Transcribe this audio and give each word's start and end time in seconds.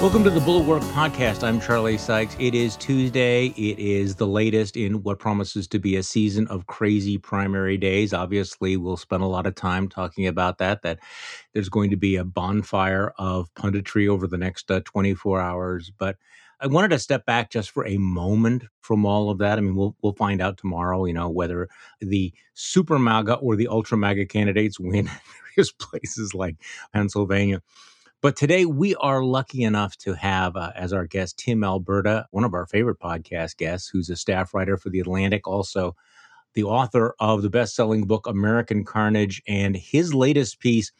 Welcome 0.00 0.22
to 0.22 0.30
the 0.30 0.38
Bulwark 0.38 0.84
Podcast. 0.84 1.42
I'm 1.42 1.60
Charlie 1.60 1.98
Sykes. 1.98 2.36
It 2.38 2.54
is 2.54 2.76
Tuesday. 2.76 3.46
It 3.56 3.80
is 3.80 4.14
the 4.14 4.28
latest 4.28 4.76
in 4.76 5.02
what 5.02 5.18
promises 5.18 5.66
to 5.66 5.80
be 5.80 5.96
a 5.96 6.04
season 6.04 6.46
of 6.46 6.68
crazy 6.68 7.18
primary 7.18 7.76
days. 7.76 8.14
Obviously, 8.14 8.76
we'll 8.76 8.96
spend 8.96 9.24
a 9.24 9.26
lot 9.26 9.44
of 9.44 9.56
time 9.56 9.88
talking 9.88 10.28
about 10.28 10.58
that, 10.58 10.82
that 10.82 11.00
there's 11.52 11.68
going 11.68 11.90
to 11.90 11.96
be 11.96 12.14
a 12.14 12.22
bonfire 12.22 13.12
of 13.18 13.52
punditry 13.54 14.08
over 14.08 14.28
the 14.28 14.38
next 14.38 14.70
uh, 14.70 14.80
24 14.84 15.40
hours. 15.40 15.90
But 15.98 16.16
I 16.60 16.68
wanted 16.68 16.92
to 16.92 17.00
step 17.00 17.26
back 17.26 17.50
just 17.50 17.72
for 17.72 17.84
a 17.84 17.98
moment 17.98 18.66
from 18.82 19.04
all 19.04 19.30
of 19.30 19.38
that. 19.38 19.58
I 19.58 19.62
mean, 19.62 19.74
we'll 19.74 19.96
we'll 20.00 20.12
find 20.12 20.40
out 20.40 20.58
tomorrow, 20.58 21.06
you 21.06 21.12
know, 21.12 21.28
whether 21.28 21.68
the 22.00 22.32
super 22.54 23.00
MAGA 23.00 23.34
or 23.34 23.56
the 23.56 23.66
ultra 23.66 23.98
MAGA 23.98 24.26
candidates 24.26 24.78
win 24.78 25.10
various 25.56 25.72
places 25.72 26.34
like 26.34 26.54
Pennsylvania. 26.92 27.62
But 28.20 28.34
today 28.34 28.64
we 28.64 28.96
are 28.96 29.22
lucky 29.22 29.62
enough 29.62 29.96
to 29.98 30.14
have 30.14 30.56
uh, 30.56 30.72
as 30.74 30.92
our 30.92 31.06
guest 31.06 31.38
Tim 31.38 31.62
Alberta, 31.62 32.26
one 32.32 32.42
of 32.42 32.52
our 32.52 32.66
favorite 32.66 32.98
podcast 32.98 33.58
guests, 33.58 33.88
who's 33.88 34.10
a 34.10 34.16
staff 34.16 34.52
writer 34.52 34.76
for 34.76 34.90
The 34.90 34.98
Atlantic, 34.98 35.46
also 35.46 35.94
the 36.54 36.64
author 36.64 37.14
of 37.20 37.42
the 37.42 37.48
best 37.48 37.76
selling 37.76 38.08
book 38.08 38.26
American 38.26 38.84
Carnage, 38.84 39.40
and 39.46 39.76
his 39.76 40.14
latest 40.14 40.58
piece, 40.58 40.90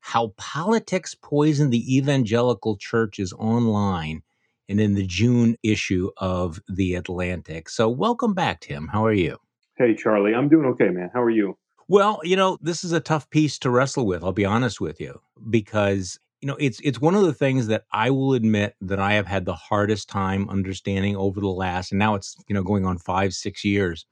How 0.00 0.34
Politics 0.36 1.14
Poisoned 1.14 1.72
the 1.72 1.96
Evangelical 1.96 2.76
Church, 2.76 3.18
is 3.18 3.32
online 3.32 4.20
and 4.68 4.78
in 4.78 4.92
the 4.92 5.06
June 5.06 5.56
issue 5.62 6.10
of 6.18 6.60
The 6.68 6.96
Atlantic. 6.96 7.70
So, 7.70 7.88
welcome 7.88 8.34
back, 8.34 8.60
Tim. 8.60 8.88
How 8.88 9.06
are 9.06 9.12
you? 9.14 9.38
Hey, 9.78 9.94
Charlie. 9.94 10.34
I'm 10.34 10.50
doing 10.50 10.66
okay, 10.66 10.90
man. 10.90 11.08
How 11.14 11.22
are 11.22 11.30
you? 11.30 11.56
Well, 11.88 12.20
you 12.24 12.36
know, 12.36 12.58
this 12.60 12.84
is 12.84 12.92
a 12.92 13.00
tough 13.00 13.30
piece 13.30 13.58
to 13.60 13.70
wrestle 13.70 14.04
with, 14.04 14.22
I'll 14.22 14.32
be 14.32 14.44
honest 14.44 14.82
with 14.82 15.00
you, 15.00 15.22
because 15.48 16.18
you 16.40 16.46
know 16.46 16.56
it's 16.60 16.80
it's 16.84 17.00
one 17.00 17.14
of 17.14 17.22
the 17.22 17.34
things 17.34 17.66
that 17.66 17.84
i 17.92 18.10
will 18.10 18.34
admit 18.34 18.74
that 18.80 19.00
i 19.00 19.14
have 19.14 19.26
had 19.26 19.44
the 19.44 19.54
hardest 19.54 20.08
time 20.08 20.48
understanding 20.48 21.16
over 21.16 21.40
the 21.40 21.48
last 21.48 21.92
and 21.92 21.98
now 21.98 22.14
it's 22.14 22.36
you 22.48 22.54
know 22.54 22.62
going 22.62 22.86
on 22.86 22.98
five 22.98 23.34
six 23.34 23.64
years 23.64 24.06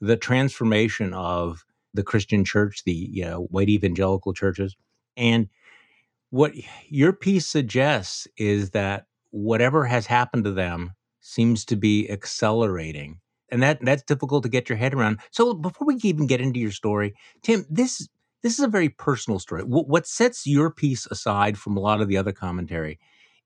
the 0.00 0.16
transformation 0.16 1.12
of 1.14 1.64
the 1.94 2.02
christian 2.02 2.44
church 2.44 2.82
the 2.84 2.92
you 2.92 3.24
know 3.24 3.42
white 3.50 3.68
evangelical 3.68 4.32
churches. 4.32 4.76
And 5.16 5.48
what 6.30 6.52
your 6.88 7.12
piece 7.12 7.46
suggests 7.46 8.28
is 8.36 8.70
that 8.70 9.06
whatever 9.30 9.84
has 9.84 10.06
happened 10.06 10.44
to 10.44 10.52
them 10.52 10.92
seems 11.20 11.64
to 11.66 11.76
be 11.76 12.08
accelerating 12.10 13.20
and 13.50 13.62
that 13.62 13.78
that's 13.82 14.02
difficult 14.02 14.42
to 14.42 14.48
get 14.48 14.68
your 14.68 14.78
head 14.78 14.94
around. 14.94 15.20
So 15.30 15.54
before 15.54 15.86
we 15.86 15.96
even 16.02 16.26
get 16.26 16.40
into 16.40 16.60
your 16.60 16.70
story 16.70 17.14
tim 17.42 17.64
this 17.68 18.08
this 18.42 18.58
is 18.58 18.64
a 18.64 18.68
very 18.68 18.88
personal 18.88 19.38
story. 19.38 19.62
What 19.62 20.06
sets 20.06 20.46
your 20.46 20.70
piece 20.70 21.06
aside 21.06 21.58
from 21.58 21.76
a 21.76 21.80
lot 21.80 22.00
of 22.00 22.08
the 22.08 22.16
other 22.16 22.32
commentary 22.32 22.98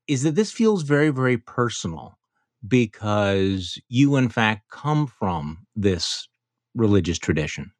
is 0.07 0.23
that 0.23 0.35
this 0.35 0.51
feels 0.51 0.83
very, 0.83 1.09
very 1.09 1.37
personal 1.37 2.17
because 2.67 3.79
you, 3.89 4.15
in 4.15 4.29
fact, 4.29 4.69
come 4.69 5.07
from 5.07 5.65
this 5.75 6.27
religious 6.75 7.17
tradition. 7.17 7.71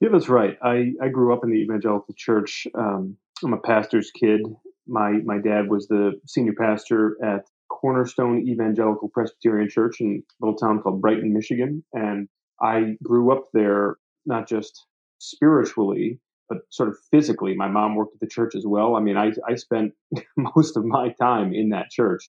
Yeah, 0.00 0.08
that's 0.10 0.28
right. 0.28 0.58
I, 0.62 0.92
I 1.00 1.08
grew 1.08 1.32
up 1.32 1.44
in 1.44 1.50
the 1.50 1.58
evangelical 1.58 2.14
church. 2.16 2.66
Um, 2.74 3.16
I'm 3.44 3.52
a 3.52 3.60
pastor's 3.60 4.10
kid. 4.10 4.40
My 4.86 5.12
my 5.24 5.38
dad 5.38 5.68
was 5.68 5.86
the 5.86 6.20
senior 6.26 6.54
pastor 6.58 7.16
at 7.22 7.44
Cornerstone 7.68 8.46
Evangelical 8.48 9.08
Presbyterian 9.08 9.68
Church 9.68 10.00
in 10.00 10.22
a 10.40 10.44
little 10.44 10.58
town 10.58 10.82
called 10.82 11.00
Brighton, 11.00 11.32
Michigan, 11.32 11.84
and 11.92 12.28
I 12.60 12.96
grew 13.02 13.32
up 13.32 13.46
there 13.52 13.96
not 14.26 14.48
just 14.48 14.86
spiritually, 15.22 16.18
but 16.48 16.58
sort 16.70 16.88
of 16.88 16.96
physically. 17.10 17.54
My 17.54 17.68
mom 17.68 17.94
worked 17.94 18.14
at 18.14 18.20
the 18.20 18.26
church 18.26 18.54
as 18.54 18.64
well. 18.66 18.96
I 18.96 19.00
mean, 19.00 19.16
I, 19.16 19.30
I 19.48 19.54
spent 19.54 19.92
most 20.36 20.76
of 20.76 20.84
my 20.84 21.14
time 21.20 21.54
in 21.54 21.70
that 21.70 21.90
church. 21.90 22.28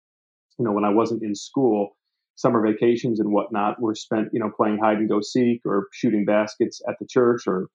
You 0.60 0.66
know, 0.66 0.72
when 0.72 0.86
I 0.86 0.90
wasn't 0.90 1.24
in 1.24 1.34
school, 1.34 1.98
summer 2.36 2.62
vacations 2.62 3.20
and 3.20 3.32
whatnot 3.32 3.82
were 3.82 3.96
spent, 3.96 4.30
you 4.32 4.40
know, 4.40 4.52
playing 4.56 4.78
hide 4.78 4.98
and 4.98 5.10
go 5.10 5.22
seek 5.22 5.62
or 5.66 5.88
shooting 5.92 6.26
baskets 6.26 6.82
at 6.88 6.96
the 7.00 7.08
church 7.08 7.48
or, 7.48 7.68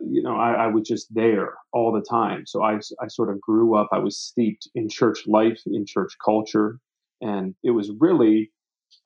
you 0.00 0.22
know, 0.22 0.36
I, 0.36 0.52
I 0.52 0.66
was 0.66 0.86
just 0.86 1.12
there 1.14 1.54
all 1.72 1.92
the 1.92 2.04
time. 2.08 2.44
So 2.46 2.62
I, 2.62 2.78
I 3.02 3.08
sort 3.08 3.30
of 3.30 3.40
grew 3.40 3.74
up, 3.74 3.88
I 3.92 3.98
was 3.98 4.18
steeped 4.18 4.68
in 4.74 4.88
church 4.88 5.26
life, 5.26 5.60
in 5.66 5.86
church 5.86 6.16
culture. 6.22 6.78
And 7.22 7.54
it 7.62 7.70
was 7.70 7.90
really, 7.98 8.50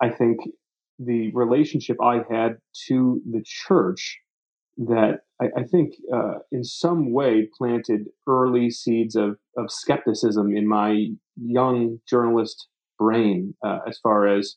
I 0.03 0.11
think, 0.11 0.39
the 0.99 1.31
relationship 1.33 1.97
I 2.03 2.23
had 2.31 2.59
to 2.89 3.21
the 3.29 3.43
church 3.45 4.21
that 4.77 5.21
I, 5.41 5.47
I 5.57 5.63
think 5.65 5.95
uh, 6.13 6.39
in 6.51 6.65
some 6.65 7.13
way 7.13 7.49
planted 7.57 8.09
early 8.27 8.71
seeds 8.71 9.17
of, 9.17 9.37
of 9.57 9.71
skepticism 9.71 10.57
in 10.57 10.69
my 10.69 11.07
young 11.37 12.01
journalist 12.09 12.69
brain 12.99 13.55
uh, 13.65 13.79
as 13.89 13.99
far 13.99 14.27
as 14.27 14.57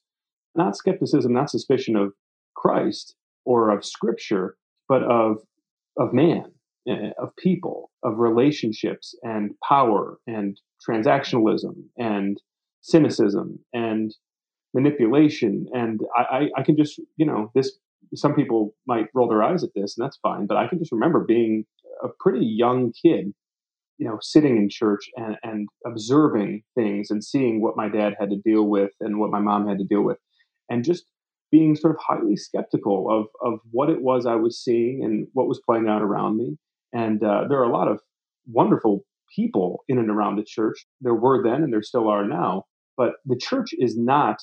not 0.55 0.75
skepticism, 0.75 1.33
not 1.33 1.49
suspicion 1.49 1.95
of 1.95 2.13
Christ 2.55 3.15
or 3.45 3.69
of 3.69 3.85
scripture, 3.85 4.57
but 4.89 5.03
of, 5.03 5.37
of 5.97 6.13
man, 6.13 6.51
eh, 6.89 7.11
of 7.21 7.35
people, 7.37 7.91
of 8.03 8.17
relationships 8.17 9.15
and 9.23 9.51
power 9.67 10.17
and 10.27 10.59
transactionalism 10.87 11.75
and 11.97 12.41
cynicism 12.81 13.59
and 13.73 14.15
manipulation. 14.73 15.67
And 15.73 16.01
I, 16.15 16.21
I, 16.21 16.49
I 16.57 16.63
can 16.63 16.75
just, 16.75 16.99
you 17.17 17.25
know, 17.25 17.51
this 17.55 17.77
some 18.15 18.33
people 18.33 18.73
might 18.85 19.07
roll 19.13 19.27
their 19.27 19.43
eyes 19.43 19.63
at 19.63 19.69
this, 19.75 19.97
and 19.97 20.05
that's 20.05 20.19
fine. 20.21 20.47
But 20.47 20.57
I 20.57 20.67
can 20.67 20.79
just 20.79 20.91
remember 20.91 21.23
being 21.25 21.65
a 22.03 22.07
pretty 22.19 22.45
young 22.45 22.91
kid, 22.91 23.33
you 23.97 24.07
know, 24.07 24.17
sitting 24.21 24.57
in 24.57 24.69
church 24.69 25.09
and, 25.15 25.37
and 25.43 25.67
observing 25.85 26.63
things 26.75 27.09
and 27.09 27.23
seeing 27.23 27.61
what 27.61 27.77
my 27.77 27.89
dad 27.89 28.15
had 28.19 28.29
to 28.29 28.37
deal 28.37 28.63
with 28.63 28.91
and 28.99 29.19
what 29.19 29.31
my 29.31 29.39
mom 29.39 29.67
had 29.67 29.79
to 29.79 29.85
deal 29.85 30.03
with, 30.03 30.17
and 30.69 30.83
just 30.83 31.05
being 31.51 31.75
sort 31.75 31.95
of 31.95 31.99
highly 32.05 32.35
skeptical 32.35 33.07
of 33.09 33.27
of 33.41 33.59
what 33.71 33.89
it 33.89 34.01
was 34.01 34.25
I 34.25 34.35
was 34.35 34.61
seeing 34.61 35.03
and 35.03 35.27
what 35.33 35.47
was 35.47 35.61
playing 35.65 35.87
out 35.87 36.01
around 36.01 36.37
me. 36.37 36.57
And 36.93 37.23
uh, 37.23 37.45
there 37.49 37.59
are 37.59 37.69
a 37.69 37.73
lot 37.73 37.87
of 37.87 37.99
wonderful 38.47 39.03
people 39.35 39.83
in 39.87 39.97
and 39.97 40.09
around 40.09 40.37
the 40.37 40.45
church. 40.45 40.85
There 41.01 41.13
were 41.13 41.43
then, 41.43 41.63
and 41.63 41.71
there 41.71 41.81
still 41.81 42.09
are 42.09 42.25
now. 42.25 42.63
But 42.95 43.13
the 43.25 43.37
church 43.37 43.69
is 43.77 43.97
not 43.97 44.37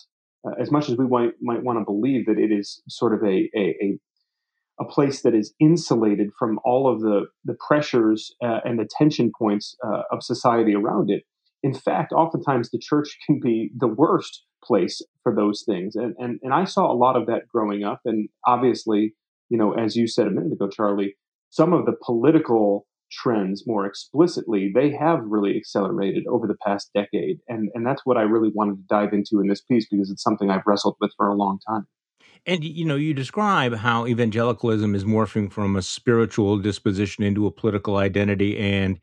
uh, 0.47 0.53
as 0.61 0.71
much 0.71 0.89
as 0.89 0.97
we 0.97 1.07
might, 1.07 1.33
might 1.41 1.63
want 1.63 1.79
to 1.79 1.85
believe 1.85 2.27
that 2.27 2.39
it 2.39 2.53
is 2.53 2.83
sort 2.89 3.15
of 3.15 3.23
a, 3.23 3.51
a, 3.57 3.99
a, 4.81 4.85
place 4.85 5.23
that 5.23 5.35
is 5.35 5.55
insulated 5.61 6.29
from 6.39 6.59
all 6.65 6.93
of 6.93 7.01
the, 7.01 7.27
the 7.45 7.57
pressures 7.67 8.35
uh, 8.45 8.61
and 8.65 8.79
the 8.79 8.89
tension 8.99 9.33
points 9.39 9.77
uh, 9.87 10.03
of 10.11 10.23
society 10.23 10.75
around 10.75 11.11
it. 11.11 11.23
In 11.63 11.73
fact, 11.73 12.13
oftentimes 12.13 12.71
the 12.71 12.79
church 12.79 13.17
can 13.27 13.41
be 13.41 13.71
the 13.77 13.89
worst 13.89 14.45
place 14.63 15.01
for 15.23 15.35
those 15.35 15.63
things. 15.67 15.95
And, 15.95 16.15
and, 16.19 16.39
and 16.43 16.53
I 16.53 16.65
saw 16.65 16.91
a 16.91 16.97
lot 16.97 17.17
of 17.17 17.27
that 17.27 17.49
growing 17.49 17.85
up. 17.85 18.01
And 18.05 18.29
obviously, 18.47 19.15
you 19.51 19.59
know, 19.59 19.73
as 19.73 19.97
you 19.97 20.07
said 20.07 20.27
a 20.27 20.31
minute 20.31 20.53
ago, 20.53 20.69
Charlie, 20.69 21.17
some 21.51 21.73
of 21.73 21.87
the 21.87 21.95
political 22.05 22.87
trends 23.23 23.65
more 23.67 23.87
explicitly, 23.87 24.71
they 24.75 24.91
have 24.91 25.21
really 25.25 25.57
accelerated 25.57 26.27
over 26.27 26.47
the 26.47 26.57
past 26.65 26.91
decade. 26.95 27.39
And, 27.49 27.71
and 27.75 27.87
that's 27.87 28.03
what 28.05 28.17
I 28.17 28.23
really 28.23 28.51
wanted 28.55 28.77
to 28.77 28.85
dive 28.89 29.13
into 29.13 29.41
in 29.41 29.49
this 29.49 29.61
piece 29.61 29.87
because 29.91 30.11
it's 30.11 30.23
something 30.23 30.51
I've 30.51 30.67
wrestled 30.67 30.97
with 31.01 31.13
for 31.17 31.29
a 31.29 31.35
long 31.35 31.59
time. 31.69 31.87
And 32.47 32.63
you 32.63 32.85
know, 32.85 32.97
you 32.97 33.15
describe 33.15 33.75
how 33.75 34.07
evangelicalism 34.07 34.95
is 34.95 35.05
morphing 35.05 35.51
from 35.51 35.77
a 35.77 35.83
spiritual 35.83 36.59
disposition 36.59 37.25
into 37.25 37.47
a 37.47 37.51
political 37.51 37.97
identity, 37.97 38.59
and 38.59 39.01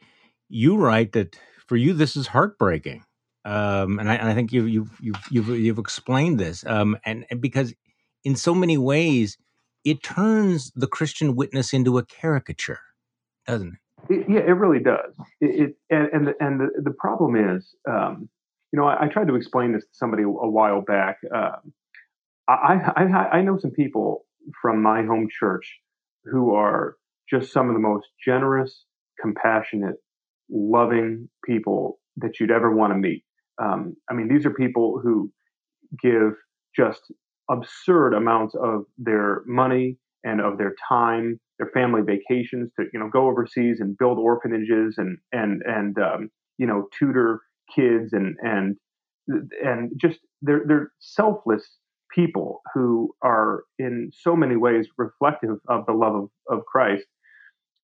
you 0.48 0.78
write 0.78 1.14
that 1.14 1.36
for 1.66 1.76
you 1.76 1.94
this 1.94 2.16
is 2.16 2.28
heartbreaking. 2.28 3.04
Um, 3.44 3.98
and, 3.98 4.12
I, 4.12 4.16
and 4.16 4.30
I 4.30 4.36
think 4.36 4.52
you've, 4.52 4.70
you've 4.70 4.92
you've 5.02 5.28
you've 5.32 5.50
you've 5.50 5.80
explained 5.80 6.40
this, 6.40 6.64
um, 6.68 6.96
and, 7.04 7.26
and 7.32 7.42
because 7.42 7.74
in 8.24 8.36
so 8.36 8.54
many 8.54 8.78
ways 8.78 9.38
it 9.84 10.04
turns 10.04 10.72
the 10.76 10.86
Christian 10.86 11.36
witness 11.36 11.74
into 11.74 11.98
a 11.98 12.06
caricature, 12.06 12.80
doesn't 13.48 13.74
it? 13.74 13.80
It, 14.10 14.26
yeah, 14.30 14.40
it 14.40 14.58
really 14.58 14.84
does. 14.84 15.14
It, 15.40 15.70
it 15.70 15.76
and 15.90 16.10
and 16.14 16.28
the, 16.28 16.34
and 16.40 16.60
the, 16.60 16.70
the 16.82 16.92
problem 16.92 17.36
is, 17.36 17.76
um, 17.90 18.30
you 18.72 18.80
know, 18.80 18.88
I, 18.88 19.06
I, 19.06 19.08
tried 19.08 19.28
to 19.28 19.36
explain 19.36 19.74
this 19.74 19.84
to 19.84 19.90
somebody 19.94 20.24
a, 20.24 20.28
while 20.28 20.82
back. 20.82 21.18
Um, 21.34 21.74
I, 22.48 22.80
I 22.96 23.38
I 23.38 23.42
know 23.42 23.58
some 23.58 23.72
people 23.72 24.26
from 24.62 24.82
my 24.82 25.04
home 25.04 25.28
church 25.30 25.80
who 26.26 26.54
are 26.56 26.98
just 27.30 27.54
some 27.54 27.70
of 27.70 27.74
the 27.74 27.80
most 27.80 28.08
generous, 28.26 28.86
compassionate, 29.20 29.96
loving 30.50 31.30
people 31.46 32.00
that 32.18 32.40
you'd 32.40 32.52
ever 32.52 32.76
want 32.76 32.92
to 32.92 32.98
meet. 32.98 33.24
Um, 33.62 33.96
I 34.10 34.14
mean, 34.14 34.28
these 34.28 34.46
are 34.46 34.52
people 34.52 35.00
who 35.02 35.32
give 36.02 36.34
just 36.76 37.02
absurd 37.50 38.14
amounts 38.14 38.56
of 38.56 38.86
their 38.98 39.44
money 39.46 39.98
and 40.24 40.42
of 40.42 40.58
their 40.58 40.76
time 40.88 41.40
their 41.58 41.70
family 41.74 42.02
vacations 42.02 42.72
to 42.80 42.86
you 42.94 43.00
know 43.00 43.10
go 43.10 43.28
overseas 43.28 43.80
and 43.80 43.98
build 43.98 44.18
orphanages 44.18 44.96
and 44.98 45.18
and 45.32 45.62
and 45.66 45.98
um, 46.00 46.30
you 46.58 46.66
know 46.66 46.88
tutor 46.98 47.42
kids 47.76 48.14
and 48.14 48.36
and 48.42 48.76
and 49.64 49.92
just 49.96 50.20
they're 50.42 50.64
they're 50.68 50.92
selfless 51.00 51.78
people 52.14 52.62
who 52.74 53.14
are 53.22 53.64
in 53.80 54.12
so 54.14 54.36
many 54.36 54.56
ways 54.56 54.88
reflective 54.98 55.58
of 55.70 55.86
the 55.86 55.94
love 55.94 56.16
of, 56.16 56.30
of 56.50 56.66
Christ. 56.66 57.06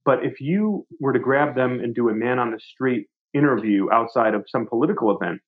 But 0.05 0.25
if 0.25 0.41
you 0.41 0.85
were 0.99 1.13
to 1.13 1.19
grab 1.19 1.55
them 1.55 1.79
and 1.79 1.93
do 1.93 2.09
a 2.09 2.13
man 2.13 2.39
on 2.39 2.51
the 2.51 2.59
street 2.59 3.07
interview 3.33 3.87
outside 3.91 4.33
of 4.33 4.45
some 4.47 4.67
political 4.67 5.15
event, 5.15 5.39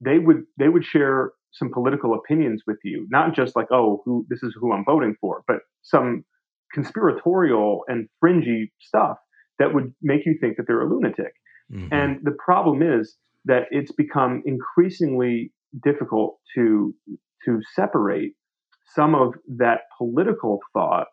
they 0.00 0.18
would 0.18 0.44
they 0.58 0.68
would 0.68 0.84
share 0.84 1.32
some 1.52 1.70
political 1.72 2.14
opinions 2.14 2.62
with 2.66 2.78
you, 2.82 3.06
not 3.10 3.34
just 3.34 3.54
like, 3.54 3.66
oh, 3.70 4.02
who 4.04 4.26
this 4.28 4.42
is 4.42 4.54
who 4.58 4.72
I'm 4.72 4.84
voting 4.84 5.14
for, 5.20 5.42
but 5.46 5.58
some 5.82 6.24
conspiratorial 6.72 7.82
and 7.88 8.08
fringy 8.20 8.72
stuff 8.80 9.18
that 9.58 9.74
would 9.74 9.94
make 10.00 10.24
you 10.24 10.36
think 10.40 10.56
that 10.56 10.66
they're 10.66 10.80
a 10.80 10.88
lunatic. 10.88 11.34
Mm-hmm. 11.72 11.92
And 11.92 12.18
the 12.22 12.36
problem 12.44 12.82
is 12.82 13.16
that 13.44 13.64
it's 13.70 13.92
become 13.92 14.42
increasingly 14.46 15.52
difficult 15.82 16.38
to 16.54 16.94
to 17.44 17.60
separate 17.74 18.34
some 18.94 19.14
of 19.14 19.34
that 19.48 19.80
political 19.98 20.60
thought 20.72 21.08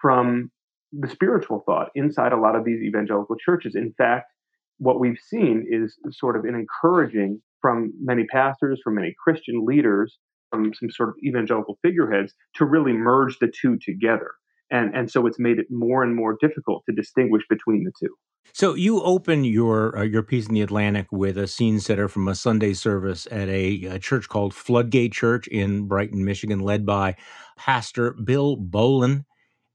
from 0.00 0.50
the 0.92 1.08
spiritual 1.08 1.62
thought 1.66 1.88
inside 1.94 2.32
a 2.32 2.40
lot 2.40 2.56
of 2.56 2.64
these 2.64 2.82
evangelical 2.82 3.36
churches. 3.36 3.74
In 3.74 3.92
fact, 3.96 4.32
what 4.78 4.98
we've 4.98 5.18
seen 5.22 5.66
is 5.68 5.98
sort 6.10 6.36
of 6.36 6.44
an 6.44 6.54
encouraging 6.54 7.42
from 7.60 7.92
many 8.00 8.24
pastors, 8.24 8.80
from 8.82 8.96
many 8.96 9.14
Christian 9.22 9.64
leaders, 9.64 10.18
from 10.50 10.72
some 10.74 10.90
sort 10.90 11.10
of 11.10 11.14
evangelical 11.24 11.78
figureheads 11.82 12.34
to 12.54 12.64
really 12.64 12.92
merge 12.92 13.38
the 13.38 13.48
two 13.48 13.78
together. 13.78 14.32
And, 14.70 14.94
and 14.94 15.10
so 15.10 15.26
it's 15.26 15.38
made 15.38 15.58
it 15.58 15.66
more 15.70 16.02
and 16.02 16.14
more 16.14 16.36
difficult 16.40 16.84
to 16.88 16.94
distinguish 16.94 17.42
between 17.48 17.84
the 17.84 17.92
two. 18.00 18.14
So 18.52 18.74
you 18.74 19.02
open 19.02 19.44
your 19.44 19.96
uh, 19.96 20.02
your 20.02 20.22
piece 20.22 20.48
in 20.48 20.54
the 20.54 20.62
Atlantic 20.62 21.06
with 21.12 21.38
a 21.38 21.46
scene 21.46 21.78
setter 21.78 22.08
from 22.08 22.26
a 22.26 22.34
Sunday 22.34 22.72
service 22.72 23.28
at 23.30 23.48
a, 23.48 23.84
a, 23.84 23.98
church 23.98 24.28
called 24.28 24.54
Floodgate 24.54 25.12
Church 25.12 25.46
in 25.48 25.86
Brighton, 25.86 26.24
Michigan, 26.24 26.58
led 26.58 26.84
by 26.84 27.16
Pastor 27.56 28.12
Bill 28.12 28.56
Bolin. 28.56 29.24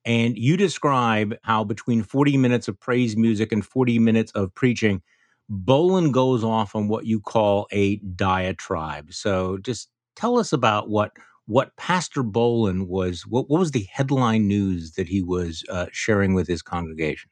And 0.03 0.37
you 0.37 0.57
describe 0.57 1.35
how 1.43 1.63
between 1.63 2.03
40 2.03 2.37
minutes 2.37 2.67
of 2.67 2.79
praise 2.79 3.15
music 3.15 3.51
and 3.51 3.65
40 3.65 3.97
minutes 3.99 4.31
of 4.33 4.53
preaching, 4.53 5.01
Bolin 5.49 6.11
goes 6.11 6.43
off 6.43 6.75
on 6.75 6.87
what 6.87 7.05
you 7.05 7.19
call 7.19 7.67
a 7.71 7.97
diatribe. 7.97 9.13
So 9.13 9.57
just 9.57 9.89
tell 10.15 10.37
us 10.37 10.53
about 10.53 10.89
what 10.89 11.11
what 11.47 11.75
Pastor 11.75 12.23
Bolin 12.23 12.87
was. 12.87 13.27
What, 13.27 13.49
what 13.49 13.59
was 13.59 13.71
the 13.71 13.87
headline 13.91 14.47
news 14.47 14.93
that 14.93 15.07
he 15.07 15.21
was 15.21 15.63
uh, 15.69 15.85
sharing 15.91 16.33
with 16.33 16.47
his 16.47 16.63
congregation? 16.63 17.29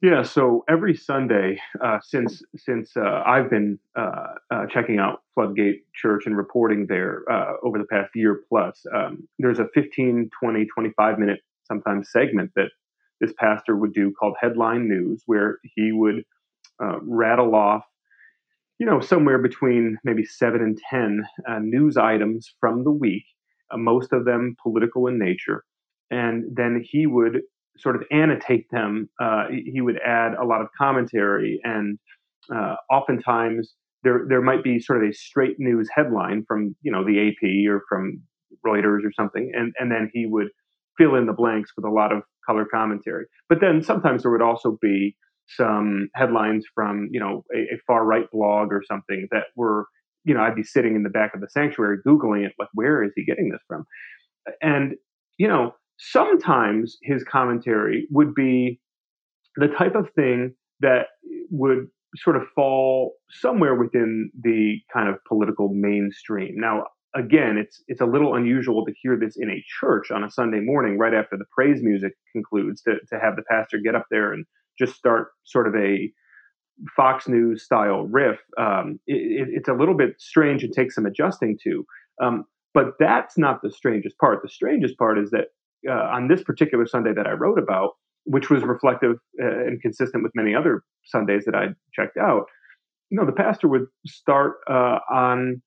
Yeah, 0.00 0.22
so 0.22 0.64
every 0.68 0.94
Sunday 0.94 1.60
uh, 1.82 1.98
since 2.00 2.40
since 2.56 2.96
uh, 2.96 3.22
I've 3.26 3.50
been 3.50 3.80
uh, 3.96 4.34
uh 4.52 4.66
checking 4.66 5.00
out 5.00 5.22
Floodgate 5.34 5.82
Church 5.92 6.26
and 6.26 6.36
reporting 6.36 6.86
there 6.86 7.24
uh, 7.28 7.54
over 7.64 7.78
the 7.78 7.84
past 7.84 8.10
year 8.14 8.42
plus, 8.48 8.86
um, 8.94 9.26
there's 9.40 9.58
a 9.58 9.66
15, 9.74 10.30
20, 10.40 10.66
25 10.66 11.18
minute 11.18 11.40
sometimes 11.64 12.12
segment 12.12 12.52
that 12.54 12.68
this 13.20 13.32
pastor 13.36 13.76
would 13.76 13.92
do 13.92 14.12
called 14.12 14.36
Headline 14.40 14.88
News, 14.88 15.24
where 15.26 15.58
he 15.64 15.90
would 15.90 16.22
uh, 16.82 16.98
rattle 17.02 17.54
off, 17.54 17.84
you 18.78 18.86
know, 18.86 19.00
somewhere 19.00 19.38
between 19.38 19.98
maybe 20.04 20.24
seven 20.24 20.62
and 20.62 20.78
10 20.90 21.22
news 21.62 21.96
items 21.96 22.54
from 22.60 22.84
the 22.84 22.92
week, 22.92 23.24
most 23.74 24.12
of 24.12 24.24
them 24.24 24.56
political 24.62 25.06
in 25.08 25.18
nature. 25.18 25.64
And 26.10 26.44
then 26.54 26.84
he 26.88 27.06
would 27.06 27.40
sort 27.78 27.96
of 27.96 28.02
annotate 28.10 28.66
them. 28.70 29.08
Uh, 29.20 29.46
he 29.50 29.80
would 29.80 29.98
add 30.04 30.34
a 30.34 30.44
lot 30.44 30.60
of 30.60 30.68
commentary, 30.76 31.60
and 31.64 31.98
uh, 32.54 32.74
oftentimes 32.90 33.74
there 34.02 34.24
there 34.28 34.42
might 34.42 34.62
be 34.62 34.78
sort 34.80 35.02
of 35.02 35.08
a 35.08 35.12
straight 35.12 35.56
news 35.58 35.88
headline 35.94 36.44
from 36.46 36.74
you 36.82 36.92
know 36.92 37.04
the 37.04 37.28
AP 37.28 37.70
or 37.70 37.82
from 37.88 38.20
Reuters 38.66 39.04
or 39.04 39.12
something, 39.14 39.50
and 39.54 39.72
and 39.78 39.90
then 39.90 40.10
he 40.12 40.26
would 40.26 40.48
fill 40.96 41.14
in 41.14 41.26
the 41.26 41.32
blanks 41.32 41.70
with 41.76 41.84
a 41.84 41.90
lot 41.90 42.12
of 42.12 42.22
color 42.46 42.66
commentary. 42.72 43.26
But 43.48 43.60
then 43.60 43.82
sometimes 43.82 44.22
there 44.22 44.32
would 44.32 44.42
also 44.42 44.78
be 44.80 45.16
some 45.48 46.08
headlines 46.14 46.64
from 46.74 47.08
you 47.10 47.20
know 47.20 47.44
a, 47.54 47.74
a 47.74 47.78
far 47.86 48.04
right 48.04 48.30
blog 48.30 48.72
or 48.72 48.82
something 48.86 49.28
that 49.30 49.44
were 49.56 49.86
you 50.24 50.34
know 50.34 50.40
I'd 50.40 50.54
be 50.54 50.62
sitting 50.62 50.94
in 50.94 51.02
the 51.02 51.10
back 51.10 51.34
of 51.34 51.40
the 51.40 51.48
sanctuary 51.48 51.98
googling 52.06 52.44
it 52.44 52.52
like 52.58 52.68
where 52.74 53.02
is 53.02 53.12
he 53.16 53.24
getting 53.24 53.50
this 53.50 53.62
from, 53.66 53.84
and 54.60 54.94
you 55.38 55.48
know 55.48 55.74
sometimes 55.98 56.96
his 57.02 57.24
commentary 57.24 58.06
would 58.10 58.34
be 58.34 58.80
the 59.56 59.68
type 59.68 59.94
of 59.94 60.10
thing 60.14 60.54
that 60.80 61.06
would 61.50 61.88
sort 62.16 62.36
of 62.36 62.42
fall 62.54 63.14
somewhere 63.30 63.74
within 63.74 64.30
the 64.40 64.78
kind 64.92 65.08
of 65.08 65.16
political 65.26 65.68
mainstream. 65.74 66.54
Now, 66.56 66.84
again, 67.14 67.58
it's 67.58 67.82
it's 67.88 68.00
a 68.00 68.06
little 68.06 68.34
unusual 68.34 68.84
to 68.86 68.92
hear 69.02 69.18
this 69.18 69.36
in 69.36 69.50
a 69.50 69.64
church 69.80 70.10
on 70.10 70.24
a 70.24 70.30
Sunday 70.30 70.60
morning 70.60 70.98
right 70.98 71.14
after 71.14 71.36
the 71.36 71.44
praise 71.52 71.82
music 71.82 72.12
concludes 72.32 72.82
to 72.82 72.96
to 73.08 73.18
have 73.20 73.36
the 73.36 73.42
pastor 73.42 73.78
get 73.78 73.94
up 73.94 74.06
there 74.10 74.32
and 74.32 74.44
just 74.78 74.94
start 74.94 75.28
sort 75.44 75.66
of 75.66 75.74
a 75.74 76.10
Fox 76.96 77.28
News 77.28 77.64
style 77.64 78.06
riff. 78.06 78.38
Um, 78.58 79.00
it, 79.06 79.48
it's 79.50 79.68
a 79.68 79.72
little 79.72 79.96
bit 79.96 80.14
strange 80.18 80.62
and 80.62 80.72
takes 80.72 80.94
some 80.94 81.06
adjusting 81.06 81.58
to. 81.64 81.84
Um, 82.22 82.44
but 82.74 82.94
that's 82.98 83.36
not 83.36 83.62
the 83.62 83.70
strangest 83.70 84.18
part. 84.18 84.40
The 84.42 84.48
strangest 84.48 84.98
part 84.98 85.18
is 85.18 85.30
that 85.30 85.46
uh, 85.88 85.92
on 85.92 86.28
this 86.28 86.42
particular 86.42 86.86
Sunday 86.86 87.12
that 87.14 87.26
I 87.26 87.32
wrote 87.32 87.58
about, 87.58 87.92
which 88.24 88.50
was 88.50 88.62
reflective 88.62 89.16
uh, 89.42 89.46
and 89.46 89.80
consistent 89.80 90.22
with 90.22 90.32
many 90.34 90.54
other 90.54 90.82
Sundays 91.04 91.44
that 91.46 91.54
I 91.54 91.68
checked 91.94 92.18
out, 92.18 92.44
you 93.10 93.18
know, 93.18 93.24
the 93.24 93.32
pastor 93.32 93.68
would 93.68 93.86
start 94.06 94.56
uh, 94.68 94.98
on 95.10 95.62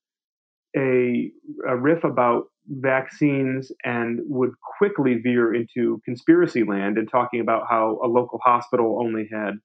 a, 0.78 1.32
a 1.68 1.76
riff 1.76 2.04
about 2.04 2.46
vaccines 2.68 3.72
and 3.84 4.20
would 4.26 4.52
quickly 4.78 5.16
veer 5.16 5.54
into 5.54 6.02
conspiracy 6.06 6.64
land 6.64 6.98
and 6.98 7.10
talking 7.10 7.40
about 7.40 7.64
how 7.70 8.00
a 8.04 8.08
local 8.08 8.40
hospital 8.44 9.00
only 9.02 9.28
had 9.32 9.56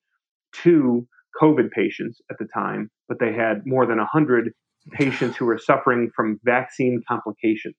two 0.52 1.06
COVID 1.40 1.70
patients 1.70 2.20
at 2.31 2.38
the 2.38 2.46
time, 2.52 2.90
but 3.08 3.19
they 3.20 3.32
had 3.32 3.66
more 3.66 3.87
than 3.87 3.98
100 3.98 4.52
patients 4.93 5.37
who 5.37 5.44
were 5.44 5.58
suffering 5.58 6.10
from 6.14 6.40
vaccine 6.44 7.02
complications, 7.06 7.76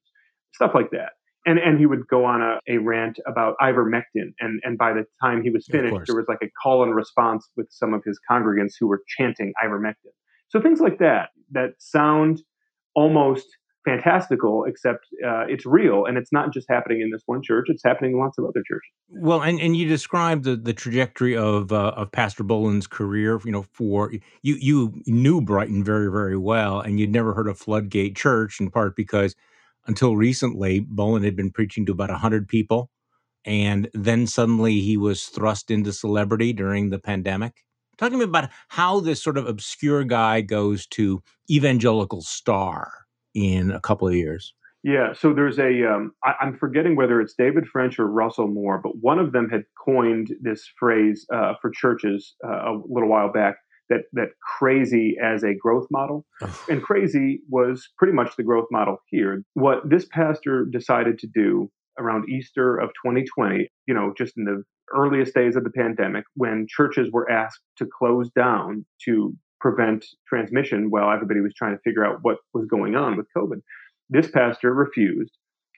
stuff 0.54 0.72
like 0.74 0.92
that. 0.92 1.12
And 1.46 1.60
and 1.60 1.80
he 1.80 1.86
would 1.86 2.08
go 2.08 2.26
on 2.26 2.42
a, 2.42 2.60
a 2.68 2.78
rant 2.78 3.20
about 3.26 3.56
ivermectin 3.62 4.34
and 4.42 4.60
and 4.64 4.78
by 4.78 4.92
the 4.92 5.06
time 5.24 5.42
he 5.42 5.50
was 5.50 5.66
finished 5.66 5.96
there 6.06 6.16
was 6.16 6.26
like 6.28 6.42
a 6.44 6.50
call 6.62 6.84
and 6.84 6.94
response 6.94 7.48
with 7.56 7.68
some 7.70 7.94
of 7.94 8.04
his 8.06 8.20
congregants 8.30 8.74
who 8.78 8.88
were 8.88 9.02
chanting 9.18 9.54
ivermectin. 9.64 10.12
So 10.50 10.60
things 10.60 10.82
like 10.82 11.00
that 11.00 11.30
that 11.52 11.76
sound 11.80 12.42
almost 12.96 13.46
fantastical 13.88 14.66
except 14.66 15.06
uh, 15.26 15.46
it's 15.48 15.66
real 15.66 16.06
and 16.06 16.18
it's 16.18 16.32
not 16.34 16.52
just 16.52 16.68
happening 16.70 17.02
in 17.02 17.10
this 17.12 17.24
one 17.26 17.42
church 17.42 17.68
it's 17.70 17.84
happening 17.84 18.12
in 18.12 18.20
lots 18.20 18.38
of 18.38 18.44
other 18.44 18.62
churches 18.68 18.92
well 19.10 19.42
and, 19.42 19.60
and 19.62 19.78
you 19.78 19.88
described 19.88 20.44
the, 20.44 20.56
the 20.56 20.74
trajectory 20.74 21.38
of 21.38 21.72
uh, 21.72 21.94
of 21.96 22.12
pastor 22.12 22.44
bolin's 22.44 22.88
career 22.88 23.40
you 23.46 23.52
know 23.52 23.64
for 23.72 24.12
you 24.42 24.56
you 24.60 24.94
knew 25.06 25.40
brighton 25.40 25.84
very 25.84 26.12
very 26.12 26.38
well 26.38 26.80
and 26.80 27.00
you'd 27.00 27.12
never 27.12 27.34
heard 27.34 27.48
of 27.48 27.58
floodgate 27.58 28.16
church 28.16 28.60
in 28.60 28.70
part 28.70 28.96
because 28.96 29.36
until 29.88 30.18
recently, 30.18 30.82
Bolin 30.82 31.24
had 31.24 31.36
been 31.36 31.50
preaching 31.50 31.86
to 31.86 31.94
about 31.94 32.10
100 32.10 32.48
people. 32.48 32.92
And 33.46 33.90
then 33.94 34.28
suddenly 34.28 34.82
he 34.82 34.98
was 34.98 35.26
thrust 35.26 35.72
into 35.72 35.94
celebrity 35.94 36.52
during 36.52 36.90
the 36.90 37.00
pandemic. 37.00 37.64
Talk 37.98 38.12
to 38.12 38.18
me 38.18 38.26
about 38.26 38.50
how 38.68 39.00
this 39.00 39.24
sort 39.24 39.38
of 39.38 39.48
obscure 39.48 40.04
guy 40.04 40.42
goes 40.42 40.86
to 40.88 41.24
evangelical 41.50 42.22
star 42.22 43.07
in 43.38 43.72
a 43.72 43.80
couple 43.80 44.08
of 44.08 44.16
years. 44.16 44.54
Yeah, 44.84 45.14
so 45.14 45.34
there's 45.34 45.60
a 45.60 45.84
um, 45.84 46.12
I, 46.24 46.34
am 46.42 46.58
forgetting 46.58 46.96
whether 46.96 47.20
it's 47.22 47.34
David 47.38 47.68
French 47.68 48.00
or 48.00 48.08
Russell 48.08 48.48
Moore, 48.48 48.80
but 48.82 48.94
one 49.02 49.20
of 49.20 49.32
them 49.32 49.50
had 49.50 49.64
coined 49.84 50.34
this 50.42 50.68
phrase 50.80 51.26
uh, 51.34 51.54
for 51.62 51.70
churches 51.72 52.36
uh, 52.46 52.72
a 52.72 52.82
little 52.88 53.10
while 53.10 53.32
back 53.32 53.58
that 53.90 54.02
that 54.14 54.30
crazy 54.60 55.18
as 55.22 55.44
a 55.44 55.54
growth 55.54 55.88
model. 55.92 56.26
And 56.70 56.82
crazy 56.82 57.42
was 57.50 57.88
pretty 57.98 58.14
much 58.14 58.36
the 58.38 58.44
growth 58.44 58.68
model 58.72 58.98
here. 59.08 59.44
What 59.54 59.90
this 59.90 60.08
pastor 60.12 60.66
decided 60.66 61.20
to 61.20 61.28
do 61.28 61.70
around 62.00 62.30
easter 62.30 62.78
of 62.78 62.90
2020 63.04 63.68
you 63.88 63.94
know 63.94 64.14
just 64.16 64.38
in 64.38 64.44
the 64.46 64.64
earliest 64.96 65.34
days 65.34 65.56
of 65.56 65.64
the 65.64 65.70
pandemic 65.72 66.24
when 66.36 66.68
churches 66.70 67.10
were 67.12 67.30
asked 67.30 67.60
to 67.78 67.88
close 67.98 68.30
down 68.36 68.86
to 69.04 69.36
prevent 69.68 70.06
transmission 70.28 70.90
while 70.90 71.12
everybody 71.12 71.42
was 71.42 71.54
trying 71.56 71.76
to 71.76 71.82
figure 71.84 72.06
out 72.06 72.20
what 72.22 72.38
was 72.54 72.66
going 72.66 72.96
on 72.96 73.18
with 73.18 73.28
covid 73.36 73.62
this 74.10 74.30
pastor 74.32 74.74
refused 74.74 75.38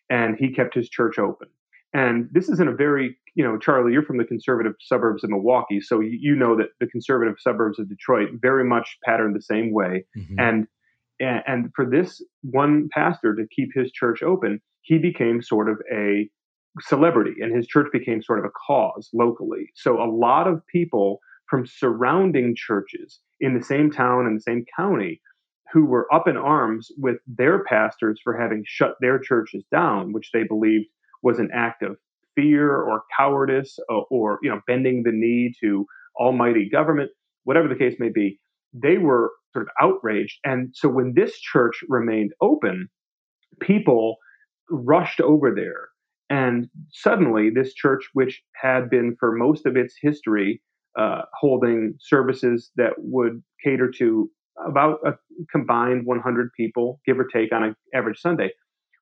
and 0.10 0.38
he 0.38 0.53
kept 0.53 0.75
his 0.75 0.89
church 0.89 1.17
open 1.17 1.48
and 1.93 2.29
this 2.31 2.50
is 2.50 2.60
in 2.60 2.67
a 2.67 2.75
very, 2.75 3.17
you 3.36 3.43
know, 3.43 3.58
Charlie, 3.58 3.93
you're 3.93 4.03
from 4.03 4.17
the 4.17 4.24
conservative 4.24 4.74
suburbs 4.79 5.24
of 5.24 5.31
Milwaukee, 5.31 5.81
so 5.81 6.01
you 6.01 6.36
know 6.36 6.55
that 6.55 6.67
the 6.79 6.88
conservative 6.88 7.36
suburbs 7.39 7.79
of 7.79 7.89
Detroit 7.89 8.29
very 8.41 8.63
much 8.63 8.98
pattern 9.03 9.34
the 9.34 9.41
same 9.41 9.74
way. 9.74 10.05
Mm-hmm. 10.17 10.39
And 10.39 10.67
and 11.19 11.72
for 11.75 11.86
this 11.89 12.24
one 12.43 12.89
pastor 12.93 13.36
to 13.36 13.46
keep 13.53 13.69
his 13.74 13.91
church 13.91 14.22
open, 14.24 14.62
he 14.81 15.00
became 15.00 15.41
sort 15.41 15.69
of 15.69 15.77
a 15.91 16.29
celebrity, 16.79 17.41
and 17.41 17.55
his 17.55 17.67
church 17.67 17.88
became 17.91 18.22
sort 18.22 18.39
of 18.39 18.46
a 18.46 18.51
cause 18.67 19.10
locally. 19.13 19.72
So 19.75 20.01
a 20.01 20.10
lot 20.10 20.48
of 20.48 20.62
people 20.67 21.19
from 21.49 21.65
surrounding 21.65 22.55
churches 22.55 23.19
in 23.39 23.57
the 23.57 23.63
same 23.63 23.91
town 23.91 24.25
and 24.25 24.37
the 24.37 24.41
same 24.41 24.65
county 24.75 25.21
who 25.71 25.85
were 25.85 26.11
up 26.13 26.27
in 26.27 26.37
arms 26.37 26.89
with 26.97 27.17
their 27.27 27.63
pastors 27.63 28.19
for 28.23 28.35
having 28.37 28.63
shut 28.65 28.95
their 29.01 29.19
churches 29.19 29.63
down, 29.71 30.13
which 30.13 30.31
they 30.33 30.43
believed 30.43 30.87
was 31.21 31.39
an 31.39 31.49
act 31.53 31.83
of 31.83 31.97
fear 32.35 32.75
or 32.75 33.03
cowardice 33.17 33.77
or, 33.89 34.05
or 34.09 34.39
you 34.41 34.49
know 34.49 34.61
bending 34.67 35.03
the 35.03 35.11
knee 35.11 35.53
to 35.59 35.85
almighty 36.19 36.69
government 36.69 37.09
whatever 37.43 37.67
the 37.67 37.75
case 37.75 37.95
may 37.99 38.09
be 38.09 38.39
they 38.73 38.97
were 38.97 39.31
sort 39.53 39.65
of 39.65 39.71
outraged. 39.81 40.39
And 40.43 40.69
so 40.73 40.89
when 40.89 41.13
this 41.15 41.39
church 41.39 41.83
remained 41.87 42.33
open, 42.41 42.89
people 43.59 44.17
rushed 44.69 45.21
over 45.21 45.53
there. 45.53 45.89
And 46.29 46.69
suddenly, 46.91 47.49
this 47.49 47.73
church, 47.73 48.07
which 48.13 48.41
had 48.61 48.89
been 48.89 49.15
for 49.19 49.35
most 49.35 49.65
of 49.65 49.75
its 49.75 49.95
history 49.99 50.61
uh, 50.98 51.22
holding 51.34 51.96
services 52.00 52.72
that 52.75 52.93
would 52.98 53.43
cater 53.63 53.91
to 53.98 54.29
about 54.65 55.00
a 55.05 55.13
combined 55.51 56.05
100 56.05 56.51
people, 56.58 57.00
give 57.05 57.19
or 57.19 57.25
take, 57.25 57.53
on 57.53 57.63
an 57.63 57.75
average 57.93 58.19
Sunday, 58.19 58.51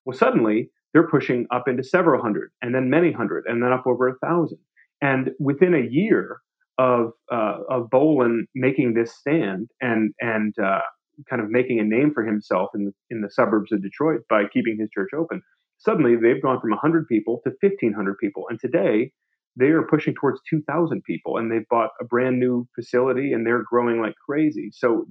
well, 0.06 0.18
suddenly 0.18 0.70
they're 0.94 1.08
pushing 1.08 1.46
up 1.52 1.68
into 1.68 1.84
several 1.84 2.22
hundred, 2.22 2.52
and 2.62 2.74
then 2.74 2.90
many 2.90 3.12
hundred, 3.12 3.46
and 3.48 3.62
then 3.62 3.72
up 3.72 3.86
over 3.86 4.08
a 4.08 4.18
thousand. 4.20 4.60
And 5.02 5.32
within 5.40 5.74
a 5.74 5.88
year 5.90 6.40
of 6.78 7.12
uh, 7.32 7.58
of 7.70 7.90
Bolin 7.90 8.44
making 8.56 8.94
this 8.94 9.16
stand 9.16 9.70
and 9.82 10.14
and 10.20 10.54
uh, 10.58 10.82
kind 11.30 11.42
of 11.42 11.50
making 11.50 11.80
a 11.80 11.84
name 11.84 12.12
for 12.14 12.24
himself 12.24 12.70
in 12.76 12.86
the, 12.86 12.92
in 13.10 13.22
the 13.22 13.30
suburbs 13.30 13.72
of 13.72 13.82
Detroit 13.82 14.22
by 14.30 14.44
keeping 14.52 14.78
his 14.80 14.90
church 14.94 15.10
open, 15.18 15.42
suddenly 15.78 16.16
they've 16.16 16.42
gone 16.42 16.62
from 16.62 16.72
100 16.72 17.08
people 17.08 17.42
to 17.44 17.52
1,500 17.62 18.18
people, 18.20 18.46
and 18.50 18.60
today 18.60 19.12
they 19.58 19.68
are 19.68 19.84
pushing 19.84 20.14
towards 20.14 20.40
2,000 20.50 21.04
people, 21.04 21.38
and 21.38 21.52
they've 21.52 21.68
bought 21.70 21.90
a 22.00 22.06
brand 22.06 22.40
new 22.40 22.68
facility, 22.76 23.34
and 23.34 23.46
they're 23.46 23.64
growing 23.70 24.02
like 24.02 24.16
crazy. 24.26 24.70
So 24.72 25.06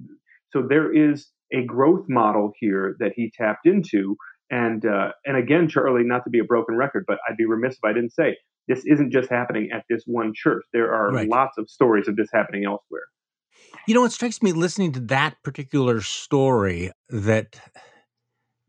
so 0.51 0.63
there 0.67 0.93
is 0.93 1.27
a 1.53 1.65
growth 1.65 2.05
model 2.07 2.51
here 2.59 2.95
that 2.99 3.13
he 3.15 3.31
tapped 3.35 3.65
into. 3.65 4.15
And 4.49 4.85
uh, 4.85 5.11
and 5.25 5.37
again, 5.37 5.67
Charlie, 5.67 6.03
not 6.03 6.23
to 6.23 6.29
be 6.29 6.39
a 6.39 6.43
broken 6.43 6.75
record, 6.75 7.03
but 7.07 7.19
I'd 7.27 7.37
be 7.37 7.45
remiss 7.45 7.75
if 7.75 7.83
I 7.83 7.93
didn't 7.93 8.13
say 8.13 8.37
this 8.67 8.83
isn't 8.85 9.11
just 9.11 9.29
happening 9.29 9.69
at 9.73 9.83
this 9.89 10.03
one 10.05 10.33
church. 10.35 10.63
There 10.73 10.93
are 10.93 11.11
right. 11.11 11.27
lots 11.27 11.57
of 11.57 11.69
stories 11.69 12.07
of 12.07 12.15
this 12.15 12.29
happening 12.33 12.65
elsewhere. 12.65 13.03
You 13.87 13.93
know, 13.93 14.05
it 14.05 14.11
strikes 14.11 14.41
me 14.41 14.51
listening 14.53 14.93
to 14.93 14.99
that 15.01 15.41
particular 15.43 16.01
story 16.01 16.91
that 17.09 17.59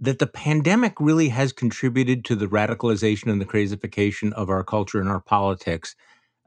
that 0.01 0.19
the 0.19 0.27
pandemic 0.27 1.01
really 1.01 1.29
has 1.29 1.53
contributed 1.53 2.25
to 2.25 2.37
the 2.37 2.47
radicalization 2.47 3.31
and 3.31 3.41
the 3.41 3.47
crazification 3.47 4.33
of 4.33 4.49
our 4.49 4.63
culture 4.63 5.01
and 5.01 5.09
our 5.09 5.21
politics 5.21 5.97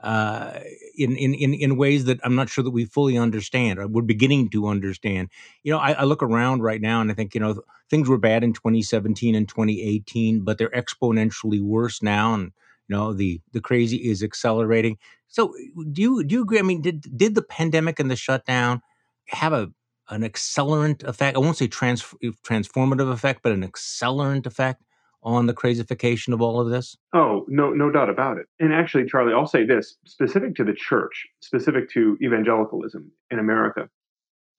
uh, 0.01 0.59
in, 0.97 1.15
in, 1.15 1.33
in, 1.33 1.53
in 1.53 1.77
ways 1.77 2.05
that 2.05 2.19
I'm 2.23 2.35
not 2.35 2.49
sure 2.49 2.63
that 2.63 2.71
we 2.71 2.85
fully 2.85 3.17
understand 3.17 3.77
or 3.77 3.87
we're 3.87 4.01
beginning 4.01 4.49
to 4.49 4.67
understand. 4.67 5.29
You 5.63 5.73
know, 5.73 5.77
I, 5.77 5.91
I, 5.91 6.03
look 6.05 6.23
around 6.23 6.63
right 6.63 6.81
now 6.81 7.01
and 7.01 7.11
I 7.11 7.13
think, 7.13 7.35
you 7.35 7.39
know, 7.39 7.61
things 7.87 8.09
were 8.09 8.17
bad 8.17 8.43
in 8.43 8.53
2017 8.53 9.35
and 9.35 9.47
2018, 9.47 10.43
but 10.43 10.57
they're 10.57 10.69
exponentially 10.71 11.61
worse 11.61 12.01
now. 12.01 12.33
And, 12.33 12.51
you 12.87 12.95
know, 12.95 13.13
the, 13.13 13.41
the 13.51 13.61
crazy 13.61 13.97
is 13.97 14.23
accelerating. 14.23 14.97
So 15.27 15.53
do 15.91 16.01
you, 16.01 16.23
do 16.23 16.33
you 16.33 16.41
agree? 16.41 16.57
I 16.57 16.63
mean, 16.63 16.81
did, 16.81 17.05
did 17.15 17.35
the 17.35 17.43
pandemic 17.43 17.99
and 17.99 18.09
the 18.09 18.15
shutdown 18.15 18.81
have 19.27 19.53
a, 19.53 19.69
an 20.11 20.21
accelerant 20.21 21.03
effect? 21.03 21.35
I 21.35 21.39
won't 21.39 21.57
say 21.57 21.67
trans, 21.67 22.03
transformative 22.43 23.11
effect, 23.11 23.41
but 23.41 23.51
an 23.51 23.67
accelerant 23.67 24.45
effect 24.45 24.83
on 25.23 25.45
the 25.45 25.53
crazification 25.53 26.33
of 26.33 26.41
all 26.41 26.59
of 26.59 26.69
this? 26.69 26.97
Oh, 27.13 27.45
no, 27.47 27.71
no 27.71 27.91
doubt 27.91 28.09
about 28.09 28.37
it. 28.37 28.47
And 28.59 28.73
actually, 28.73 29.05
Charlie, 29.05 29.33
I'll 29.33 29.47
say 29.47 29.65
this 29.65 29.95
specific 30.05 30.55
to 30.55 30.63
the 30.63 30.73
church, 30.73 31.27
specific 31.41 31.89
to 31.91 32.17
evangelicalism 32.21 33.11
in 33.29 33.39
America. 33.39 33.87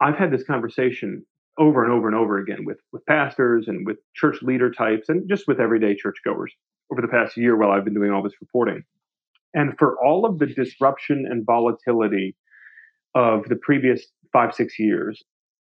I've 0.01 0.17
had 0.17 0.31
this 0.31 0.45
conversation 0.45 1.25
over 1.59 1.85
and 1.85 1.93
over 1.93 2.09
and 2.09 2.17
over 2.17 2.39
again 2.39 2.65
with, 2.65 2.79
with 2.93 3.05
pastors 3.07 3.69
and 3.69 3.87
with 3.87 3.99
church 4.15 4.41
leader 4.43 4.71
types 4.71 5.09
and 5.09 5.29
just 5.29 5.47
with 5.47 5.61
everyday 5.61 5.95
churchgoers 5.95 6.53
over 6.91 7.03
the 7.03 7.09
past 7.09 7.37
year 7.37 7.57
while 7.57 7.71
I've 7.71 7.85
been 7.85 7.95
doing 7.95 8.11
all 8.11 8.23
this 8.23 8.41
reporting. 8.41 8.85
And 9.55 9.77
for 9.79 10.03
all 10.03 10.25
of 10.25 10.39
the 10.39 10.47
disruption 10.47 11.27
and 11.29 11.45
volatility 11.45 12.37
of 13.15 13.45
the 13.49 13.57
previous 13.57 14.07
five, 14.33 14.55
six 14.55 14.79
years, 14.79 15.23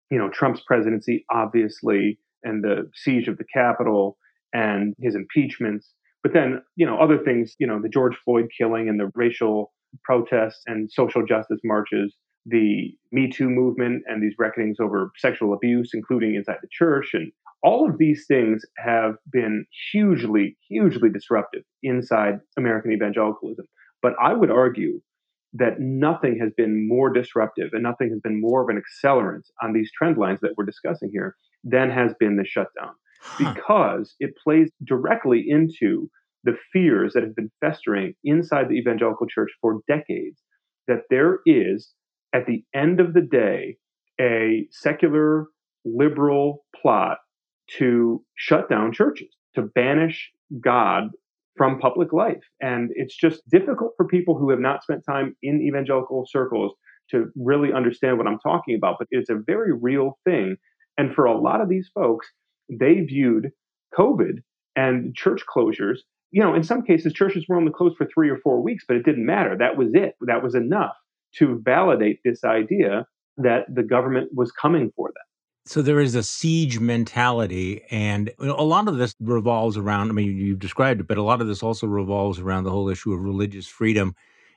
you 0.10 0.18
know, 0.18 0.30
Trump's 0.30 0.62
presidency, 0.66 1.26
obviously, 1.32 2.20
and 2.44 2.64
the 2.64 2.90
siege 2.94 3.28
of 3.28 3.38
the 3.38 3.46
Capitol, 3.54 4.18
and 4.54 4.94
his 5.02 5.16
impeachments. 5.16 5.94
But 6.22 6.34
then, 6.34 6.62
you 6.76 6.86
know, 6.86 6.98
other 6.98 7.18
things, 7.18 7.56
you 7.60 7.68
know, 7.68 7.82
the 7.82 7.90
George 7.90 8.16
Floyd 8.24 8.50
killing 8.58 8.88
and 8.88 9.00
the 9.00 9.12
racial 9.16 9.74
protests 10.04 10.62
and 10.68 10.90
social 10.92 11.26
justice 11.26 11.60
marches, 11.64 12.16
the 12.46 12.92
Me 13.12 13.30
Too 13.30 13.50
movement 13.50 14.04
and 14.08 14.22
these 14.22 14.36
reckonings 14.40 14.78
over 14.80 15.12
sexual 15.18 15.54
abuse, 15.54 15.92
including 15.94 16.36
inside 16.36 16.58
the 16.62 16.70
church. 16.72 17.10
And 17.14 17.32
all 17.62 17.90
of 17.90 17.98
these 17.98 18.26
things 18.28 18.64
have 18.78 19.16
been 19.32 19.66
hugely, 19.92 20.58
hugely 20.70 21.10
disruptive 21.10 21.64
inside 21.82 22.40
American 22.58 22.92
evangelicalism. 22.92 23.66
But 24.02 24.14
I 24.22 24.34
would 24.34 24.52
argue 24.52 25.02
that 25.54 25.80
nothing 25.80 26.40
has 26.42 26.52
been 26.58 26.88
more 26.88 27.12
disruptive 27.12 27.70
and 27.74 27.84
nothing 27.84 28.10
has 28.10 28.20
been 28.20 28.42
more 28.42 28.64
of 28.64 28.70
an 28.70 28.82
accelerant 28.82 29.44
on 29.62 29.74
these 29.74 29.92
trend 29.96 30.18
lines 30.18 30.40
that 30.42 30.54
we're 30.58 30.66
discussing 30.66 31.10
here 31.12 31.36
than 31.64 31.90
has 31.90 32.14
been 32.20 32.38
the 32.38 32.46
shutdown. 32.46 32.94
Because 33.38 34.16
it 34.20 34.32
plays 34.44 34.70
directly 34.84 35.46
into 35.48 36.10
the 36.44 36.58
fears 36.74 37.14
that 37.14 37.24
have 37.24 37.36
been 37.36 37.52
festering 37.62 38.14
inside 38.24 38.68
the 38.68 38.76
evangelical 38.76 39.28
church 39.28 39.50
for 39.62 39.80
decades 39.88 40.42
that 40.88 41.04
there 41.10 41.40
is, 41.46 41.94
at 42.34 42.46
the 42.46 42.66
end 42.76 43.00
of 43.00 43.14
the 43.14 43.22
day, 43.22 43.78
a 44.20 44.68
secular 44.72 45.48
liberal 45.86 46.66
plot 46.76 47.20
to 47.78 48.24
shut 48.36 48.70
down 48.70 48.92
churches, 48.92 49.30
to 49.56 49.62
banish 49.62 50.32
God 50.60 51.10
from 51.56 51.80
public 51.80 52.12
life. 52.14 52.42
And 52.62 52.90
it's 52.96 53.16
just 53.16 53.42
difficult 53.50 53.94
for 53.98 54.08
people 54.08 54.38
who 54.38 54.50
have 54.50 54.60
not 54.60 54.84
spent 54.84 55.04
time 55.08 55.36
in 55.44 55.62
evangelical 55.62 56.26
circles 56.30 56.74
to 57.12 57.26
really 57.36 57.74
understand 57.74 58.18
what 58.18 58.28
I'm 58.28 58.40
talking 58.40 58.76
about, 58.76 58.96
but 58.98 59.08
it's 59.12 59.30
a 59.30 59.36
very 59.46 59.74
real 59.74 60.18
thing. 60.26 60.56
And 60.98 61.14
for 61.14 61.26
a 61.26 61.38
lot 61.38 61.62
of 61.62 61.70
these 61.70 61.90
folks, 61.94 62.28
they 62.70 63.02
viewed 63.02 63.52
COVID 63.98 64.38
and 64.76 65.16
church 65.16 65.44
closures. 65.54 66.00
You 66.32 66.42
know, 66.42 66.56
in 66.56 66.64
some 66.64 66.82
cases, 66.82 67.14
churches 67.14 67.46
were 67.48 67.58
only 67.58 67.72
closed 67.72 67.98
for 67.98 68.08
three 68.12 68.30
or 68.30 68.38
four 68.38 68.62
weeks, 68.62 68.86
but 68.88 68.98
it 68.98 69.06
didn't 69.06 69.26
matter. 69.26 69.56
That 69.58 69.78
was 69.78 69.90
it. 69.94 70.16
That 70.22 70.42
was 70.42 70.56
enough 70.56 70.96
to 71.36 71.62
validate 71.64 72.20
this 72.24 72.44
idea 72.44 73.06
that 73.38 73.66
the 73.74 73.84
government 73.84 74.30
was 74.34 74.52
coming 74.52 74.92
for 74.96 75.10
them. 75.10 75.24
So 75.66 75.82
there 75.82 76.02
is 76.02 76.14
a 76.16 76.24
siege 76.24 76.80
mentality, 76.80 77.84
and 77.90 78.32
a 78.38 78.64
lot 78.64 78.90
of 78.90 78.98
this 78.98 79.16
revolves 79.22 79.78
around. 79.78 80.10
I 80.10 80.14
mean, 80.14 80.36
you've 80.36 80.60
described 80.60 81.00
it, 81.00 81.08
but 81.08 81.18
a 81.18 81.24
lot 81.24 81.40
of 81.40 81.48
this 81.48 81.64
also 81.64 81.88
revolves 81.88 82.40
around 82.40 82.66
the 82.66 82.72
whole 82.72 82.90
issue 82.90 83.14
of 83.14 83.22
religious 83.22 83.68
freedom 83.68 84.14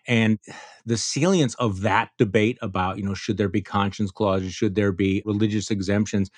and 0.09 0.39
the 0.85 0.97
salience 0.97 1.55
of 1.57 1.81
that 1.83 2.11
debate 2.19 2.59
about, 2.61 2.97
you 2.97 3.05
know, 3.05 3.15
should 3.15 3.37
there 3.37 3.49
be 3.49 3.63
conscience 3.63 4.11
clauses, 4.11 4.53
should 4.53 4.75
there 4.75 4.93
be 4.93 5.23
religious 5.25 5.71
exemptions, 5.71 6.31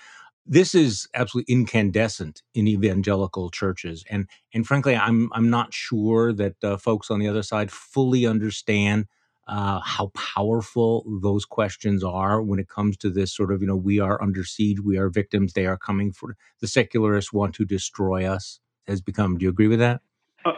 this 0.47 0.75
is 0.75 1.09
absolutely 1.15 1.53
incandescent 1.53 2.43
in 2.55 2.67
evangelical 2.67 3.51
churches 3.51 4.05
and 4.11 4.29
and 4.55 4.67
frankly 4.67 4.97
i'm 4.97 5.31
i'm 5.35 5.51
not 5.51 5.75
sure 5.75 6.33
that 6.33 6.55
uh, 6.65 6.77
folks 6.77 7.11
on 7.11 7.21
the 7.21 7.29
other 7.29 7.43
side 7.43 7.71
fully 7.71 8.27
understand 8.27 9.07
uh, 9.49 9.81
how 9.81 10.11
powerful 10.15 11.05
those 11.23 11.45
questions 11.45 12.05
are 12.05 12.43
when 12.43 12.59
it 12.59 12.69
comes 12.69 12.97
to 12.99 13.11
this 13.11 13.35
sort 13.35 13.53
of 13.53 13.61
you 13.61 13.67
know 13.67 13.77
we 13.77 13.99
are 13.99 14.23
under 14.23 14.45
siege 14.45 14.81
we 14.81 14.99
are 14.99 15.09
victims 15.09 15.53
they 15.53 15.67
are 15.67 15.79
coming 15.79 16.13
for 16.13 16.37
the 16.61 16.67
secularists 16.67 17.33
want 17.33 17.55
to 17.55 17.65
destroy 17.65 18.25
us 18.25 18.61
has 18.87 19.01
become 19.01 19.39
do 19.39 19.45
you 19.45 19.51
agree 19.51 19.69
with 19.69 19.79
that? 19.79 20.01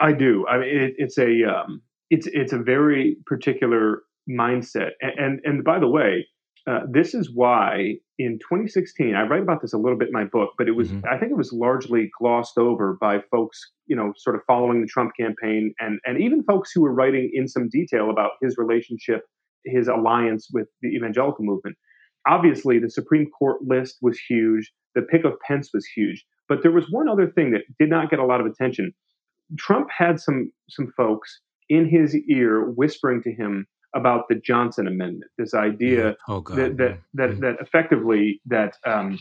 I 0.00 0.12
do 0.12 0.47
i 0.49 0.59
mean 0.59 0.68
it, 0.68 0.94
it's 0.99 1.18
a 1.18 1.44
um, 1.44 1.82
it's 2.11 2.26
it's 2.32 2.52
a 2.52 2.59
very 2.59 3.16
particular 3.26 4.02
mindset 4.28 4.90
and, 5.00 5.12
and 5.18 5.40
and 5.44 5.64
by 5.64 5.78
the 5.78 5.88
way 5.88 6.26
uh, 6.71 6.81
this 6.89 7.15
is 7.15 7.31
why 7.35 7.95
in 8.19 8.39
2016, 8.39 9.15
I 9.17 9.27
write 9.27 9.43
about 9.43 9.61
this 9.61 9.73
a 9.73 9.79
little 9.79 9.99
bit 9.99 10.09
in 10.09 10.12
my 10.12 10.25
book, 10.25 10.50
but 10.57 10.69
it 10.69 10.77
was, 10.77 10.89
mm-hmm. 10.89 11.05
I 11.11 11.19
think 11.19 11.33
it 11.33 11.37
was 11.37 11.53
largely 11.53 12.11
glossed 12.21 12.59
over 12.59 12.97
by 13.00 13.19
folks, 13.31 13.59
you 13.87 13.97
know, 13.97 14.12
sort 14.17 14.37
of 14.37 14.43
following 14.47 14.81
the 14.81 14.87
Trump 14.87 15.12
campaign 15.19 15.75
and, 15.81 15.99
and 16.05 16.23
even 16.23 16.45
folks 16.45 16.71
who 16.73 16.83
were 16.83 16.93
writing 16.93 17.29
in 17.33 17.49
some 17.49 17.69
detail 17.69 18.09
about 18.09 18.33
his 18.41 18.57
relationship, 18.57 19.23
his 19.65 19.89
alliance 19.89 20.49
with 20.53 20.69
the 20.81 20.91
evangelical 20.91 21.45
movement. 21.45 21.77
Obviously, 22.29 22.79
the 22.79 22.91
Supreme 22.91 23.29
Court 23.37 23.62
list 23.62 23.97
was 24.00 24.21
huge. 24.29 24.71
The 24.95 25.03
pick 25.03 25.25
of 25.25 25.33
Pence 25.47 25.71
was 25.75 25.87
huge. 25.87 26.25
But 26.49 26.62
there 26.62 26.73
was 26.73 26.87
one 26.91 27.09
other 27.09 27.29
thing 27.29 27.50
that 27.53 27.62
did 27.81 27.91
not 27.91 28.11
get 28.11 28.21
a 28.21 28.27
lot 28.27 28.41
of 28.41 28.47
attention. 28.47 28.93
Trump 29.59 29.89
had 29.97 30.21
some 30.21 30.53
some 30.69 30.93
folks 30.97 31.41
in 31.69 31.89
his 31.89 32.15
ear 32.29 32.71
whispering 32.71 33.23
to 33.23 33.33
him 33.33 33.67
about 33.94 34.28
the 34.28 34.37
Johnson 34.37 34.87
Amendment. 34.87 35.30
This 35.38 35.54
idea 35.54 36.16
oh, 36.28 36.42
that 36.50 36.76
that 36.76 36.99
that, 37.14 37.30
mm-hmm. 37.30 37.40
that 37.40 37.56
effectively 37.61 38.40
that 38.47 38.76
um, 38.87 39.18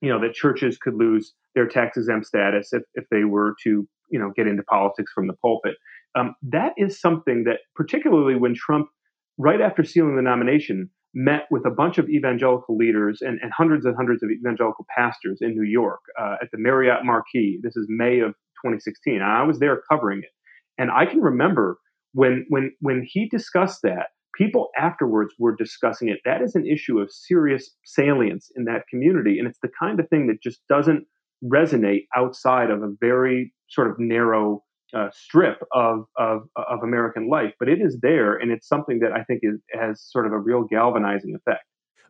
you 0.00 0.08
know 0.08 0.20
that 0.20 0.34
churches 0.34 0.78
could 0.78 0.94
lose 0.94 1.34
their 1.54 1.66
tax 1.66 1.96
exempt 1.96 2.26
status 2.26 2.72
if, 2.72 2.82
if 2.94 3.04
they 3.10 3.24
were 3.24 3.54
to 3.64 3.86
you 4.10 4.18
know 4.18 4.32
get 4.36 4.46
into 4.46 4.62
politics 4.64 5.12
from 5.14 5.26
the 5.26 5.34
pulpit. 5.34 5.76
Um, 6.16 6.34
that 6.42 6.72
is 6.76 7.00
something 7.00 7.44
that 7.44 7.60
particularly 7.74 8.36
when 8.36 8.54
Trump, 8.54 8.88
right 9.36 9.60
after 9.60 9.82
sealing 9.82 10.16
the 10.16 10.22
nomination, 10.22 10.90
met 11.12 11.46
with 11.50 11.64
a 11.66 11.70
bunch 11.70 11.98
of 11.98 12.08
evangelical 12.08 12.76
leaders 12.76 13.20
and, 13.20 13.38
and 13.42 13.52
hundreds 13.52 13.84
and 13.84 13.96
hundreds 13.96 14.22
of 14.22 14.30
evangelical 14.30 14.86
pastors 14.96 15.38
in 15.40 15.54
New 15.54 15.68
York 15.68 16.00
uh, 16.20 16.36
at 16.42 16.48
the 16.52 16.58
Marriott 16.58 17.04
Marquis. 17.04 17.58
This 17.62 17.76
is 17.76 17.86
May 17.88 18.20
of 18.20 18.32
2016. 18.64 19.22
I 19.22 19.42
was 19.42 19.58
there 19.58 19.82
covering 19.90 20.20
it, 20.20 20.30
and 20.78 20.90
I 20.90 21.06
can 21.06 21.20
remember 21.20 21.78
when 22.14 22.46
when 22.48 22.72
when 22.80 23.06
he 23.06 23.28
discussed 23.28 23.82
that 23.82 24.06
people 24.36 24.70
afterwards 24.76 25.34
were 25.38 25.54
discussing 25.54 26.08
it. 26.08 26.18
That 26.24 26.42
is 26.42 26.54
an 26.54 26.66
issue 26.66 26.98
of 26.98 27.10
serious 27.10 27.70
salience 27.84 28.50
in 28.56 28.64
that 28.64 28.86
community. 28.88 29.38
And 29.38 29.46
it's 29.48 29.60
the 29.62 29.70
kind 29.78 30.00
of 30.00 30.08
thing 30.08 30.26
that 30.26 30.42
just 30.42 30.60
doesn't 30.68 31.06
resonate 31.44 32.06
outside 32.16 32.70
of 32.70 32.82
a 32.82 32.90
very 33.00 33.52
sort 33.68 33.90
of 33.90 33.98
narrow 33.98 34.62
uh, 34.96 35.08
strip 35.12 35.62
of, 35.72 36.04
of, 36.16 36.42
of 36.56 36.82
American 36.82 37.28
life. 37.28 37.52
But 37.58 37.68
it 37.68 37.80
is 37.80 37.98
there, 38.00 38.36
and 38.36 38.50
it's 38.50 38.68
something 38.68 39.00
that 39.00 39.12
I 39.12 39.24
think 39.24 39.40
is, 39.42 39.60
has 39.72 40.02
sort 40.02 40.26
of 40.26 40.32
a 40.32 40.38
real 40.38 40.62
galvanizing 40.62 41.34
effect. 41.34 41.64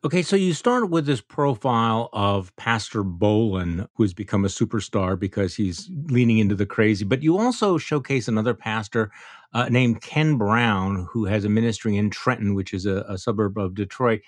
Okay, 0.05 0.21
so 0.21 0.37
you 0.37 0.53
start 0.53 0.91
with 0.91 1.07
this 1.07 1.23
profile 1.23 2.11
of 2.13 2.55
Pastor 2.57 3.03
Bolin, 3.03 3.89
who 3.95 4.03
has 4.03 4.13
become 4.13 4.45
a 4.45 4.49
superstar 4.49 5.19
because 5.19 5.55
he's 5.55 5.91
leaning 6.11 6.37
into 6.37 6.55
the 6.55 6.67
crazy, 6.67 7.07
but 7.07 7.23
you 7.23 7.39
also 7.39 7.79
showcase 7.79 8.29
another 8.29 8.53
pastor 8.53 9.11
uh, 9.55 9.69
named 9.71 10.03
Ken 10.03 10.37
Brown, 10.37 11.07
who 11.11 11.25
has 11.25 11.45
a 11.45 11.49
ministry 11.49 11.97
in 11.97 12.11
Trenton, 12.11 12.55
which 12.55 12.75
is 12.75 12.85
a, 12.85 13.05
a 13.09 13.17
suburb 13.17 13.57
of 13.57 13.75
Detroit. 13.75 14.21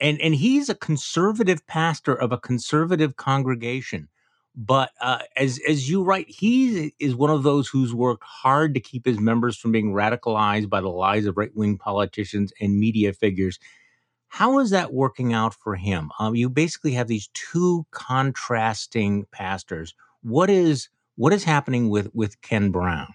And, 0.00 0.20
and 0.20 0.34
he's 0.34 0.68
a 0.68 0.76
conservative 0.76 1.66
pastor 1.66 2.14
of 2.14 2.30
a 2.30 2.38
conservative 2.38 3.16
congregation. 3.16 4.08
But 4.54 4.90
uh, 5.00 5.20
as 5.36 5.60
as 5.68 5.88
you 5.88 6.02
write, 6.02 6.28
he 6.28 6.92
is 6.98 7.14
one 7.14 7.30
of 7.30 7.44
those 7.44 7.68
who's 7.68 7.94
worked 7.94 8.24
hard 8.24 8.74
to 8.74 8.80
keep 8.80 9.06
his 9.06 9.20
members 9.20 9.56
from 9.56 9.70
being 9.70 9.92
radicalized 9.92 10.68
by 10.68 10.80
the 10.80 10.88
lies 10.88 11.26
of 11.26 11.36
right 11.36 11.54
wing 11.54 11.78
politicians 11.78 12.52
and 12.60 12.78
media 12.78 13.12
figures. 13.12 13.60
How 14.26 14.58
is 14.58 14.70
that 14.70 14.92
working 14.92 15.32
out 15.32 15.54
for 15.54 15.76
him? 15.76 16.10
Um, 16.18 16.34
you 16.34 16.50
basically 16.50 16.92
have 16.92 17.06
these 17.06 17.28
two 17.34 17.86
contrasting 17.92 19.26
pastors. 19.30 19.94
What 20.22 20.50
is 20.50 20.88
what 21.14 21.32
is 21.32 21.44
happening 21.44 21.88
with 21.88 22.12
with 22.12 22.40
Ken 22.42 22.72
Brown? 22.72 23.14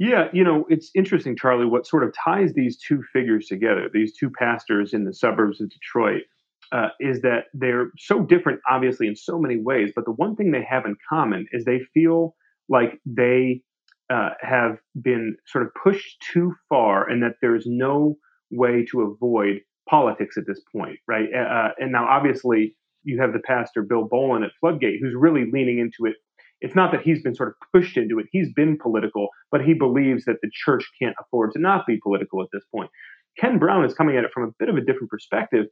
Yeah, 0.00 0.28
you 0.32 0.42
know, 0.42 0.64
it's 0.70 0.90
interesting, 0.94 1.36
Charlie, 1.36 1.66
what 1.66 1.86
sort 1.86 2.04
of 2.04 2.14
ties 2.14 2.54
these 2.54 2.78
two 2.78 3.02
figures 3.12 3.48
together, 3.48 3.90
these 3.92 4.16
two 4.16 4.30
pastors 4.30 4.94
in 4.94 5.04
the 5.04 5.12
suburbs 5.12 5.60
of 5.60 5.68
Detroit, 5.68 6.22
uh, 6.72 6.88
is 7.00 7.20
that 7.20 7.44
they're 7.52 7.90
so 7.98 8.20
different, 8.22 8.60
obviously, 8.66 9.08
in 9.08 9.14
so 9.14 9.38
many 9.38 9.58
ways. 9.58 9.92
But 9.94 10.06
the 10.06 10.12
one 10.12 10.36
thing 10.36 10.52
they 10.52 10.64
have 10.64 10.86
in 10.86 10.96
common 11.06 11.46
is 11.52 11.66
they 11.66 11.80
feel 11.92 12.34
like 12.70 12.98
they 13.04 13.60
uh, 14.08 14.30
have 14.40 14.78
been 15.02 15.36
sort 15.46 15.66
of 15.66 15.74
pushed 15.74 16.16
too 16.32 16.54
far 16.70 17.06
and 17.06 17.22
that 17.22 17.34
there's 17.42 17.66
no 17.66 18.16
way 18.50 18.86
to 18.86 19.02
avoid 19.02 19.60
politics 19.86 20.38
at 20.38 20.46
this 20.46 20.62
point, 20.74 20.98
right? 21.06 21.28
Uh, 21.34 21.40
uh, 21.40 21.68
and 21.78 21.92
now, 21.92 22.06
obviously, 22.08 22.74
you 23.02 23.20
have 23.20 23.34
the 23.34 23.40
pastor 23.40 23.82
Bill 23.82 24.08
Bolin 24.08 24.46
at 24.46 24.52
Floodgate, 24.60 24.98
who's 25.02 25.14
really 25.14 25.50
leaning 25.52 25.78
into 25.78 26.10
it. 26.10 26.16
It's 26.60 26.74
not 26.74 26.92
that 26.92 27.02
he's 27.02 27.22
been 27.22 27.34
sort 27.34 27.50
of 27.50 27.54
pushed 27.72 27.96
into 27.96 28.18
it; 28.18 28.26
he's 28.30 28.52
been 28.52 28.78
political, 28.78 29.28
but 29.50 29.64
he 29.64 29.74
believes 29.74 30.24
that 30.24 30.36
the 30.42 30.50
church 30.52 30.88
can't 31.00 31.16
afford 31.20 31.52
to 31.52 31.58
not 31.58 31.86
be 31.86 31.98
political 32.02 32.42
at 32.42 32.48
this 32.52 32.64
point. 32.74 32.90
Ken 33.38 33.58
Brown 33.58 33.84
is 33.84 33.94
coming 33.94 34.16
at 34.16 34.24
it 34.24 34.30
from 34.32 34.44
a 34.44 34.52
bit 34.58 34.68
of 34.68 34.76
a 34.76 34.80
different 34.80 35.10
perspective. 35.10 35.66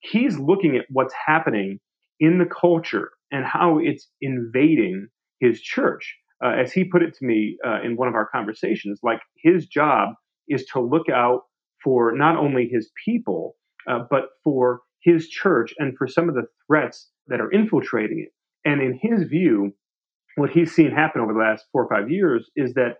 He's 0.00 0.38
looking 0.38 0.76
at 0.76 0.86
what's 0.90 1.14
happening 1.26 1.78
in 2.20 2.38
the 2.38 2.46
culture 2.46 3.10
and 3.30 3.44
how 3.44 3.78
it's 3.78 4.08
invading 4.20 5.08
his 5.40 5.60
church. 5.60 6.16
Uh, 6.44 6.50
as 6.50 6.72
he 6.72 6.84
put 6.84 7.02
it 7.02 7.14
to 7.14 7.24
me 7.24 7.56
uh, 7.66 7.80
in 7.82 7.96
one 7.96 8.08
of 8.08 8.14
our 8.14 8.28
conversations, 8.28 9.00
like 9.02 9.20
his 9.42 9.66
job 9.66 10.10
is 10.48 10.66
to 10.66 10.80
look 10.80 11.08
out 11.08 11.42
for 11.82 12.12
not 12.14 12.36
only 12.36 12.68
his 12.70 12.90
people, 13.04 13.54
uh, 13.88 14.00
but 14.10 14.24
for 14.44 14.80
his 15.00 15.28
church 15.28 15.72
and 15.78 15.96
for 15.96 16.06
some 16.06 16.28
of 16.28 16.34
the 16.34 16.46
threats 16.66 17.08
that 17.28 17.40
are 17.40 17.50
infiltrating 17.50 18.20
it. 18.26 18.32
And 18.68 18.82
in 18.82 18.98
his 19.00 19.28
view, 19.28 19.72
what 20.36 20.50
he's 20.50 20.74
seen 20.74 20.90
happen 20.90 21.20
over 21.20 21.32
the 21.32 21.38
last 21.38 21.64
four 21.72 21.84
or 21.84 21.88
five 21.88 22.10
years 22.10 22.48
is 22.56 22.74
that 22.74 22.98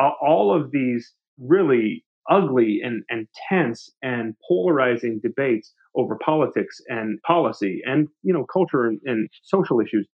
uh, 0.00 0.10
all 0.20 0.54
of 0.54 0.70
these 0.70 1.12
really 1.38 2.04
ugly 2.30 2.80
and, 2.82 3.04
and 3.08 3.28
tense 3.48 3.90
and 4.02 4.34
polarizing 4.48 5.20
debates 5.22 5.72
over 5.94 6.18
politics 6.24 6.80
and 6.88 7.20
policy 7.22 7.80
and 7.84 8.08
you 8.22 8.32
know 8.32 8.44
culture 8.52 8.84
and, 8.84 9.00
and 9.04 9.28
social 9.42 9.80
issues 9.80 10.08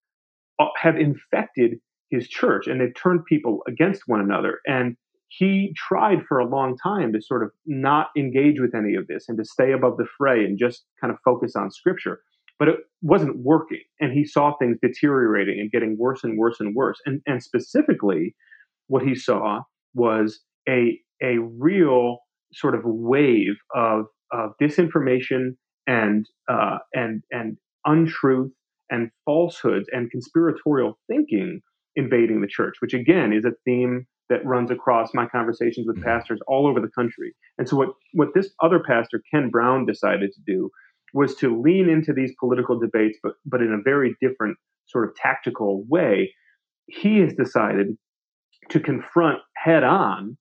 uh, 0.59 0.65
have 0.79 0.97
infected 0.97 1.79
his 2.09 2.27
church 2.27 2.67
and 2.67 2.81
they've 2.81 2.95
turned 2.95 3.23
people 3.25 3.59
against 3.67 4.03
one 4.07 4.19
another 4.19 4.59
and 4.65 4.97
he 5.29 5.73
tried 5.77 6.25
for 6.27 6.39
a 6.39 6.45
long 6.45 6.75
time 6.77 7.13
to 7.13 7.21
sort 7.21 7.41
of 7.41 7.51
not 7.65 8.07
engage 8.17 8.59
with 8.59 8.75
any 8.75 8.95
of 8.95 9.07
this 9.07 9.29
and 9.29 9.37
to 9.37 9.45
stay 9.45 9.71
above 9.71 9.95
the 9.95 10.05
fray 10.17 10.43
and 10.43 10.59
just 10.59 10.83
kind 10.99 11.11
of 11.11 11.17
focus 11.23 11.55
on 11.55 11.71
scripture. 11.71 12.19
But 12.61 12.67
it 12.67 12.75
wasn't 13.01 13.37
working. 13.37 13.81
And 13.99 14.13
he 14.13 14.23
saw 14.23 14.53
things 14.59 14.77
deteriorating 14.83 15.59
and 15.59 15.71
getting 15.71 15.97
worse 15.97 16.23
and 16.23 16.37
worse 16.37 16.59
and 16.59 16.75
worse. 16.75 16.99
And, 17.07 17.19
and 17.25 17.41
specifically, 17.41 18.35
what 18.85 19.01
he 19.01 19.15
saw 19.15 19.61
was 19.95 20.39
a, 20.69 20.99
a 21.23 21.39
real 21.39 22.19
sort 22.53 22.75
of 22.75 22.81
wave 22.85 23.55
of, 23.73 24.05
of 24.31 24.51
disinformation 24.61 25.55
and, 25.87 26.27
uh, 26.47 26.77
and, 26.93 27.23
and 27.31 27.57
untruth 27.85 28.51
and 28.91 29.09
falsehoods 29.25 29.87
and 29.91 30.11
conspiratorial 30.11 30.99
thinking 31.07 31.61
invading 31.95 32.41
the 32.41 32.47
church, 32.47 32.75
which 32.79 32.93
again 32.93 33.33
is 33.33 33.43
a 33.43 33.53
theme 33.65 34.05
that 34.29 34.45
runs 34.45 34.69
across 34.69 35.13
my 35.13 35.25
conversations 35.25 35.87
with 35.87 35.97
mm-hmm. 35.97 36.05
pastors 36.05 36.39
all 36.47 36.67
over 36.67 36.79
the 36.79 36.91
country. 36.95 37.33
And 37.57 37.67
so 37.67 37.75
what 37.75 37.89
what 38.13 38.29
this 38.35 38.51
other 38.61 38.79
pastor 38.79 39.21
Ken 39.33 39.49
Brown 39.49 39.85
decided 39.85 40.31
to 40.33 40.41
do 40.45 40.69
was 41.13 41.35
to 41.35 41.61
lean 41.61 41.89
into 41.89 42.13
these 42.13 42.33
political 42.39 42.79
debates 42.79 43.17
but 43.21 43.33
but 43.45 43.61
in 43.61 43.71
a 43.73 43.81
very 43.83 44.15
different 44.21 44.57
sort 44.91 45.07
of 45.07 45.15
tactical 45.15 45.83
way. 45.87 46.33
He 46.87 47.19
has 47.19 47.33
decided 47.33 47.97
to 48.69 48.79
confront 48.79 49.39
head 49.55 49.83
on 49.83 50.37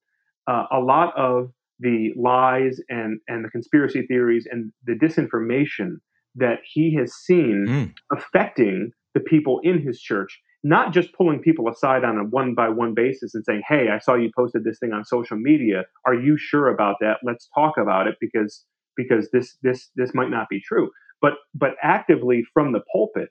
uh, 0.47 0.65
a 0.73 0.81
lot 0.81 1.17
of 1.17 1.51
the 1.79 2.13
lies 2.17 2.81
and 2.89 3.21
and 3.29 3.45
the 3.45 3.51
conspiracy 3.51 4.07
theories 4.07 4.47
and 4.51 4.73
the 4.85 4.95
disinformation 4.95 5.97
that 6.35 6.59
he 6.65 6.95
has 6.95 7.15
seen 7.15 7.67
mm. 7.69 7.95
affecting 8.13 8.93
the 9.15 9.21
people 9.21 9.61
in 9.63 9.83
his 9.83 10.01
church 10.01 10.41
not 10.63 10.93
just 10.93 11.13
pulling 11.15 11.41
people 11.41 11.69
aside 11.69 12.05
on 12.05 12.19
a 12.19 12.25
one 12.25 12.55
by 12.55 12.69
one 12.69 12.93
basis 12.93 13.35
and 13.35 13.43
saying, 13.47 13.63
"Hey, 13.67 13.89
I 13.89 13.99
saw 13.99 14.15
you 14.15 14.31
posted 14.37 14.63
this 14.63 14.79
thing 14.79 14.93
on 14.93 15.07
social 15.07 15.39
media. 15.39 15.87
Are 16.05 16.15
you 16.15 16.37
sure 16.37 16.69
about 16.69 16.97
that? 17.01 17.19
Let's 17.23 17.49
talk 17.55 17.79
about 17.79 18.07
it 18.07 18.17
because 18.21 18.67
because 18.97 19.31
this 19.33 19.57
this 19.63 19.91
this 19.97 20.15
might 20.15 20.31
not 20.31 20.49
be 20.49 20.61
true." 20.61 20.91
But 21.21 21.35
but 21.55 21.73
actively 21.83 22.45
from 22.55 22.73
the 22.73 22.81
pulpit, 22.93 23.31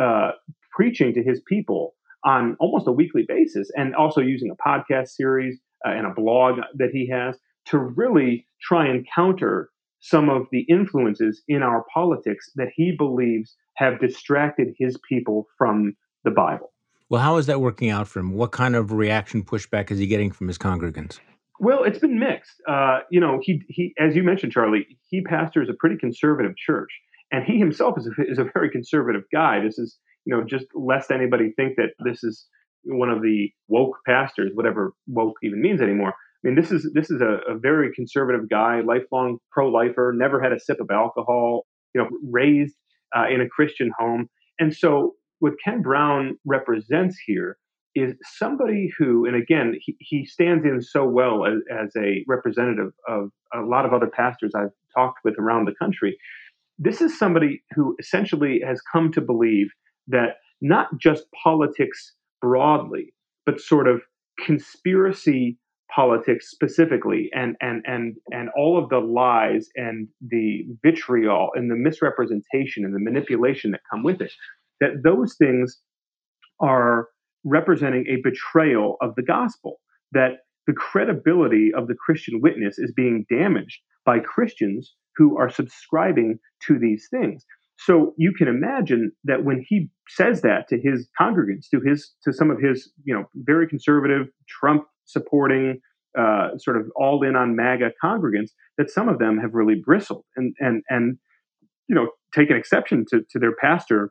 uh, 0.00 0.32
preaching 0.74 1.14
to 1.14 1.22
his 1.22 1.40
people 1.48 1.94
on 2.24 2.56
almost 2.60 2.86
a 2.88 2.92
weekly 2.92 3.24
basis, 3.26 3.70
and 3.76 3.94
also 3.94 4.20
using 4.20 4.50
a 4.50 4.68
podcast 4.68 5.08
series 5.08 5.58
uh, 5.86 5.90
and 5.90 6.06
a 6.06 6.14
blog 6.14 6.60
that 6.74 6.90
he 6.90 7.08
has 7.08 7.36
to 7.66 7.78
really 7.78 8.46
try 8.62 8.86
and 8.86 9.06
counter 9.14 9.70
some 10.00 10.28
of 10.28 10.46
the 10.52 10.60
influences 10.68 11.42
in 11.48 11.62
our 11.62 11.84
politics 11.92 12.50
that 12.54 12.68
he 12.74 12.94
believes 12.96 13.56
have 13.74 14.00
distracted 14.00 14.74
his 14.78 14.98
people 15.08 15.46
from 15.58 15.96
the 16.24 16.30
Bible. 16.30 16.72
Well, 17.08 17.22
how 17.22 17.36
is 17.36 17.46
that 17.46 17.60
working 17.60 17.90
out 17.90 18.08
for 18.08 18.20
him? 18.20 18.34
What 18.34 18.52
kind 18.52 18.74
of 18.74 18.92
reaction 18.92 19.44
pushback 19.44 19.90
is 19.90 19.98
he 19.98 20.06
getting 20.06 20.30
from 20.30 20.48
his 20.48 20.58
congregants? 20.58 21.18
Well, 21.58 21.84
it's 21.84 21.98
been 21.98 22.18
mixed. 22.18 22.60
Uh, 22.68 23.00
you 23.10 23.20
know, 23.20 23.38
he 23.42 23.62
he, 23.68 23.94
as 23.98 24.14
you 24.14 24.22
mentioned, 24.22 24.52
Charlie, 24.52 24.86
he 25.08 25.22
pastors 25.22 25.68
a 25.68 25.74
pretty 25.78 25.96
conservative 25.96 26.56
church, 26.56 26.90
and 27.32 27.44
he 27.44 27.58
himself 27.58 27.98
is 27.98 28.06
a, 28.06 28.30
is 28.30 28.38
a 28.38 28.44
very 28.54 28.70
conservative 28.70 29.22
guy. 29.32 29.60
This 29.60 29.78
is, 29.78 29.98
you 30.24 30.36
know, 30.36 30.44
just 30.44 30.66
lest 30.74 31.10
anybody 31.10 31.52
think 31.56 31.76
that 31.76 31.90
this 32.04 32.22
is 32.22 32.46
one 32.84 33.10
of 33.10 33.22
the 33.22 33.50
woke 33.68 33.96
pastors, 34.06 34.52
whatever 34.54 34.92
woke 35.06 35.36
even 35.42 35.60
means 35.60 35.80
anymore. 35.80 36.10
I 36.10 36.48
mean, 36.48 36.54
this 36.54 36.70
is 36.70 36.90
this 36.94 37.10
is 37.10 37.20
a, 37.20 37.38
a 37.48 37.58
very 37.58 37.92
conservative 37.94 38.48
guy, 38.48 38.80
lifelong 38.80 39.38
pro-lifer, 39.50 40.12
never 40.14 40.40
had 40.40 40.52
a 40.52 40.60
sip 40.60 40.80
of 40.80 40.90
alcohol. 40.90 41.66
You 41.94 42.02
know, 42.02 42.08
raised 42.30 42.76
uh, 43.16 43.26
in 43.30 43.40
a 43.40 43.48
Christian 43.48 43.90
home, 43.98 44.28
and 44.58 44.74
so 44.74 45.14
what 45.38 45.54
Ken 45.64 45.80
Brown 45.80 46.36
represents 46.44 47.18
here 47.26 47.56
is 47.96 48.14
somebody 48.22 48.92
who, 48.98 49.26
and 49.26 49.34
again, 49.34 49.74
he, 49.80 49.96
he 49.98 50.26
stands 50.26 50.64
in 50.64 50.80
so 50.82 51.04
well 51.04 51.46
as, 51.46 51.54
as 51.70 51.90
a 51.96 52.24
representative 52.28 52.92
of 53.08 53.30
a 53.54 53.60
lot 53.60 53.86
of 53.86 53.92
other 53.92 54.06
pastors 54.06 54.52
I've 54.54 54.70
talked 54.94 55.20
with 55.24 55.34
around 55.38 55.64
the 55.66 55.74
country. 55.74 56.16
This 56.78 57.00
is 57.00 57.18
somebody 57.18 57.62
who 57.74 57.96
essentially 57.98 58.60
has 58.64 58.80
come 58.92 59.10
to 59.12 59.20
believe 59.20 59.68
that 60.08 60.36
not 60.60 60.88
just 60.98 61.24
politics 61.42 62.12
broadly, 62.42 63.14
but 63.46 63.60
sort 63.60 63.88
of 63.88 64.02
conspiracy 64.44 65.58
politics 65.94 66.50
specifically 66.50 67.30
and 67.32 67.56
and 67.60 67.82
and 67.86 68.16
and 68.32 68.50
all 68.56 68.76
of 68.76 68.90
the 68.90 68.98
lies 68.98 69.68
and 69.76 70.08
the 70.20 70.66
vitriol 70.82 71.50
and 71.54 71.70
the 71.70 71.76
misrepresentation 71.76 72.84
and 72.84 72.92
the 72.92 72.98
manipulation 72.98 73.70
that 73.70 73.80
come 73.90 74.02
with 74.02 74.20
it 74.20 74.32
that 74.80 74.90
those 75.04 75.36
things 75.36 75.80
are 76.60 77.08
representing 77.46 78.04
a 78.08 78.20
betrayal 78.22 78.96
of 79.00 79.14
the 79.14 79.22
gospel, 79.22 79.80
that 80.12 80.40
the 80.66 80.72
credibility 80.72 81.72
of 81.74 81.86
the 81.86 81.94
Christian 81.94 82.40
witness 82.42 82.78
is 82.78 82.92
being 82.94 83.24
damaged 83.30 83.80
by 84.04 84.18
Christians 84.18 84.94
who 85.16 85.38
are 85.38 85.48
subscribing 85.48 86.38
to 86.66 86.78
these 86.78 87.08
things. 87.10 87.44
So 87.78 88.14
you 88.16 88.32
can 88.32 88.48
imagine 88.48 89.12
that 89.24 89.44
when 89.44 89.64
he 89.66 89.88
says 90.08 90.42
that 90.42 90.68
to 90.68 90.78
his 90.80 91.08
congregants, 91.20 91.68
to 91.70 91.80
his 91.80 92.12
to 92.24 92.32
some 92.32 92.50
of 92.50 92.60
his 92.60 92.90
you 93.04 93.14
know 93.14 93.24
very 93.34 93.68
conservative 93.68 94.26
Trump 94.48 94.84
supporting 95.04 95.80
uh, 96.18 96.56
sort 96.58 96.78
of 96.78 96.86
all 96.96 97.22
in 97.22 97.36
on 97.36 97.54
MAGA 97.54 97.90
congregants 98.02 98.50
that 98.78 98.90
some 98.90 99.08
of 99.08 99.18
them 99.18 99.38
have 99.38 99.52
really 99.52 99.74
bristled 99.74 100.24
and 100.36 100.54
and 100.58 100.82
and 100.88 101.18
you 101.88 101.94
know 101.94 102.08
taken 102.34 102.56
exception 102.56 103.04
to 103.10 103.20
to 103.30 103.38
their 103.38 103.54
pastor 103.54 104.10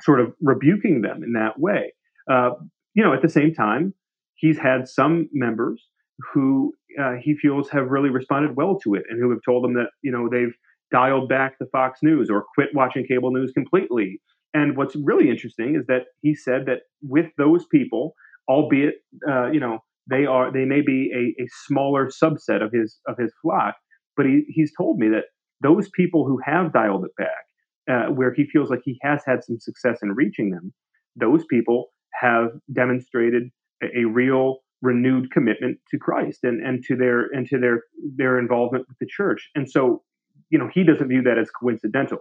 sort 0.00 0.20
of 0.20 0.32
rebuking 0.40 1.02
them 1.02 1.22
in 1.22 1.32
that 1.34 1.58
way. 1.58 1.92
Uh, 2.28 2.50
you 2.94 3.04
know, 3.04 3.12
at 3.12 3.22
the 3.22 3.28
same 3.28 3.54
time, 3.54 3.94
he's 4.34 4.58
had 4.58 4.88
some 4.88 5.28
members 5.32 5.86
who 6.32 6.72
uh, 7.00 7.14
he 7.20 7.36
feels 7.36 7.70
have 7.70 7.88
really 7.88 8.10
responded 8.10 8.56
well 8.56 8.78
to 8.80 8.94
it 8.94 9.04
and 9.08 9.20
who 9.20 9.30
have 9.30 9.40
told 9.44 9.64
him 9.64 9.74
that 9.74 9.90
you 10.02 10.10
know 10.10 10.28
they've 10.28 10.54
dialed 10.90 11.28
back 11.28 11.54
the 11.58 11.66
Fox 11.70 12.00
News 12.02 12.28
or 12.30 12.44
quit 12.54 12.68
watching 12.74 13.06
cable 13.06 13.30
news 13.30 13.52
completely. 13.52 14.20
And 14.52 14.76
what's 14.76 14.96
really 14.96 15.30
interesting 15.30 15.76
is 15.76 15.86
that 15.86 16.06
he 16.22 16.34
said 16.34 16.66
that 16.66 16.80
with 17.02 17.26
those 17.38 17.64
people, 17.66 18.14
albeit 18.48 18.94
uh, 19.28 19.50
you 19.50 19.60
know 19.60 19.78
they 20.10 20.26
are 20.26 20.52
they 20.52 20.64
may 20.64 20.80
be 20.80 21.10
a, 21.14 21.42
a 21.42 21.46
smaller 21.66 22.10
subset 22.10 22.62
of 22.62 22.72
his 22.72 22.98
of 23.06 23.16
his 23.18 23.32
flock, 23.42 23.76
but 24.16 24.26
he, 24.26 24.44
he's 24.48 24.72
told 24.76 24.98
me 24.98 25.08
that 25.08 25.24
those 25.62 25.88
people 25.90 26.26
who 26.26 26.38
have 26.44 26.72
dialed 26.72 27.04
it 27.04 27.12
back, 27.16 27.44
uh, 27.90 28.12
where 28.12 28.32
he 28.34 28.46
feels 28.46 28.70
like 28.70 28.80
he 28.84 28.98
has 29.02 29.22
had 29.26 29.44
some 29.44 29.58
success 29.60 29.98
in 30.02 30.10
reaching 30.12 30.50
them, 30.50 30.72
those 31.16 31.44
people 31.48 31.90
have 32.20 32.50
demonstrated 32.72 33.50
a, 33.82 34.00
a 34.00 34.04
real 34.04 34.58
renewed 34.82 35.30
commitment 35.30 35.78
to 35.90 35.98
Christ 35.98 36.40
and, 36.42 36.64
and 36.64 36.82
to 36.84 36.96
their 36.96 37.26
and 37.32 37.46
to 37.48 37.58
their 37.58 37.82
their 38.16 38.38
involvement 38.38 38.86
with 38.88 38.98
the 38.98 39.06
church. 39.06 39.50
And 39.54 39.70
so, 39.70 40.02
you 40.50 40.58
know, 40.58 40.70
he 40.72 40.84
doesn't 40.84 41.08
view 41.08 41.22
that 41.22 41.38
as 41.38 41.50
coincidental. 41.50 42.18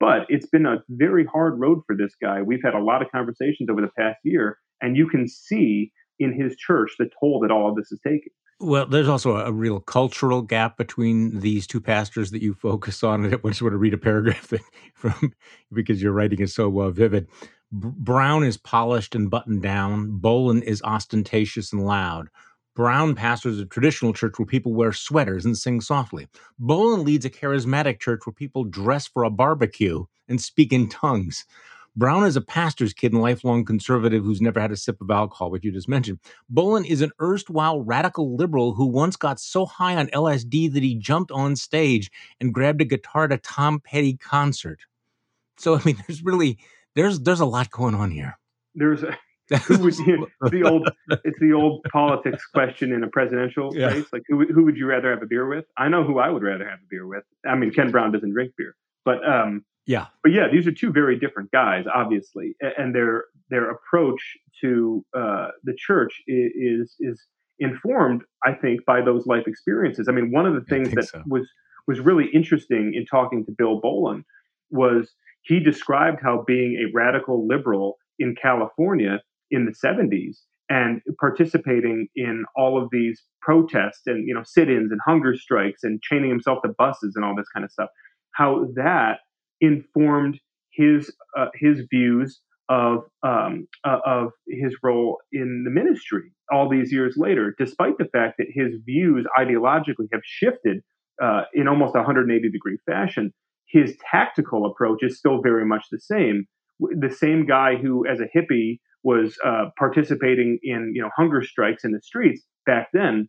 But 0.00 0.26
it's 0.28 0.46
been 0.46 0.66
a 0.66 0.82
very 0.88 1.24
hard 1.24 1.58
road 1.58 1.80
for 1.86 1.96
this 1.96 2.14
guy. 2.20 2.42
We've 2.42 2.62
had 2.62 2.74
a 2.74 2.82
lot 2.82 3.00
of 3.00 3.10
conversations 3.12 3.70
over 3.70 3.80
the 3.80 3.90
past 3.96 4.18
year, 4.24 4.58
and 4.82 4.96
you 4.96 5.08
can 5.08 5.28
see 5.28 5.92
in 6.18 6.32
his 6.32 6.56
church 6.56 6.92
the 6.98 7.08
toll 7.20 7.40
that 7.40 7.50
all 7.50 7.70
of 7.70 7.76
this 7.76 7.90
is 7.92 8.00
taking. 8.04 8.32
Well, 8.60 8.86
there's 8.86 9.08
also 9.08 9.36
a 9.36 9.52
real 9.52 9.80
cultural 9.80 10.40
gap 10.40 10.76
between 10.76 11.40
these 11.40 11.66
two 11.66 11.80
pastors 11.80 12.30
that 12.30 12.42
you 12.42 12.54
focus 12.54 13.02
on. 13.02 13.26
I 13.26 13.30
just 13.30 13.42
want 13.62 13.72
to 13.72 13.76
read 13.76 13.94
a 13.94 13.98
paragraph 13.98 14.52
from 14.94 15.32
because 15.72 16.02
your 16.02 16.12
writing 16.12 16.40
is 16.40 16.54
so 16.54 16.80
uh, 16.80 16.90
vivid. 16.90 17.28
Brown 17.76 18.44
is 18.44 18.56
polished 18.56 19.16
and 19.16 19.28
buttoned 19.28 19.62
down. 19.62 20.20
Bolin 20.20 20.62
is 20.62 20.80
ostentatious 20.82 21.72
and 21.72 21.84
loud. 21.84 22.28
Brown 22.76 23.16
pastors 23.16 23.58
a 23.58 23.66
traditional 23.66 24.12
church 24.12 24.38
where 24.38 24.46
people 24.46 24.74
wear 24.74 24.92
sweaters 24.92 25.44
and 25.44 25.58
sing 25.58 25.80
softly. 25.80 26.28
Bolin 26.60 27.04
leads 27.04 27.24
a 27.24 27.30
charismatic 27.30 28.00
church 28.00 28.20
where 28.24 28.32
people 28.32 28.62
dress 28.62 29.08
for 29.08 29.24
a 29.24 29.30
barbecue 29.30 30.04
and 30.28 30.40
speak 30.40 30.72
in 30.72 30.88
tongues. 30.88 31.44
Brown 31.96 32.24
is 32.24 32.36
a 32.36 32.40
pastor's 32.40 32.92
kid 32.92 33.12
and 33.12 33.22
lifelong 33.22 33.64
conservative 33.64 34.22
who's 34.22 34.40
never 34.40 34.60
had 34.60 34.72
a 34.72 34.76
sip 34.76 35.00
of 35.00 35.10
alcohol, 35.10 35.50
which 35.50 35.64
you 35.64 35.72
just 35.72 35.88
mentioned. 35.88 36.20
Bolin 36.52 36.86
is 36.86 37.00
an 37.00 37.10
erstwhile 37.20 37.80
radical 37.80 38.36
liberal 38.36 38.74
who 38.74 38.86
once 38.86 39.16
got 39.16 39.40
so 39.40 39.66
high 39.66 39.96
on 39.96 40.08
LSD 40.08 40.72
that 40.72 40.82
he 40.82 40.94
jumped 40.94 41.32
on 41.32 41.56
stage 41.56 42.10
and 42.40 42.54
grabbed 42.54 42.80
a 42.80 42.84
guitar 42.84 43.24
at 43.24 43.32
a 43.32 43.38
Tom 43.38 43.80
Petty 43.80 44.16
concert. 44.16 44.80
So, 45.56 45.76
I 45.76 45.82
mean, 45.84 46.02
there's 46.06 46.24
really 46.24 46.58
there's 46.94 47.20
there's 47.20 47.40
a 47.40 47.46
lot 47.46 47.70
going 47.70 47.94
on 47.94 48.10
here. 48.10 48.38
There's 48.74 49.02
a, 49.02 49.16
who 49.66 49.78
would 49.78 49.94
the 49.94 50.62
old 50.64 50.90
it's 51.24 51.38
the 51.38 51.52
old 51.52 51.84
politics 51.92 52.46
question 52.46 52.92
in 52.92 53.04
a 53.04 53.08
presidential 53.08 53.76
yeah. 53.76 53.88
race. 53.88 54.06
Like 54.12 54.22
who 54.28 54.46
who 54.46 54.64
would 54.64 54.76
you 54.76 54.86
rather 54.86 55.10
have 55.10 55.22
a 55.22 55.26
beer 55.26 55.46
with? 55.46 55.66
I 55.76 55.88
know 55.88 56.04
who 56.04 56.18
I 56.18 56.30
would 56.30 56.42
rather 56.42 56.68
have 56.68 56.78
a 56.78 56.86
beer 56.88 57.06
with. 57.06 57.24
I 57.46 57.54
mean, 57.54 57.70
Ken 57.72 57.90
Brown 57.90 58.12
doesn't 58.12 58.32
drink 58.32 58.52
beer, 58.56 58.74
but 59.04 59.26
um, 59.28 59.64
yeah, 59.86 60.06
but 60.22 60.32
yeah, 60.32 60.48
these 60.50 60.66
are 60.66 60.72
two 60.72 60.92
very 60.92 61.18
different 61.18 61.50
guys, 61.50 61.84
obviously, 61.92 62.56
and 62.78 62.94
their 62.94 63.24
their 63.50 63.70
approach 63.70 64.20
to 64.62 65.04
uh, 65.14 65.48
the 65.62 65.74
church 65.76 66.22
is 66.26 66.96
is 67.00 67.22
informed, 67.58 68.22
I 68.44 68.52
think, 68.52 68.84
by 68.86 69.02
those 69.02 69.26
life 69.26 69.46
experiences. 69.46 70.08
I 70.08 70.12
mean, 70.12 70.32
one 70.32 70.46
of 70.46 70.54
the 70.54 70.62
things 70.62 70.90
that 70.92 71.08
so. 71.08 71.22
was 71.26 71.46
was 71.86 72.00
really 72.00 72.28
interesting 72.32 72.94
in 72.94 73.04
talking 73.04 73.44
to 73.44 73.52
Bill 73.52 73.80
Bolin 73.80 74.24
was 74.70 75.12
he 75.44 75.60
described 75.60 76.20
how 76.22 76.44
being 76.46 76.76
a 76.76 76.90
radical 76.94 77.46
liberal 77.46 77.96
in 78.18 78.34
California 78.40 79.20
in 79.50 79.66
the 79.66 79.72
70s 79.72 80.38
and 80.68 81.02
participating 81.20 82.08
in 82.16 82.44
all 82.56 82.82
of 82.82 82.88
these 82.90 83.22
protests 83.42 84.02
and 84.06 84.26
you 84.26 84.34
know 84.34 84.42
sit-ins 84.44 84.90
and 84.90 85.00
hunger 85.06 85.36
strikes 85.36 85.82
and 85.82 86.00
chaining 86.02 86.30
himself 86.30 86.58
to 86.62 86.70
buses 86.78 87.12
and 87.14 87.24
all 87.24 87.34
this 87.36 87.48
kind 87.54 87.64
of 87.64 87.70
stuff 87.70 87.90
how 88.34 88.66
that 88.74 89.18
informed 89.60 90.38
his 90.72 91.12
uh, 91.38 91.46
his 91.54 91.82
views 91.90 92.40
of 92.68 93.04
um, 93.22 93.66
uh, 93.84 93.98
of 94.04 94.30
his 94.48 94.76
role 94.82 95.18
in 95.32 95.64
the 95.64 95.70
ministry 95.70 96.32
all 96.52 96.68
these 96.68 96.92
years 96.92 97.14
later, 97.16 97.54
despite 97.58 97.98
the 97.98 98.06
fact 98.06 98.36
that 98.38 98.46
his 98.52 98.74
views 98.84 99.26
ideologically 99.38 100.08
have 100.12 100.22
shifted 100.24 100.82
uh, 101.22 101.42
in 101.52 101.68
almost 101.68 101.94
180 101.94 102.50
degree 102.50 102.78
fashion. 102.86 103.32
His 103.74 103.96
tactical 104.08 104.66
approach 104.66 105.02
is 105.02 105.18
still 105.18 105.42
very 105.42 105.66
much 105.66 105.86
the 105.90 105.98
same. 105.98 106.46
The 106.78 107.10
same 107.10 107.44
guy 107.44 107.74
who, 107.74 108.06
as 108.06 108.20
a 108.20 108.38
hippie, 108.38 108.78
was 109.02 109.36
uh, 109.44 109.66
participating 109.76 110.60
in 110.62 110.92
you 110.94 111.02
know 111.02 111.10
hunger 111.16 111.42
strikes 111.42 111.84
in 111.84 111.90
the 111.90 112.00
streets 112.00 112.42
back 112.64 112.88
then, 112.92 113.28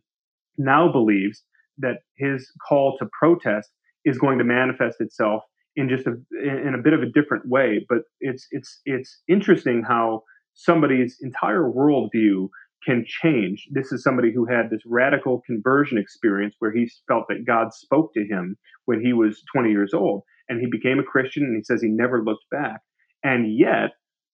now 0.56 0.90
believes 0.90 1.42
that 1.78 1.96
his 2.16 2.48
call 2.66 2.96
to 2.98 3.08
protest 3.18 3.70
is 4.04 4.18
going 4.18 4.38
to 4.38 4.44
manifest 4.44 5.00
itself 5.00 5.42
in 5.74 5.88
just 5.88 6.06
a 6.06 6.14
in 6.40 6.74
a 6.78 6.82
bit 6.82 6.92
of 6.92 7.02
a 7.02 7.10
different 7.10 7.48
way. 7.48 7.84
But 7.88 7.98
it's 8.20 8.46
it's 8.52 8.80
it's 8.84 9.22
interesting 9.28 9.82
how 9.82 10.22
somebody's 10.54 11.16
entire 11.22 11.64
worldview 11.64 12.48
can 12.86 13.04
change. 13.04 13.66
This 13.72 13.90
is 13.90 14.04
somebody 14.04 14.32
who 14.32 14.46
had 14.46 14.70
this 14.70 14.82
radical 14.86 15.42
conversion 15.44 15.98
experience 15.98 16.54
where 16.60 16.72
he 16.72 16.88
felt 17.08 17.24
that 17.28 17.44
God 17.44 17.74
spoke 17.74 18.14
to 18.14 18.24
him 18.24 18.56
when 18.84 19.04
he 19.04 19.12
was 19.12 19.42
20 19.52 19.70
years 19.70 19.92
old, 19.92 20.22
and 20.48 20.60
he 20.60 20.66
became 20.66 20.98
a 20.98 21.02
Christian. 21.02 21.44
And 21.44 21.56
he 21.56 21.62
says 21.62 21.82
he 21.82 21.88
never 21.88 22.22
looked 22.22 22.44
back. 22.50 22.80
And 23.22 23.56
yet, 23.58 23.90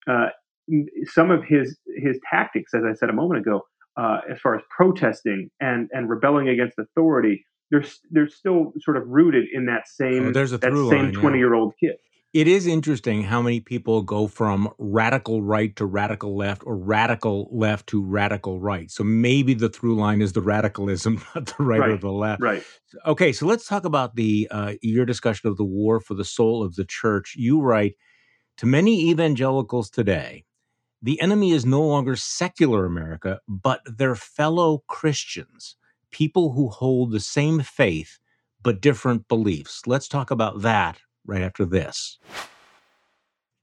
uh, 0.09 0.29
some 1.07 1.31
of 1.31 1.45
his 1.45 1.77
his 1.97 2.19
tactics, 2.31 2.73
as 2.75 2.83
I 2.89 2.95
said 2.95 3.11
a 3.11 3.13
moment 3.13 3.41
ago, 3.41 3.63
uh, 3.97 4.21
as 4.31 4.39
far 4.41 4.55
as 4.55 4.63
protesting 4.75 5.51
and 5.61 5.89
and 5.93 6.09
rebelling 6.09 6.49
against 6.49 6.79
authority, 6.79 7.45
they're 7.71 7.85
they're 8.11 8.29
still 8.29 8.73
sort 8.81 8.97
of 8.97 9.05
rooted 9.07 9.45
in 9.53 9.67
that 9.67 9.89
same 9.89 10.29
oh, 10.29 10.33
there's 10.33 10.53
a 10.53 10.59
that 10.59 10.73
same 10.91 11.13
twenty 11.13 11.39
year 11.39 11.55
old 11.55 11.75
kid. 11.81 11.97
It 12.33 12.49
is 12.49 12.67
interesting 12.67 13.25
how 13.25 13.43
many 13.43 13.61
people 13.61 14.01
go 14.01 14.27
from 14.27 14.71
radical 14.79 15.43
right 15.43 15.77
to 15.77 15.85
radical 15.85 16.35
left 16.35 16.63
or 16.65 16.79
radical 16.79 17.47
left 17.53 17.89
to 17.89 18.03
radical 18.03 18.59
right. 18.59 18.91
So 18.91 19.05
maybe 19.05 19.53
the 19.53 19.69
through 19.69 19.97
line 19.97 20.23
is 20.23 20.33
the 20.33 20.41
radicalism, 20.41 21.23
not 21.35 21.55
the 21.55 21.63
right, 21.63 21.81
right. 21.81 21.91
or 21.91 21.97
the 21.99 22.11
left. 22.11 22.41
Right. 22.41 22.65
Okay, 23.05 23.33
so 23.33 23.45
let's 23.45 23.67
talk 23.67 23.85
about 23.85 24.17
the 24.17 24.49
uh, 24.51 24.75
your 24.81 25.05
discussion 25.05 25.51
of 25.51 25.59
the 25.59 25.65
war 25.65 26.01
for 26.01 26.15
the 26.15 26.25
soul 26.25 26.63
of 26.63 26.75
the 26.75 26.87
church. 26.87 27.35
You 27.37 27.61
write 27.61 27.97
to 28.57 28.67
many 28.67 29.11
evangelicals 29.11 29.91
today, 29.91 30.47
the 31.03 31.21
enemy 31.21 31.51
is 31.51 31.67
no 31.67 31.83
longer 31.83 32.17
secular 32.17 32.87
America, 32.87 33.41
but 33.47 33.83
their 33.85 34.15
fellow 34.15 34.85
Christians, 34.87 35.77
people 36.11 36.53
who 36.53 36.71
hold 36.71 37.13
the 37.13 37.21
same 37.21 37.61
faith 37.61 38.19
but 38.63 38.81
different 38.81 39.29
beliefs. 39.29 39.83
Let's 39.87 40.09
talk 40.09 40.31
about 40.31 40.63
that 40.63 40.99
right 41.27 41.43
after 41.43 41.65
this. 41.65 42.19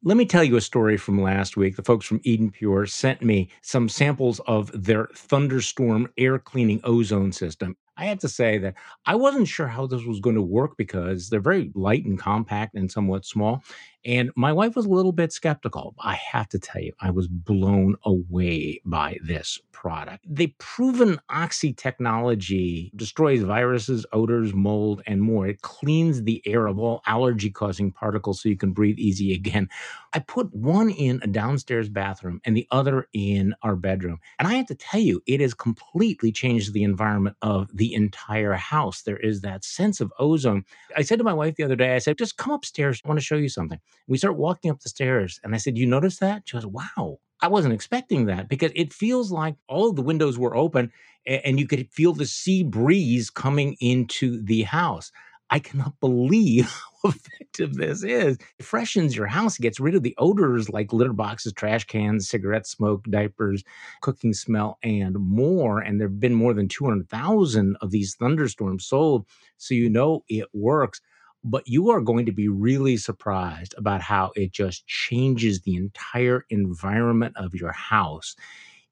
Let 0.01 0.15
me 0.15 0.25
tell 0.25 0.45
you 0.45 0.55
a 0.55 0.61
story 0.61 0.95
from 0.95 1.21
last 1.21 1.57
week. 1.57 1.75
The 1.75 1.83
folks 1.83 2.05
from 2.05 2.21
Eden 2.23 2.51
Pure 2.51 2.85
sent 2.85 3.21
me 3.21 3.49
some 3.61 3.89
samples 3.89 4.39
of 4.47 4.71
their 4.73 5.09
thunderstorm 5.13 6.07
air 6.17 6.39
cleaning 6.39 6.79
ozone 6.85 7.33
system. 7.33 7.75
I 7.97 8.05
have 8.05 8.19
to 8.19 8.29
say 8.29 8.57
that 8.59 8.75
I 9.05 9.15
wasn't 9.15 9.49
sure 9.49 9.67
how 9.67 9.85
this 9.85 10.05
was 10.05 10.21
going 10.21 10.37
to 10.37 10.41
work 10.41 10.77
because 10.77 11.27
they're 11.27 11.41
very 11.41 11.69
light 11.75 12.05
and 12.05 12.17
compact 12.17 12.75
and 12.75 12.89
somewhat 12.89 13.25
small. 13.25 13.61
And 14.05 14.31
my 14.35 14.53
wife 14.53 14.75
was 14.75 14.85
a 14.85 14.89
little 14.89 15.11
bit 15.11 15.33
skeptical. 15.33 15.93
I 15.99 16.15
have 16.15 16.47
to 16.49 16.59
tell 16.59 16.81
you, 16.81 16.93
I 17.01 17.09
was 17.09 17.27
blown 17.27 17.95
away 18.03 18.81
by 18.85 19.17
this 19.21 19.59
product. 19.73 20.25
The 20.27 20.53
proven 20.57 21.19
Oxy 21.29 21.73
technology 21.73 22.91
destroys 22.95 23.41
viruses, 23.41 24.05
odors, 24.11 24.53
mold, 24.53 25.01
and 25.05 25.21
more. 25.21 25.47
It 25.47 25.61
cleans 25.61 26.23
the 26.23 26.41
air 26.45 26.67
of 26.67 26.79
all 26.79 27.01
allergy 27.05 27.49
causing 27.49 27.91
particles 27.91 28.41
so 28.41 28.49
you 28.49 28.57
can 28.57 28.71
breathe 28.71 28.99
easy 28.99 29.33
again. 29.33 29.69
I 30.13 30.19
put 30.19 30.53
one 30.53 30.89
in 30.89 31.19
a 31.23 31.27
downstairs 31.27 31.87
bathroom 31.89 32.41
and 32.45 32.57
the 32.57 32.67
other 32.71 33.07
in 33.13 33.53
our 33.63 33.75
bedroom. 33.75 34.19
And 34.37 34.47
I 34.47 34.55
have 34.55 34.67
to 34.67 34.75
tell 34.75 34.99
you, 34.99 35.21
it 35.27 35.39
has 35.39 35.53
completely 35.53 36.31
changed 36.31 36.73
the 36.73 36.83
environment 36.83 37.37
of 37.41 37.69
the 37.73 37.93
entire 37.93 38.53
house. 38.53 39.01
There 39.03 39.17
is 39.17 39.41
that 39.41 39.63
sense 39.63 40.01
of 40.01 40.11
ozone. 40.19 40.65
I 40.95 41.03
said 41.03 41.19
to 41.19 41.23
my 41.23 41.33
wife 41.33 41.55
the 41.55 41.63
other 41.63 41.75
day, 41.75 41.95
I 41.95 41.99
said, 41.99 42.17
just 42.17 42.37
come 42.37 42.53
upstairs. 42.53 43.01
I 43.03 43.07
want 43.07 43.19
to 43.19 43.25
show 43.25 43.35
you 43.35 43.49
something. 43.49 43.79
We 44.07 44.17
start 44.17 44.37
walking 44.37 44.71
up 44.71 44.79
the 44.79 44.89
stairs, 44.89 45.39
and 45.43 45.53
I 45.53 45.57
said, 45.57 45.77
You 45.77 45.85
notice 45.85 46.17
that? 46.17 46.43
She 46.45 46.57
goes, 46.57 46.65
Wow. 46.65 47.19
I 47.41 47.47
wasn't 47.47 47.73
expecting 47.73 48.25
that 48.25 48.49
because 48.49 48.71
it 48.75 48.91
feels 48.91 49.31
like 49.31 49.55
all 49.69 49.93
the 49.93 50.01
windows 50.01 50.37
were 50.37 50.57
open 50.57 50.91
and 51.25 51.57
you 51.57 51.67
could 51.67 51.89
feel 51.89 52.11
the 52.11 52.25
sea 52.25 52.63
breeze 52.63 53.29
coming 53.29 53.77
into 53.79 54.41
the 54.43 54.63
house. 54.63 55.11
I 55.49 55.59
cannot 55.59 55.99
believe 55.99 56.69
how 57.03 57.09
effective 57.09 57.75
this 57.75 58.03
is. 58.03 58.37
It 58.59 58.65
freshens 58.65 59.15
your 59.15 59.27
house, 59.27 59.57
gets 59.57 59.79
rid 59.79 59.95
of 59.95 60.03
the 60.03 60.15
odors 60.17 60.69
like 60.69 60.93
litter 60.93 61.13
boxes, 61.13 61.53
trash 61.53 61.85
cans, 61.85 62.29
cigarette 62.29 62.67
smoke, 62.67 63.05
diapers, 63.09 63.63
cooking 64.01 64.33
smell, 64.33 64.77
and 64.83 65.15
more. 65.17 65.79
And 65.79 65.99
there 65.99 66.07
have 66.07 66.19
been 66.19 66.35
more 66.35 66.53
than 66.53 66.67
200,000 66.67 67.77
of 67.81 67.91
these 67.91 68.15
thunderstorms 68.15 68.85
sold. 68.85 69.25
So 69.57 69.73
you 69.73 69.89
know 69.89 70.23
it 70.27 70.47
works. 70.53 71.01
But 71.43 71.67
you 71.67 71.89
are 71.91 72.01
going 72.01 72.25
to 72.25 72.31
be 72.33 72.49
really 72.49 72.97
surprised 72.97 73.75
about 73.77 74.01
how 74.01 74.31
it 74.35 74.51
just 74.51 74.85
changes 74.87 75.61
the 75.61 75.75
entire 75.75 76.45
environment 76.49 77.35
of 77.37 77.55
your 77.55 77.71
house 77.71 78.35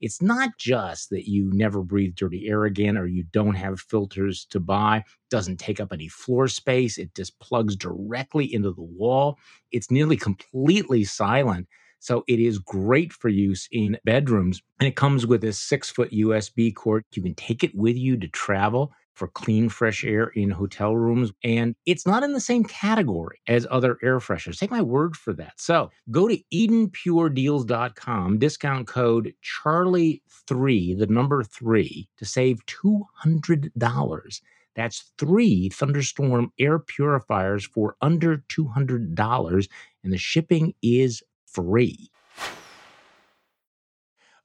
it's 0.02 0.22
not 0.22 0.52
just 0.60 1.10
that 1.10 1.28
you 1.30 1.50
never 1.54 1.82
breathe 1.82 2.16
dirty 2.16 2.48
air 2.48 2.66
again 2.66 2.98
or 2.98 3.08
you 3.08 3.24
don't 3.32 3.56
have 3.56 3.80
filters 3.80 4.46
to 4.52 4.60
buy, 4.60 5.04
doesn't 5.30 5.58
take 5.58 5.80
up 5.80 5.92
any 5.92 6.08
floor 6.08 6.48
space, 6.48 6.98
it 6.98 7.16
just 7.16 7.40
plugs 7.40 7.76
directly 7.76 8.54
into 8.54 8.72
the 8.72 8.84
wall. 8.84 9.38
It's 9.72 9.90
nearly 9.90 10.18
completely 10.18 11.04
silent. 11.04 11.68
So 12.00 12.24
it 12.28 12.40
is 12.40 12.60
great 12.60 13.12
for 13.12 13.30
use 13.30 13.68
in 13.72 13.98
bedrooms. 14.06 14.62
And 14.80 14.88
it 14.88 14.96
comes 14.96 15.26
with 15.26 15.44
a 15.44 15.52
six 15.54 15.90
foot 15.90 16.12
USB 16.12 16.74
cord. 16.76 17.04
You 17.16 17.24
can 17.24 17.34
take 17.34 17.64
it 17.64 17.74
with 17.76 17.98
you 17.98 18.18
to 18.18 18.28
travel 18.28 18.92
for 19.18 19.28
clean, 19.30 19.68
fresh 19.68 20.06
air 20.06 20.28
in 20.28 20.52
hotel 20.52 20.96
rooms. 20.96 21.32
And 21.44 21.76
it's 21.88 22.06
not 22.06 22.24
in 22.24 22.34
the 22.34 22.40
same 22.40 22.64
category 22.64 23.40
as 23.48 23.66
other 23.72 23.98
air 24.04 24.20
fresheners. 24.20 24.60
Take 24.60 24.70
my 24.70 24.82
word 24.82 25.18
for 25.18 25.34
that. 25.34 25.54
So 25.58 25.90
go 26.12 26.28
to 26.28 26.38
EdenPureDeals.com, 26.54 28.38
discount 28.38 28.88
code 28.88 29.34
Charlie3, 29.44 31.00
the 31.00 31.08
number 31.08 31.44
three, 31.44 32.08
to 32.18 32.26
save 32.26 32.64
$200. 32.68 34.42
That's 34.76 35.12
three 35.18 35.70
thunderstorm 35.70 36.52
air 36.60 36.78
purifiers 36.78 37.66
for 37.66 37.96
under 38.00 38.44
$200, 38.50 39.68
and 40.04 40.14
the 40.14 40.18
shipping 40.20 40.76
is 40.84 41.24
free. 41.48 42.12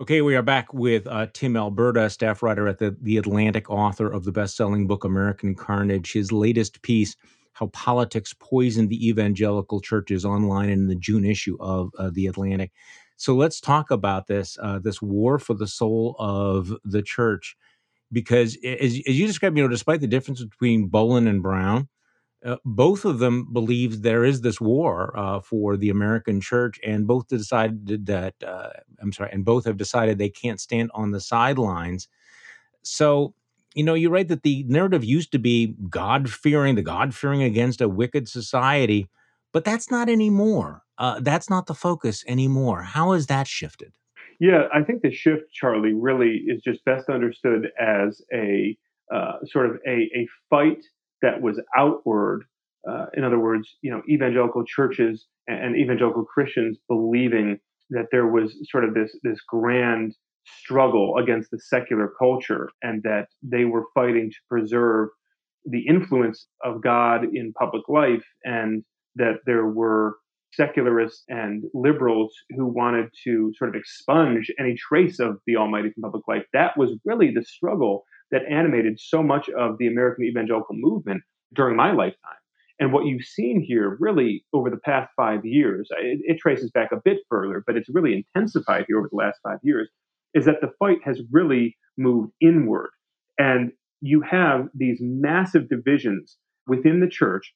Okay, 0.03 0.21
we 0.21 0.35
are 0.35 0.43
back 0.43 0.75
with 0.75 1.07
uh, 1.07 1.29
Tim 1.33 1.57
Alberta, 1.57 2.11
staff 2.11 2.43
writer 2.43 2.67
at 2.67 2.81
the, 2.81 2.97
the 3.03 3.19
Atlantic, 3.19 3.71
author 3.71 4.11
of 4.11 4.25
the 4.25 4.33
best 4.33 4.57
selling 4.57 4.89
book 4.89 5.05
American 5.05 5.55
Carnage. 5.55 6.13
His 6.13 6.33
latest 6.33 6.83
piece, 6.83 7.15
How 7.53 7.69
Politics 7.69 8.35
Poisoned 8.41 8.91
the 8.91 9.09
Evangelical 9.09 9.81
Church, 9.81 10.11
is 10.11 10.25
online 10.25 10.71
in 10.71 10.89
the 10.89 10.97
June 10.97 11.25
issue 11.25 11.57
of 11.61 11.93
uh, 11.97 12.11
the 12.13 12.27
Atlantic. 12.27 12.73
So 13.17 13.37
let's 13.37 13.61
talk 13.61 13.93
about 13.93 14.27
this 14.27 14.59
uh, 14.61 14.81
this 14.81 15.01
war 15.01 15.39
for 15.39 15.55
the 15.55 15.69
soul 15.69 16.17
of 16.19 16.73
the 16.85 17.03
church, 17.03 17.57
because 18.11 18.59
as, 18.65 19.01
as 19.07 19.17
you 19.17 19.29
described, 19.29 19.57
you 19.57 19.63
know, 19.63 19.71
despite 19.71 20.01
the 20.01 20.09
difference 20.09 20.43
between 20.43 20.91
Bolin 20.91 21.29
and 21.29 21.45
Brown, 21.45 21.89
uh, 22.45 22.57
both 22.65 23.05
of 23.05 23.19
them 23.19 23.47
believe 23.53 24.03
there 24.03 24.25
is 24.25 24.41
this 24.41 24.61
war 24.61 25.17
uh, 25.17 25.41
for 25.41 25.77
the 25.77 25.91
American 25.91 26.41
church, 26.41 26.81
and 26.85 27.07
both 27.07 27.29
decided 27.29 28.07
that 28.07 28.35
uh, 28.47 28.71
I'm 29.01 29.13
sorry, 29.13 29.31
and 29.33 29.45
both 29.45 29.65
have 29.65 29.77
decided 29.77 30.19
they 30.19 30.29
can't 30.29 30.61
stand 30.61 30.91
on 30.95 31.13
the 31.13 31.21
sidelines. 31.21 32.09
So, 32.83 33.35
you 33.75 33.85
know, 33.85 33.95
you 33.95 34.11
write 34.11 34.29
that 34.29 34.43
the 34.43 34.65
narrative 34.65 35.05
used 35.05 35.33
to 35.33 35.39
be 35.39 35.75
God 35.89 36.31
fearing, 36.31 36.75
the 36.75 36.83
God 36.83 37.15
fearing 37.15 37.43
against 37.43 37.81
a 37.81 37.89
wicked 37.89 38.29
society, 38.29 39.09
but 39.53 39.65
that's 39.65 39.91
not 39.91 40.09
anymore. 40.09 40.83
Uh, 40.99 41.21
that's 41.21 41.49
not 41.49 41.67
the 41.67 41.75
focus 41.75 42.25
anymore. 42.27 42.83
How 42.83 43.13
has 43.13 43.27
that 43.27 43.47
shifted? 43.47 43.93
Yeah, 44.41 44.65
I 44.75 44.83
think 44.83 45.03
the 45.03 45.13
shift, 45.13 45.45
Charlie, 45.53 45.95
really 45.95 46.43
is 46.49 46.61
just 46.63 46.85
best 46.85 47.09
understood 47.09 47.71
as 47.79 48.21
a 48.35 48.77
uh, 49.15 49.35
sort 49.45 49.67
of 49.67 49.77
a, 49.87 50.11
a 50.15 50.27
fight 50.51 50.83
that 51.23 51.41
was 51.41 51.61
outward. 51.77 52.45
Uh, 52.89 53.07
in 53.15 53.25
other 53.25 53.39
words, 53.39 53.77
you 53.81 53.91
know, 53.91 54.03
evangelical 54.09 54.65
churches 54.65 55.27
and, 55.47 55.77
evangelical 55.77 56.25
Christians 56.25 56.79
believing 56.89 57.59
that 57.91 58.07
there 58.11 58.27
was 58.27 58.57
sort 58.71 58.85
of 58.85 58.95
this 58.95 59.17
this 59.23 59.41
grand 59.47 60.15
struggle 60.45 61.17
against 61.19 61.51
the 61.51 61.59
secular 61.59 62.13
culture, 62.19 62.69
and 62.83 63.03
that 63.05 63.29
they 63.43 63.65
were 63.65 63.85
fighting 63.95 64.31
to 64.31 64.37
preserve 64.49 65.09
the 65.65 65.87
influence 65.87 66.49
of 66.65 66.83
God 66.83 67.25
in 67.33 67.53
public 67.53 67.89
life, 67.89 68.25
and 68.45 68.83
that 69.15 69.37
there 69.47 69.67
were 69.67 70.17
secularists 70.53 71.25
and 71.29 71.65
liberals 71.73 72.35
who 72.51 72.67
wanted 72.67 73.09
to 73.25 73.53
sort 73.57 73.71
of 73.71 73.77
expunge 73.77 74.51
any 74.59 74.75
trace 74.75 75.19
of 75.19 75.39
the 75.47 75.57
Almighty 75.57 75.91
from 75.91 76.03
public 76.03 76.27
life. 76.29 76.45
That 76.53 76.77
was 76.77 76.91
really 77.05 77.31
the 77.33 77.45
struggle 77.45 78.05
that 78.33 78.43
animated 78.51 78.99
so 78.99 79.23
much 79.23 79.49
of 79.51 79.79
the 79.79 79.87
American 79.87 80.25
evangelical 80.25 80.75
movement 80.75 81.23
during 81.55 81.77
my 81.77 81.93
lifetime. 81.93 82.37
And 82.81 82.93
what 82.93 83.07
you've 83.07 83.25
seen 83.25 83.63
here, 83.65 83.97
really, 84.01 84.45
over 84.53 84.69
the 84.69 84.79
past 84.79 85.13
five 85.17 85.45
years, 85.45 85.89
it, 86.01 86.21
it, 86.25 86.39
traces 86.39 86.71
back 86.73 86.91
a 86.91 87.01
bit 87.05 87.19
further, 87.29 87.63
but 87.65 87.77
it's 87.77 87.89
really 87.89 88.27
intensified 88.35 88.87
here 88.89 88.99
over 88.99 89.09
the 89.09 89.17
last 89.17 89.39
five 89.45 89.59
years, 89.63 89.89
is 90.35 90.47
that 90.47 90.57
the 90.61 90.73
fight 90.81 90.99
has 91.05 91.21
really 91.31 91.77
moved 91.97 92.33
inward. 92.41 92.91
And 93.39 93.71
you 94.01 94.23
have 94.23 94.67
these 94.75 94.99
massive 95.01 95.69
divisions 95.69 96.37
within 96.67 97.01
the 97.01 97.09
church 97.09 97.55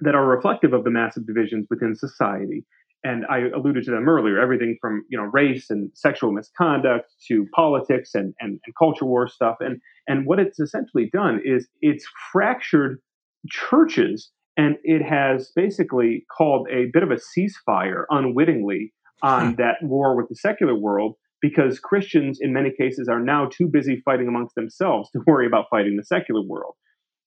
that 0.00 0.14
are 0.14 0.26
reflective 0.26 0.72
of 0.72 0.84
the 0.84 0.90
massive 0.90 1.26
divisions 1.26 1.66
within 1.70 1.96
society. 1.96 2.64
And 3.04 3.24
I 3.28 3.48
alluded 3.54 3.84
to 3.84 3.90
them 3.90 4.08
earlier, 4.08 4.38
everything 4.38 4.76
from 4.80 5.04
you 5.08 5.18
know 5.18 5.24
race 5.24 5.70
and 5.70 5.90
sexual 5.94 6.32
misconduct 6.32 7.12
to 7.28 7.46
politics 7.54 8.14
and, 8.14 8.34
and, 8.40 8.60
and 8.64 8.74
culture 8.78 9.04
war 9.04 9.28
stuff. 9.28 9.56
And 9.60 9.80
and 10.06 10.26
what 10.26 10.38
it's 10.38 10.60
essentially 10.60 11.10
done 11.12 11.40
is 11.44 11.68
it's 11.80 12.06
fractured 12.32 13.00
churches 13.48 14.30
and 14.56 14.76
it 14.84 15.02
has 15.02 15.50
basically 15.56 16.26
called 16.36 16.68
a 16.70 16.86
bit 16.92 17.02
of 17.02 17.10
a 17.10 17.16
ceasefire 17.16 18.04
unwittingly 18.10 18.92
on 19.22 19.50
hmm. 19.50 19.54
that 19.56 19.76
war 19.82 20.16
with 20.16 20.28
the 20.28 20.36
secular 20.36 20.74
world 20.74 21.14
because 21.40 21.80
Christians, 21.80 22.38
in 22.40 22.52
many 22.52 22.70
cases, 22.70 23.08
are 23.08 23.20
now 23.20 23.48
too 23.52 23.66
busy 23.66 24.00
fighting 24.04 24.28
amongst 24.28 24.54
themselves 24.54 25.10
to 25.10 25.20
worry 25.26 25.46
about 25.46 25.66
fighting 25.70 25.96
the 25.96 26.04
secular 26.04 26.42
world. 26.42 26.74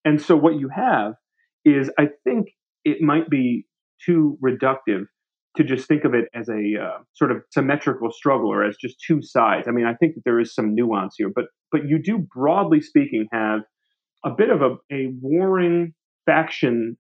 And 0.06 0.22
so, 0.22 0.36
what 0.36 0.60
you 0.60 0.70
have 0.70 1.14
is, 1.66 1.92
I 2.00 2.10
think 2.24 2.48
it 2.86 3.02
might 3.02 3.30
be 3.30 3.68
too 4.04 4.38
reductive 4.44 5.06
to 5.58 5.64
just 5.64 5.88
think 5.88 6.04
of 6.04 6.14
it 6.14 6.26
as 6.34 6.50
a 6.50 6.74
uh, 6.82 6.98
sort 7.14 7.32
of 7.32 7.38
symmetrical 7.52 8.12
struggle 8.12 8.52
or 8.52 8.64
as 8.64 8.76
just 8.78 8.98
two 9.06 9.22
sides. 9.22 9.68
I 9.68 9.72
mean, 9.72 9.86
I 9.86 9.94
think 9.94 10.16
that 10.16 10.24
there 10.26 10.40
is 10.40 10.54
some 10.54 10.76
nuance 10.76 11.16
here, 11.18 11.32
but 11.34 11.46
but 11.72 11.88
you 11.88 12.02
do 12.02 12.26
broadly 12.34 12.82
speaking 12.82 13.28
have 13.32 13.62
a 14.24 14.32
bit 14.32 14.50
of 14.50 14.62
a, 14.62 14.76
a 14.94 15.12
warring 15.22 15.94
faction 16.26 16.98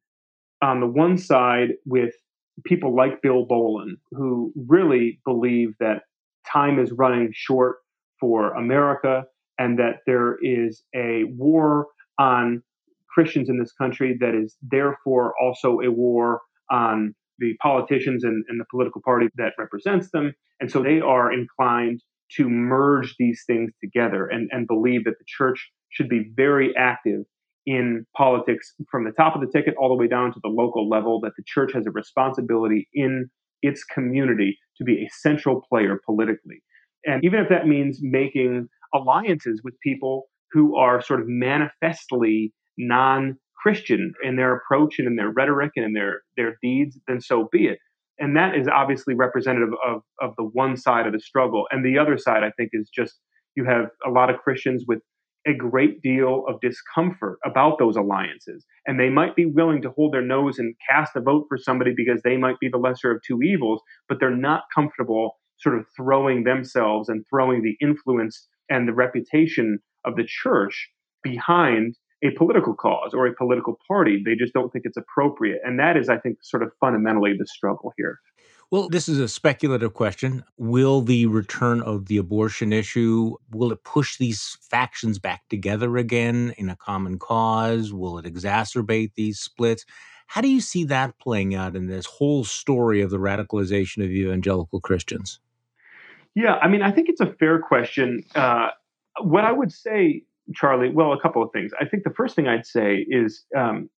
on 0.61 0.79
the 0.79 0.87
one 0.87 1.17
side 1.17 1.69
with 1.85 2.13
people 2.65 2.95
like 2.95 3.21
Bill 3.21 3.45
Bolin 3.45 3.95
who 4.11 4.53
really 4.67 5.19
believe 5.25 5.69
that 5.79 6.03
time 6.51 6.79
is 6.79 6.91
running 6.91 7.31
short 7.33 7.77
for 8.19 8.53
America 8.53 9.23
and 9.57 9.77
that 9.79 9.97
there 10.05 10.37
is 10.41 10.83
a 10.95 11.23
war 11.35 11.87
on 12.19 12.61
Christians 13.13 13.49
in 13.49 13.59
this 13.59 13.71
country 13.73 14.17
that 14.19 14.35
is 14.35 14.55
therefore 14.61 15.33
also 15.41 15.79
a 15.79 15.91
war 15.91 16.41
on 16.71 17.15
the 17.39 17.55
politicians 17.61 18.23
and, 18.23 18.43
and 18.47 18.59
the 18.59 18.65
political 18.69 19.01
party 19.03 19.27
that 19.35 19.53
represents 19.57 20.09
them. 20.11 20.33
And 20.59 20.71
so 20.71 20.81
they 20.81 21.01
are 21.01 21.31
inclined 21.31 22.01
to 22.37 22.49
merge 22.49 23.15
these 23.17 23.43
things 23.45 23.71
together 23.81 24.27
and, 24.27 24.49
and 24.51 24.67
believe 24.67 25.03
that 25.05 25.19
the 25.19 25.25
church 25.27 25.71
should 25.89 26.09
be 26.09 26.31
very 26.35 26.75
active 26.77 27.21
in 27.65 28.05
politics 28.15 28.73
from 28.89 29.05
the 29.05 29.11
top 29.11 29.35
of 29.35 29.41
the 29.41 29.47
ticket 29.47 29.73
all 29.79 29.89
the 29.89 29.95
way 29.95 30.07
down 30.07 30.31
to 30.33 30.39
the 30.43 30.49
local 30.49 30.87
level, 30.87 31.19
that 31.21 31.31
the 31.37 31.43
church 31.45 31.71
has 31.73 31.85
a 31.87 31.91
responsibility 31.91 32.87
in 32.93 33.29
its 33.61 33.83
community 33.83 34.57
to 34.77 34.83
be 34.83 35.03
a 35.03 35.09
central 35.11 35.61
player 35.67 35.99
politically. 36.05 36.61
And 37.05 37.23
even 37.23 37.39
if 37.39 37.49
that 37.49 37.67
means 37.67 37.99
making 38.01 38.67
alliances 38.93 39.61
with 39.63 39.79
people 39.81 40.25
who 40.51 40.75
are 40.75 41.01
sort 41.01 41.21
of 41.21 41.27
manifestly 41.27 42.53
non 42.77 43.37
Christian 43.65 44.13
in 44.21 44.35
their 44.35 44.55
approach 44.55 44.99
and 44.99 45.07
in 45.07 45.15
their 45.15 45.31
rhetoric 45.31 45.71
and 45.75 45.85
in 45.85 45.93
their, 45.93 46.21
their 46.37 46.55
deeds, 46.61 46.99
then 47.07 47.19
so 47.19 47.49
be 47.51 47.65
it. 47.65 47.79
And 48.19 48.37
that 48.37 48.55
is 48.55 48.67
obviously 48.67 49.15
representative 49.15 49.73
of, 49.83 50.01
of 50.21 50.35
the 50.37 50.43
one 50.43 50.77
side 50.77 51.07
of 51.07 51.13
the 51.13 51.19
struggle. 51.19 51.65
And 51.71 51.83
the 51.83 51.97
other 51.97 52.15
side, 52.15 52.43
I 52.43 52.51
think, 52.57 52.69
is 52.73 52.91
just 52.93 53.15
you 53.55 53.65
have 53.65 53.85
a 54.05 54.11
lot 54.11 54.29
of 54.29 54.37
Christians 54.37 54.83
with 54.87 54.99
a 55.47 55.53
great 55.55 56.03
deal 56.03 56.43
of 56.47 56.61
discomfort 56.61 57.39
about 57.43 57.79
those 57.79 57.95
alliances. 57.95 58.63
And 58.85 58.99
they 58.99 59.09
might 59.09 59.35
be 59.35 59.47
willing 59.47 59.81
to 59.81 59.89
hold 59.89 60.13
their 60.13 60.21
nose 60.21 60.59
and 60.59 60.75
cast 60.87 61.15
a 61.15 61.21
vote 61.21 61.45
for 61.49 61.57
somebody 61.57 61.91
because 61.97 62.21
they 62.23 62.37
might 62.37 62.59
be 62.59 62.69
the 62.69 62.77
lesser 62.77 63.11
of 63.11 63.21
two 63.25 63.41
evils, 63.41 63.81
but 64.07 64.19
they're 64.19 64.35
not 64.35 64.63
comfortable 64.73 65.37
sort 65.57 65.75
of 65.75 65.85
throwing 65.97 66.43
themselves 66.43 67.09
and 67.09 67.25
throwing 67.27 67.63
the 67.63 67.77
influence 67.81 68.47
and 68.69 68.87
the 68.87 68.93
reputation 68.93 69.79
of 70.05 70.15
the 70.15 70.25
church 70.27 70.89
behind 71.23 71.95
a 72.25 72.31
political 72.31 72.73
cause 72.73 73.13
or 73.13 73.27
a 73.27 73.33
political 73.33 73.79
party. 73.87 74.21
They 74.23 74.35
just 74.35 74.53
don't 74.53 74.71
think 74.71 74.85
it's 74.85 74.97
appropriate. 74.97 75.61
And 75.63 75.79
that 75.79 75.97
is, 75.97 76.09
I 76.09 76.17
think, 76.17 76.39
sort 76.41 76.63
of 76.63 76.71
fundamentally 76.79 77.35
the 77.37 77.45
struggle 77.45 77.93
here. 77.97 78.19
Well, 78.71 78.89
this 78.89 79.07
is 79.07 79.19
a 79.19 79.27
speculative 79.27 79.93
question. 79.93 80.43
Will 80.57 81.01
the 81.01 81.27
return 81.27 81.81
of 81.81 82.07
the 82.07 82.17
abortion 82.17 82.73
issue 82.73 83.35
will 83.51 83.71
it 83.71 83.83
push 83.83 84.17
these 84.17 84.57
factions 84.61 85.19
back 85.19 85.43
together 85.49 85.97
again 85.97 86.53
in 86.57 86.69
a 86.69 86.75
common 86.75 87.19
cause? 87.19 87.93
Will 87.93 88.17
it 88.17 88.25
exacerbate 88.25 89.13
these 89.15 89.39
splits? 89.39 89.85
How 90.27 90.41
do 90.41 90.49
you 90.49 90.61
see 90.61 90.83
that 90.85 91.19
playing 91.19 91.53
out 91.53 91.75
in 91.75 91.85
this 91.85 92.07
whole 92.07 92.43
story 92.43 93.01
of 93.01 93.11
the 93.11 93.19
radicalization 93.19 94.03
of 94.03 94.09
evangelical 94.09 94.81
Christians? 94.81 95.39
Yeah, 96.33 96.55
I 96.55 96.67
mean, 96.67 96.81
I 96.81 96.91
think 96.91 97.07
it's 97.07 97.21
a 97.21 97.33
fair 97.33 97.59
question. 97.59 98.23
Uh, 98.33 98.69
what 99.21 99.45
I 99.45 99.51
would 99.51 99.71
say, 99.71 100.23
Charlie, 100.53 100.89
well, 100.89 101.13
a 101.13 101.19
couple 101.19 101.41
of 101.41 101.49
things. 101.51 101.71
I 101.79 101.85
think 101.85 102.03
the 102.03 102.13
first 102.15 102.35
thing 102.35 102.47
I'd 102.47 102.65
say 102.65 103.05
is 103.09 103.45
um, 103.57 103.89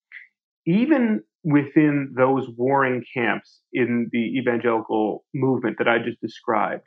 even 0.66 1.22
within 1.42 2.12
those 2.16 2.48
warring 2.56 3.04
camps 3.12 3.60
in 3.72 4.08
the 4.12 4.38
evangelical 4.38 5.24
movement 5.34 5.76
that 5.78 5.88
I 5.88 5.98
just 5.98 6.20
described, 6.20 6.82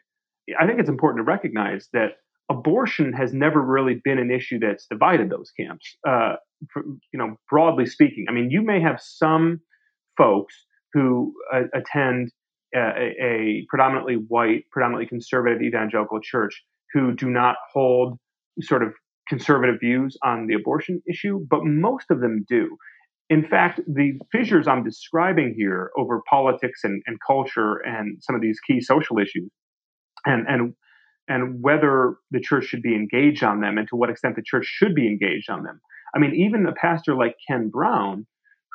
I 0.59 0.65
think 0.65 0.79
it's 0.79 0.89
important 0.89 1.25
to 1.25 1.29
recognize 1.29 1.89
that 1.93 2.13
abortion 2.49 3.13
has 3.13 3.33
never 3.33 3.61
really 3.61 4.01
been 4.03 4.17
an 4.17 4.31
issue 4.31 4.59
that's 4.59 4.87
divided 4.87 5.29
those 5.29 5.51
camps. 5.51 5.97
Uh, 6.07 6.35
for, 6.73 6.83
you 7.13 7.19
know, 7.19 7.37
broadly 7.49 7.85
speaking, 7.85 8.25
I 8.27 8.31
mean, 8.31 8.49
you 8.49 8.61
may 8.61 8.81
have 8.81 8.99
some 8.99 9.61
folks 10.17 10.55
who 10.93 11.33
uh, 11.53 11.63
attend 11.73 12.31
a, 12.75 13.13
a, 13.21 13.65
predominantly 13.69 14.15
white, 14.15 14.65
predominantly 14.71 15.07
conservative 15.07 15.61
evangelical 15.61 16.19
church 16.19 16.61
who 16.93 17.13
do 17.13 17.29
not 17.29 17.55
hold 17.71 18.17
sort 18.61 18.83
of 18.83 18.93
conservative 19.29 19.75
views 19.79 20.17
on 20.23 20.47
the 20.47 20.55
abortion 20.55 21.01
issue, 21.07 21.45
but 21.49 21.63
most 21.63 22.05
of 22.09 22.19
them 22.19 22.45
do. 22.49 22.75
In 23.29 23.47
fact, 23.47 23.79
the 23.87 24.19
fissures 24.31 24.67
I'm 24.67 24.83
describing 24.83 25.53
here 25.55 25.91
over 25.97 26.21
politics 26.27 26.81
and, 26.83 27.01
and 27.05 27.17
culture 27.25 27.77
and 27.85 28.17
some 28.21 28.35
of 28.35 28.41
these 28.41 28.59
key 28.59 28.81
social 28.81 29.19
issues, 29.19 29.49
and 30.25 30.47
and 30.47 30.73
and 31.27 31.61
whether 31.61 32.15
the 32.31 32.39
church 32.39 32.65
should 32.65 32.81
be 32.81 32.95
engaged 32.95 33.43
on 33.43 33.61
them 33.61 33.77
and 33.77 33.87
to 33.87 33.95
what 33.95 34.09
extent 34.09 34.35
the 34.35 34.41
church 34.43 34.65
should 34.65 34.95
be 34.95 35.07
engaged 35.07 35.49
on 35.49 35.63
them. 35.63 35.79
I 36.15 36.19
mean, 36.19 36.33
even 36.33 36.65
a 36.65 36.73
pastor 36.73 37.13
like 37.13 37.35
Ken 37.47 37.69
Brown, 37.69 38.25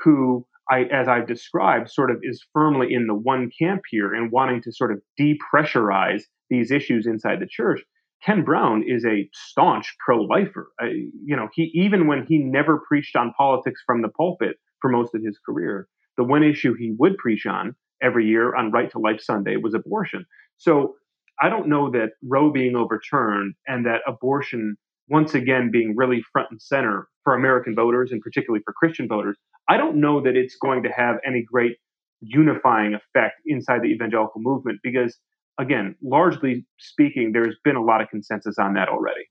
who 0.04 0.46
I, 0.70 0.84
as 0.84 1.08
I've 1.08 1.26
described, 1.26 1.90
sort 1.90 2.12
of 2.12 2.18
is 2.22 2.46
firmly 2.52 2.94
in 2.94 3.08
the 3.08 3.14
one 3.14 3.50
camp 3.58 3.82
here 3.90 4.14
and 4.14 4.30
wanting 4.30 4.62
to 4.62 4.72
sort 4.72 4.92
of 4.92 5.02
depressurize 5.20 6.22
these 6.48 6.70
issues 6.70 7.06
inside 7.06 7.40
the 7.40 7.48
church. 7.50 7.82
Ken 8.24 8.42
Brown 8.42 8.82
is 8.86 9.04
a 9.04 9.28
staunch 9.32 9.94
pro-lifer. 10.04 10.70
Uh, 10.82 10.86
you 10.86 11.36
know, 11.36 11.48
he 11.52 11.70
even 11.74 12.06
when 12.06 12.24
he 12.26 12.38
never 12.38 12.82
preached 12.88 13.16
on 13.16 13.34
politics 13.36 13.82
from 13.86 14.02
the 14.02 14.08
pulpit 14.08 14.56
for 14.80 14.90
most 14.90 15.14
of 15.14 15.22
his 15.22 15.38
career, 15.44 15.88
the 16.16 16.24
one 16.24 16.42
issue 16.42 16.74
he 16.74 16.94
would 16.98 17.18
preach 17.18 17.44
on 17.46 17.74
every 18.02 18.26
year 18.26 18.54
on 18.54 18.70
Right 18.70 18.90
to 18.92 18.98
Life 18.98 19.20
Sunday 19.20 19.56
was 19.56 19.74
abortion. 19.74 20.24
So 20.56 20.94
I 21.40 21.48
don't 21.48 21.68
know 21.68 21.90
that 21.90 22.10
Roe 22.22 22.50
being 22.50 22.76
overturned 22.76 23.54
and 23.66 23.84
that 23.86 24.00
abortion 24.06 24.76
once 25.08 25.34
again 25.34 25.70
being 25.70 25.94
really 25.96 26.22
front 26.32 26.48
and 26.50 26.62
center 26.62 27.08
for 27.24 27.34
American 27.34 27.74
voters 27.74 28.10
and 28.12 28.22
particularly 28.22 28.62
for 28.64 28.72
Christian 28.72 29.06
voters, 29.06 29.36
I 29.68 29.76
don't 29.76 29.96
know 29.96 30.22
that 30.22 30.36
it's 30.36 30.56
going 30.56 30.82
to 30.84 30.90
have 30.90 31.16
any 31.26 31.42
great 31.42 31.76
unifying 32.20 32.94
effect 32.94 33.34
inside 33.44 33.82
the 33.82 33.88
evangelical 33.88 34.40
movement 34.40 34.80
because 34.82 35.18
again, 35.58 35.96
largely 36.02 36.64
speaking, 36.78 37.32
there's 37.32 37.56
been 37.64 37.76
a 37.76 37.82
lot 37.82 38.00
of 38.00 38.08
consensus 38.08 38.58
on 38.58 38.74
that 38.74 38.88
already. 38.88 39.28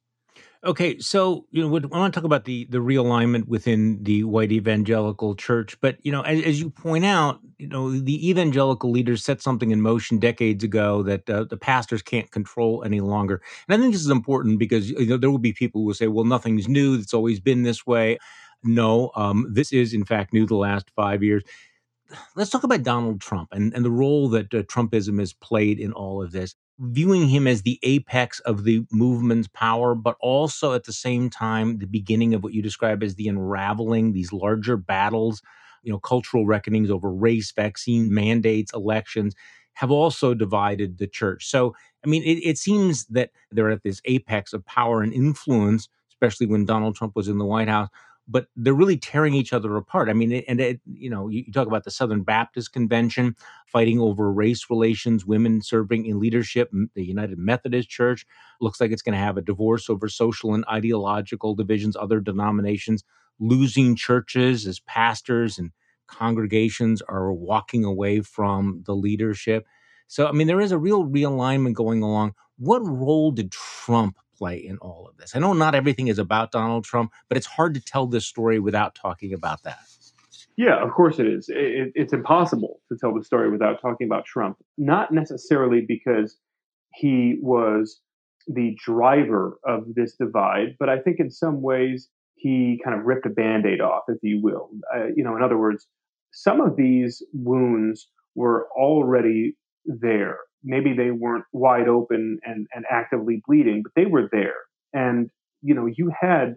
Okay, 0.66 0.98
so 0.98 1.46
you 1.52 1.62
know, 1.62 1.76
I 1.76 1.98
want 1.98 2.14
to 2.14 2.18
talk 2.18 2.24
about 2.24 2.46
the 2.46 2.66
the 2.70 2.78
realignment 2.78 3.48
within 3.48 4.02
the 4.02 4.24
white 4.24 4.54
evangelical 4.54 5.36
church, 5.36 5.76
but 5.82 5.98
you 6.06 6.12
know, 6.12 6.22
as, 6.22 6.42
as 6.46 6.62
you 6.62 6.70
point 6.70 7.04
out, 7.04 7.42
you 7.58 7.68
know, 7.68 7.92
the 7.92 8.30
evangelical 8.30 8.90
leaders 8.90 9.26
set 9.26 9.42
something 9.42 9.72
in 9.72 9.82
motion 9.82 10.20
decades 10.20 10.64
ago 10.64 11.04
that 11.04 11.30
uh, 11.30 11.44
the 11.44 11.58
pastors 11.58 12.02
can't 12.02 12.32
control 12.32 12.82
any 12.86 13.02
longer, 13.02 13.42
and 13.68 13.76
I 13.76 13.82
think 13.82 13.92
this 13.92 14.06
is 14.06 14.10
important 14.10 14.58
because 14.58 14.90
you 14.90 15.06
know 15.06 15.18
there 15.18 15.30
will 15.30 15.38
be 15.38 15.52
people 15.52 15.82
who 15.82 15.88
will 15.88 15.94
say, 15.94 16.08
"Well, 16.08 16.24
nothing's 16.24 16.70
new; 16.70 16.96
it's 16.96 17.14
always 17.14 17.42
been 17.42 17.64
this 17.64 17.86
way." 17.86 18.18
No, 18.64 19.12
um, 19.18 19.46
this 19.52 19.74
is 19.74 19.94
in 19.94 20.06
fact 20.06 20.32
new 20.32 20.46
the 20.46 20.56
last 20.56 20.90
five 20.96 21.22
years 21.22 21.44
let's 22.36 22.50
talk 22.50 22.64
about 22.64 22.84
Donald 22.84 23.22
Trump 23.22 23.50
and, 23.52 23.74
and 23.74 23.84
the 23.84 23.92
role 23.92 24.30
that 24.30 24.54
uh, 24.54 24.64
Trumpism 24.64 25.20
has 25.20 25.34
played 25.34 25.80
in 25.80 25.92
all 25.94 26.22
of 26.22 26.32
this. 26.32 26.56
Viewing 26.80 27.28
him 27.28 27.46
as 27.48 27.62
the 27.62 27.80
apex 27.84 28.40
of 28.42 28.64
the 28.64 28.84
movement's 28.92 29.48
power, 29.48 29.94
but 29.94 30.18
also 30.20 30.74
at 30.74 30.86
the 30.86 30.94
same 30.94 31.30
time, 31.30 31.78
the 31.78 31.86
beginning 31.86 32.34
of 32.34 32.44
what 32.44 32.54
you 32.54 32.62
describe 32.62 33.04
as 33.04 33.16
the 33.16 33.28
unraveling, 33.28 34.12
these 34.12 34.34
larger 34.34 34.76
battles, 34.76 35.42
you 35.84 35.92
know, 35.92 36.00
cultural 36.00 36.46
reckonings 36.46 36.90
over 36.90 37.14
race, 37.14 37.52
vaccine 37.52 38.14
mandates, 38.14 38.74
elections 38.74 39.36
have 39.74 39.92
also 39.92 40.34
divided 40.34 40.98
the 40.98 41.08
church. 41.08 41.46
So, 41.46 41.76
I 42.04 42.08
mean, 42.08 42.24
it, 42.24 42.40
it 42.44 42.58
seems 42.58 43.06
that 43.08 43.32
they're 43.52 43.72
at 43.72 43.84
this 43.84 44.02
apex 44.06 44.54
of 44.54 44.66
power 44.66 45.02
and 45.02 45.14
influence, 45.14 45.90
especially 46.12 46.48
when 46.48 46.66
Donald 46.66 46.96
Trump 46.96 47.16
was 47.16 47.28
in 47.28 47.38
the 47.38 47.46
White 47.46 47.70
House 47.70 47.90
but 48.28 48.48
they're 48.56 48.74
really 48.74 48.98
tearing 48.98 49.34
each 49.34 49.52
other 49.54 49.76
apart. 49.76 50.10
I 50.10 50.14
mean, 50.14 50.32
and 50.48 50.60
it, 50.60 50.80
you 50.86 51.10
know, 51.10 51.28
you, 51.28 51.52
talk 51.52 51.68
about 51.68 51.84
the 51.84 51.92
Southern 51.92 52.24
Baptist 52.24 52.72
Convention 52.72 53.36
fighting 53.68 54.00
over 54.00 54.32
race 54.32 54.68
relations, 54.70 55.26
women 55.26 55.62
serving 55.62 56.06
in 56.06 56.20
leadership. 56.20 56.72
The 56.96 57.04
United 57.04 57.38
Methodist 57.38 57.90
Church 57.90 58.26
looks 58.62 58.80
like 58.80 58.92
it's 58.92 59.02
going 59.02 59.14
to 59.14 59.20
have 59.20 59.38
a 59.38 59.42
divorce 59.42 59.90
over 59.90 60.08
social 60.08 60.54
and 60.54 60.64
ideological 60.72 61.56
divisions. 61.56 61.96
Other 61.96 62.20
denominations 62.20 63.04
losing 63.40 63.96
churches 63.96 64.66
as 64.68 64.80
pastors 64.82 65.58
and 65.58 65.72
congregations 66.08 67.02
are 67.04 67.34
walking 67.34 67.84
away 67.84 68.22
from 68.22 68.84
the 68.86 68.96
leadership. 68.96 69.66
So, 70.08 70.28
I 70.28 70.32
mean, 70.32 70.48
there 70.48 70.62
is 70.62 70.72
a 70.72 70.78
real 70.78 71.06
realignment 71.06 71.74
going 71.74 72.04
along. 72.04 72.34
What 72.58 72.86
role 72.86 73.32
did 73.32 73.52
Trump 73.52 74.18
play 74.44 74.58
in 74.58 74.78
all 74.80 75.08
of 75.10 75.16
this? 75.16 75.36
I 75.36 75.40
know 75.40 75.54
not 75.54 75.74
everything 75.74 76.10
is 76.10 76.20
about 76.20 76.52
Donald 76.52 76.84
Trump, 76.84 77.12
but 77.30 77.38
it's 77.38 77.48
hard 77.48 77.74
to 77.76 77.82
tell 77.82 78.08
this 78.08 78.26
story 78.26 78.60
without 78.60 78.94
talking 78.94 79.34
about 79.34 79.64
that. 79.64 79.80
Yeah, 80.58 80.84
of 80.84 80.92
course 80.92 81.18
it 81.18 81.28
is. 81.28 81.48
It, 81.48 81.94
it's 81.96 82.14
impossible 82.14 82.82
to 82.90 82.98
tell 83.00 83.14
the 83.14 83.24
story 83.24 83.50
without 83.50 83.82
talking 83.82 84.06
about 84.06 84.26
Trump. 84.26 84.58
Not 84.78 85.12
necessarily 85.12 85.82
because 85.88 86.38
he 86.94 87.38
was 87.42 88.02
the 88.48 88.78
driver 88.86 89.58
of 89.66 89.96
this 89.96 90.16
divide, 90.20 90.76
but 90.78 90.90
I 90.90 91.00
think 91.00 91.20
in 91.20 91.32
some 91.32 91.62
ways 91.62 92.10
he 92.36 92.82
kind 92.84 93.00
of 93.00 93.06
ripped 93.06 93.26
a 93.26 93.30
band 93.30 93.66
aid 93.66 93.80
off, 93.80 94.04
if 94.10 94.18
you 94.22 94.42
will. 94.44 94.70
Uh, 94.94 95.08
you 95.16 95.24
know, 95.24 95.38
in 95.38 95.42
other 95.42 95.58
words, 95.58 95.88
some 96.34 96.60
of 96.60 96.76
these 96.76 97.24
wounds 97.32 98.10
were 98.36 98.68
already 98.76 99.56
there 99.86 100.40
maybe 100.64 100.94
they 100.94 101.12
weren't 101.12 101.46
wide 101.52 101.88
open 101.88 102.40
and, 102.44 102.68
and 102.74 102.86
actively 102.90 103.42
bleeding, 103.46 103.84
but 103.84 103.92
they 103.96 104.06
were 104.06 104.30
there. 104.32 104.56
And, 104.94 105.30
you 105.62 105.74
know, 105.74 105.86
you 105.86 106.12
had 106.20 106.56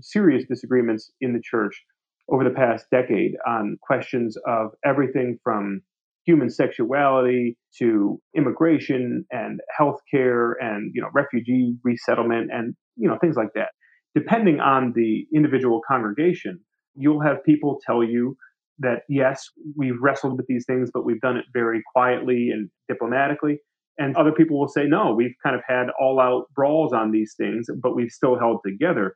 serious 0.00 0.44
disagreements 0.48 1.10
in 1.20 1.32
the 1.32 1.40
church 1.42 1.82
over 2.30 2.44
the 2.44 2.50
past 2.50 2.86
decade 2.90 3.32
on 3.46 3.78
questions 3.82 4.36
of 4.46 4.70
everything 4.84 5.38
from 5.42 5.82
human 6.24 6.48
sexuality 6.48 7.58
to 7.78 8.20
immigration 8.36 9.24
and 9.30 9.60
healthcare 9.78 10.52
and, 10.60 10.92
you 10.94 11.02
know, 11.02 11.08
refugee 11.12 11.76
resettlement 11.82 12.50
and, 12.52 12.74
you 12.96 13.08
know, 13.08 13.18
things 13.20 13.36
like 13.36 13.52
that. 13.54 13.70
Depending 14.14 14.60
on 14.60 14.92
the 14.94 15.26
individual 15.34 15.80
congregation, 15.86 16.60
you'll 16.94 17.22
have 17.22 17.42
people 17.44 17.80
tell 17.84 18.04
you 18.04 18.36
that 18.82 19.02
yes, 19.08 19.48
we've 19.76 20.00
wrestled 20.00 20.36
with 20.36 20.46
these 20.46 20.64
things, 20.66 20.90
but 20.92 21.04
we've 21.04 21.20
done 21.20 21.36
it 21.36 21.46
very 21.52 21.82
quietly 21.92 22.50
and 22.50 22.70
diplomatically. 22.88 23.58
And 23.98 24.16
other 24.16 24.32
people 24.32 24.58
will 24.58 24.68
say, 24.68 24.84
no, 24.84 25.12
we've 25.14 25.34
kind 25.42 25.54
of 25.54 25.62
had 25.66 25.88
all 26.00 26.20
out 26.20 26.46
brawls 26.54 26.92
on 26.92 27.10
these 27.10 27.34
things, 27.36 27.66
but 27.82 27.94
we've 27.94 28.10
still 28.10 28.38
held 28.38 28.60
together. 28.66 29.14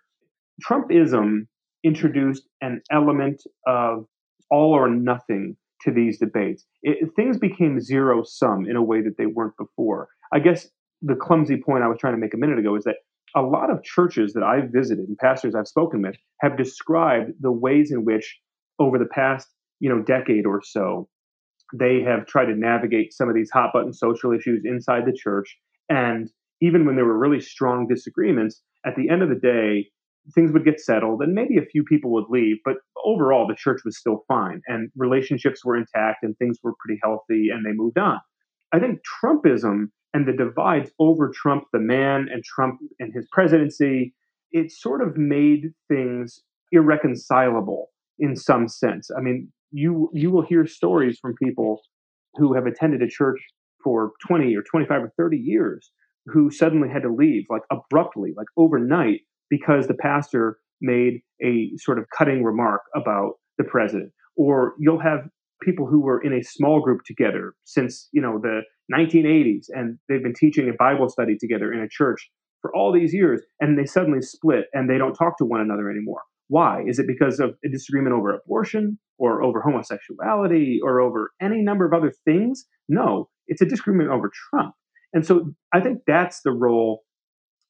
Trumpism 0.63 1.47
introduced 1.85 2.45
an 2.61 2.83
element 2.91 3.43
of 3.67 4.07
all 4.51 4.73
or 4.73 4.89
nothing 4.89 5.57
to 5.83 5.93
these 5.93 6.19
debates. 6.19 6.65
It, 6.83 7.11
things 7.17 7.39
became 7.39 7.81
zero 7.81 8.23
sum 8.25 8.67
in 8.69 8.77
a 8.77 8.83
way 8.83 9.01
that 9.03 9.17
they 9.19 9.27
weren't 9.27 9.57
before. 9.57 10.09
I 10.33 10.41
guess 10.41 10.69
the 11.03 11.15
clumsy 11.15 11.57
point 11.57 11.85
I 11.85 11.89
was 11.89 11.99
trying 11.99 12.15
to 12.15 12.21
make 12.21 12.35
a 12.35 12.39
minute 12.39 12.59
ago 12.59 12.75
is 12.77 12.85
that 12.85 12.97
a 13.35 13.43
lot 13.43 13.71
of 13.71 13.83
churches 13.83 14.33
that 14.33 14.43
I've 14.43 14.71
visited 14.71 15.09
and 15.09 15.19
pastors 15.19 15.55
I've 15.55 15.69
spoken 15.69 16.03
with 16.03 16.17
have 16.41 16.57
described 16.57 17.33
the 17.41 17.53
ways 17.53 17.91
in 17.91 18.05
which 18.05 18.39
over 18.79 18.99
the 18.99 19.07
past 19.07 19.49
you 19.81 19.89
know 19.89 20.03
decade 20.03 20.47
or 20.47 20.61
so 20.65 21.09
they 21.75 22.01
have 22.01 22.27
tried 22.27 22.47
to 22.47 22.55
navigate 22.55 23.13
some 23.13 23.29
of 23.29 23.35
these 23.35 23.51
hot 23.51 23.71
button 23.73 23.93
social 23.93 24.33
issues 24.33 24.63
inside 24.65 25.05
the 25.05 25.13
church 25.13 25.57
and 25.89 26.31
even 26.61 26.87
when 26.87 26.97
there 26.97 27.05
were 27.05 27.19
really 27.19 27.41
strong 27.41 27.87
disagreements 27.87 28.63
at 28.87 28.95
the 28.97 29.09
end 29.09 29.23
of 29.23 29.29
the 29.29 29.35
day 29.35 29.89
things 30.35 30.53
would 30.53 30.65
get 30.65 30.81
settled 30.81 31.23
and 31.23 31.35
maybe 31.35 31.57
a 31.57 31.65
few 31.67 31.85
people 31.85 32.11
would 32.11 32.29
leave 32.29 32.57
but 32.65 32.77
overall 33.05 33.47
the 33.47 33.55
church 33.55 33.81
was 33.85 33.99
still 33.99 34.25
fine 34.29 34.61
and 34.67 34.91
relationships 34.97 35.65
were 35.65 35.77
intact 35.77 36.19
and 36.23 36.37
things 36.39 36.59
were 36.63 36.75
pretty 36.85 36.99
healthy 37.03 37.49
and 37.51 37.65
they 37.65 37.73
moved 37.73 37.99
on 37.99 38.19
i 38.73 38.79
think 38.79 39.01
trumpism 39.23 39.87
and 40.15 40.27
the 40.27 40.33
divides 40.33 40.91
over 40.99 41.31
trump 41.31 41.65
the 41.73 41.79
man 41.79 42.29
and 42.33 42.43
trump 42.45 42.81
and 42.99 43.13
his 43.13 43.27
presidency 43.31 44.15
it 44.53 44.71
sort 44.71 45.03
of 45.03 45.17
made 45.17 45.73
things 45.89 46.41
irreconcilable 46.73 47.91
in 48.19 48.37
some 48.37 48.69
sense. 48.69 49.11
I 49.17 49.21
mean, 49.21 49.53
you 49.71 50.11
you 50.13 50.31
will 50.31 50.43
hear 50.43 50.67
stories 50.67 51.19
from 51.21 51.35
people 51.43 51.81
who 52.35 52.55
have 52.55 52.67
attended 52.67 53.03
a 53.03 53.09
church 53.09 53.41
for 53.83 54.13
20 54.27 54.55
or 54.57 54.63
25 54.63 55.05
or 55.05 55.13
30 55.17 55.37
years 55.37 55.91
who 56.27 56.51
suddenly 56.51 56.89
had 56.89 57.03
to 57.03 57.13
leave 57.13 57.45
like 57.49 57.63
abruptly, 57.71 58.35
like 58.37 58.49
overnight 58.57 59.21
because 59.49 59.87
the 59.87 59.95
pastor 59.95 60.59
made 60.81 61.21
a 61.43 61.71
sort 61.77 61.99
of 61.99 62.05
cutting 62.17 62.43
remark 62.43 62.83
about 62.95 63.35
the 63.59 63.65
president. 63.65 64.11
Or 64.37 64.75
you'll 64.79 65.01
have 65.01 65.21
people 65.63 65.87
who 65.87 66.01
were 66.01 66.21
in 66.21 66.33
a 66.35 66.43
small 66.43 66.81
group 66.81 67.01
together 67.07 67.55
since 67.65 68.09
you 68.13 68.21
know 68.21 68.39
the 68.43 68.61
1980s 68.95 69.67
and 69.71 69.99
they've 70.09 70.23
been 70.23 70.35
teaching 70.35 70.69
a 70.69 70.73
bible 70.79 71.09
study 71.09 71.35
together 71.41 71.73
in 71.73 71.81
a 71.81 71.89
church 71.89 72.29
for 72.61 72.75
all 72.77 72.93
these 72.93 73.15
years 73.15 73.41
and 73.61 73.79
they 73.79 73.87
suddenly 73.87 74.21
split 74.21 74.67
and 74.75 74.91
they 74.91 74.99
don't 74.99 75.15
talk 75.15 75.39
to 75.39 75.45
one 75.45 75.61
another 75.61 75.91
anymore. 75.91 76.21
Why? 76.49 76.83
Is 76.87 76.99
it 76.99 77.07
because 77.07 77.41
of 77.41 77.55
a 77.65 77.69
disagreement 77.69 78.15
over 78.15 78.35
abortion 78.35 78.99
or 79.19 79.43
over 79.43 79.61
homosexuality 79.61 80.79
or 80.83 81.01
over 81.01 81.31
any 81.41 81.63
number 81.63 81.85
of 81.85 81.93
other 81.93 82.13
things 82.25 82.67
no 82.89 83.29
it's 83.49 83.63
a 83.63 83.65
disagreement 83.65 84.11
over 84.11 84.31
trump. 84.51 84.75
And 85.13 85.27
so 85.27 85.53
i 85.73 85.81
think 85.81 86.01
that's 86.07 86.43
the 86.43 86.53
role 86.53 87.03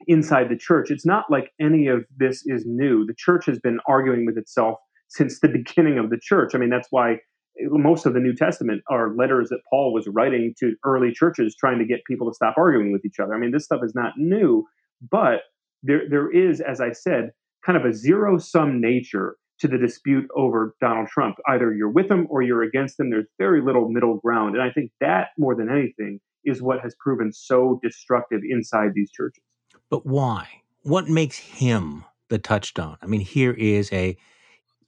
inside 0.06 0.48
the 0.48 0.56
church. 0.56 0.90
It's 0.90 1.06
not 1.06 1.24
like 1.30 1.52
any 1.60 1.86
of 1.86 2.04
this 2.16 2.42
is 2.46 2.64
new. 2.66 3.06
The 3.06 3.14
church 3.16 3.46
has 3.46 3.58
been 3.58 3.78
arguing 3.88 4.26
with 4.26 4.36
itself 4.36 4.78
since 5.08 5.40
the 5.40 5.48
beginning 5.64 5.98
of 5.98 6.10
the 6.10 6.18
church. 6.20 6.54
I 6.54 6.58
mean 6.58 6.70
that's 6.70 6.88
why 6.90 7.16
most 7.58 8.04
of 8.04 8.12
the 8.12 8.20
New 8.20 8.34
Testament 8.34 8.82
are 8.90 9.14
letters 9.16 9.48
that 9.48 9.60
Paul 9.70 9.92
was 9.94 10.06
writing 10.08 10.54
to 10.58 10.74
early 10.84 11.10
churches 11.10 11.56
trying 11.58 11.78
to 11.78 11.86
get 11.86 12.00
people 12.06 12.28
to 12.30 12.34
stop 12.34 12.54
arguing 12.58 12.92
with 12.92 13.04
each 13.06 13.18
other. 13.18 13.34
I 13.34 13.38
mean, 13.38 13.50
this 13.50 13.64
stuff 13.64 13.80
is 13.82 13.94
not 13.94 14.12
new, 14.18 14.66
but 15.10 15.40
there 15.82 16.02
there 16.08 16.30
is, 16.30 16.60
as 16.60 16.80
I 16.80 16.92
said, 16.92 17.30
kind 17.64 17.78
of 17.78 17.84
a 17.84 17.94
zero 17.94 18.38
sum 18.38 18.80
nature 18.80 19.36
to 19.60 19.68
the 19.68 19.78
dispute 19.78 20.28
over 20.36 20.74
Donald 20.80 21.08
Trump. 21.08 21.36
Either 21.48 21.72
you're 21.72 21.90
with 21.90 22.10
him 22.10 22.26
or 22.30 22.42
you're 22.42 22.62
against 22.62 23.00
him. 23.00 23.10
There's 23.10 23.26
very 23.38 23.62
little 23.62 23.88
middle 23.88 24.16
ground. 24.18 24.54
And 24.54 24.62
I 24.62 24.70
think 24.70 24.90
that 25.00 25.28
more 25.38 25.54
than 25.54 25.70
anything 25.70 26.20
is 26.44 26.62
what 26.62 26.80
has 26.80 26.94
proven 27.00 27.32
so 27.32 27.80
destructive 27.82 28.42
inside 28.48 28.90
these 28.94 29.10
churches. 29.10 29.42
But 29.90 30.06
why? 30.06 30.48
What 30.82 31.08
makes 31.08 31.38
him 31.38 32.04
the 32.28 32.38
touchstone? 32.38 32.96
I 33.02 33.06
mean, 33.06 33.20
here 33.20 33.52
is 33.52 33.92
a 33.92 34.16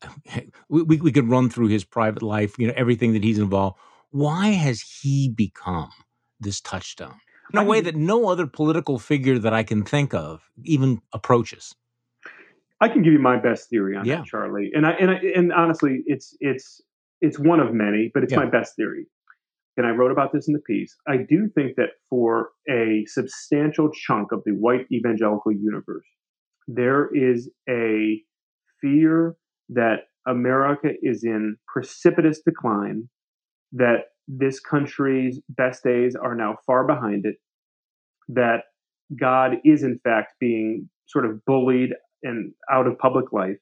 we, 0.68 0.82
we 0.82 1.12
could 1.12 1.28
run 1.28 1.50
through 1.50 1.68
his 1.68 1.84
private 1.84 2.22
life, 2.22 2.56
you 2.58 2.66
know, 2.68 2.74
everything 2.76 3.12
that 3.14 3.24
he's 3.24 3.38
involved. 3.38 3.78
Why 4.10 4.48
has 4.48 4.80
he 4.80 5.28
become 5.28 5.90
this 6.40 6.60
touchstone 6.60 7.16
in 7.52 7.58
a 7.58 7.64
way 7.64 7.80
that 7.80 7.96
no 7.96 8.28
other 8.28 8.46
political 8.46 8.98
figure 8.98 9.38
that 9.38 9.52
I 9.52 9.62
can 9.62 9.82
think 9.82 10.14
of 10.14 10.48
even 10.62 11.00
approaches? 11.12 11.74
I 12.80 12.88
can 12.88 13.02
give 13.02 13.12
you 13.12 13.18
my 13.18 13.38
best 13.40 13.68
theory 13.68 13.96
on 13.96 14.04
yeah. 14.04 14.16
that, 14.16 14.26
Charlie. 14.26 14.70
And 14.72 14.86
I 14.86 14.92
and 14.92 15.10
I 15.10 15.20
and 15.34 15.52
honestly, 15.52 16.02
it's 16.06 16.36
it's 16.40 16.80
it's 17.20 17.38
one 17.38 17.60
of 17.60 17.72
many, 17.72 18.10
but 18.14 18.22
it's 18.22 18.32
yeah. 18.32 18.38
my 18.38 18.46
best 18.46 18.76
theory. 18.76 19.06
And 19.76 19.86
I 19.86 19.90
wrote 19.90 20.10
about 20.10 20.32
this 20.32 20.48
in 20.48 20.54
the 20.54 20.60
piece. 20.60 20.96
I 21.06 21.18
do 21.18 21.48
think 21.54 21.76
that 21.76 21.90
for 22.10 22.50
a 22.68 23.04
substantial 23.06 23.90
chunk 23.92 24.32
of 24.32 24.42
the 24.44 24.52
white 24.52 24.86
evangelical 24.92 25.52
universe, 25.52 26.06
there 26.66 27.08
is 27.14 27.48
a 27.68 28.20
fear 28.80 29.36
that 29.68 30.08
America 30.26 30.88
is 31.00 31.22
in 31.22 31.56
precipitous 31.72 32.40
decline, 32.44 33.08
that 33.72 34.06
this 34.26 34.58
country's 34.60 35.40
best 35.48 35.84
days 35.84 36.16
are 36.16 36.34
now 36.34 36.56
far 36.66 36.84
behind 36.84 37.24
it, 37.24 37.36
that 38.28 38.64
God 39.18 39.58
is 39.64 39.84
in 39.84 40.00
fact 40.02 40.34
being 40.40 40.88
sort 41.06 41.24
of 41.24 41.44
bullied 41.46 41.90
and 42.22 42.52
out 42.70 42.86
of 42.86 42.98
public 42.98 43.32
life, 43.32 43.58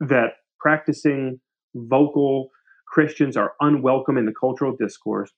that 0.00 0.34
practicing 0.60 1.40
vocal 1.74 2.50
Christians 2.86 3.36
are 3.36 3.52
unwelcome 3.60 4.16
in 4.16 4.26
the 4.26 4.34
cultural 4.38 4.74
discourse, 4.78 5.30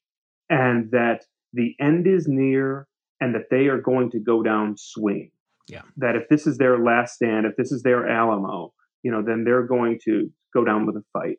and 0.49 0.91
that 0.93 1.25
the 1.53 1.75
end 1.81 2.07
is 2.07 2.27
near 2.29 2.87
and 3.21 3.35
that 3.35 3.51
they 3.51 3.67
are 3.67 3.81
going 3.81 4.11
to 4.11 4.19
go 4.19 4.43
down 4.43 4.77
swinging. 4.79 5.31
Yeah. 5.69 5.83
That 5.97 6.17
if 6.17 6.29
this 6.29 6.47
is 6.47 6.59
their 6.59 6.79
last 6.79 7.15
stand, 7.15 7.47
if 7.47 7.57
this 7.57 7.71
is 7.71 7.83
their 7.83 8.09
Alamo, 8.09 8.73
you 9.03 9.11
know, 9.11 9.23
then 9.23 9.45
they're 9.45 9.67
going 9.67 9.99
to 10.05 10.31
go 10.55 10.65
down 10.65 10.87
with 10.87 10.97
a 10.97 11.05
fight. 11.13 11.37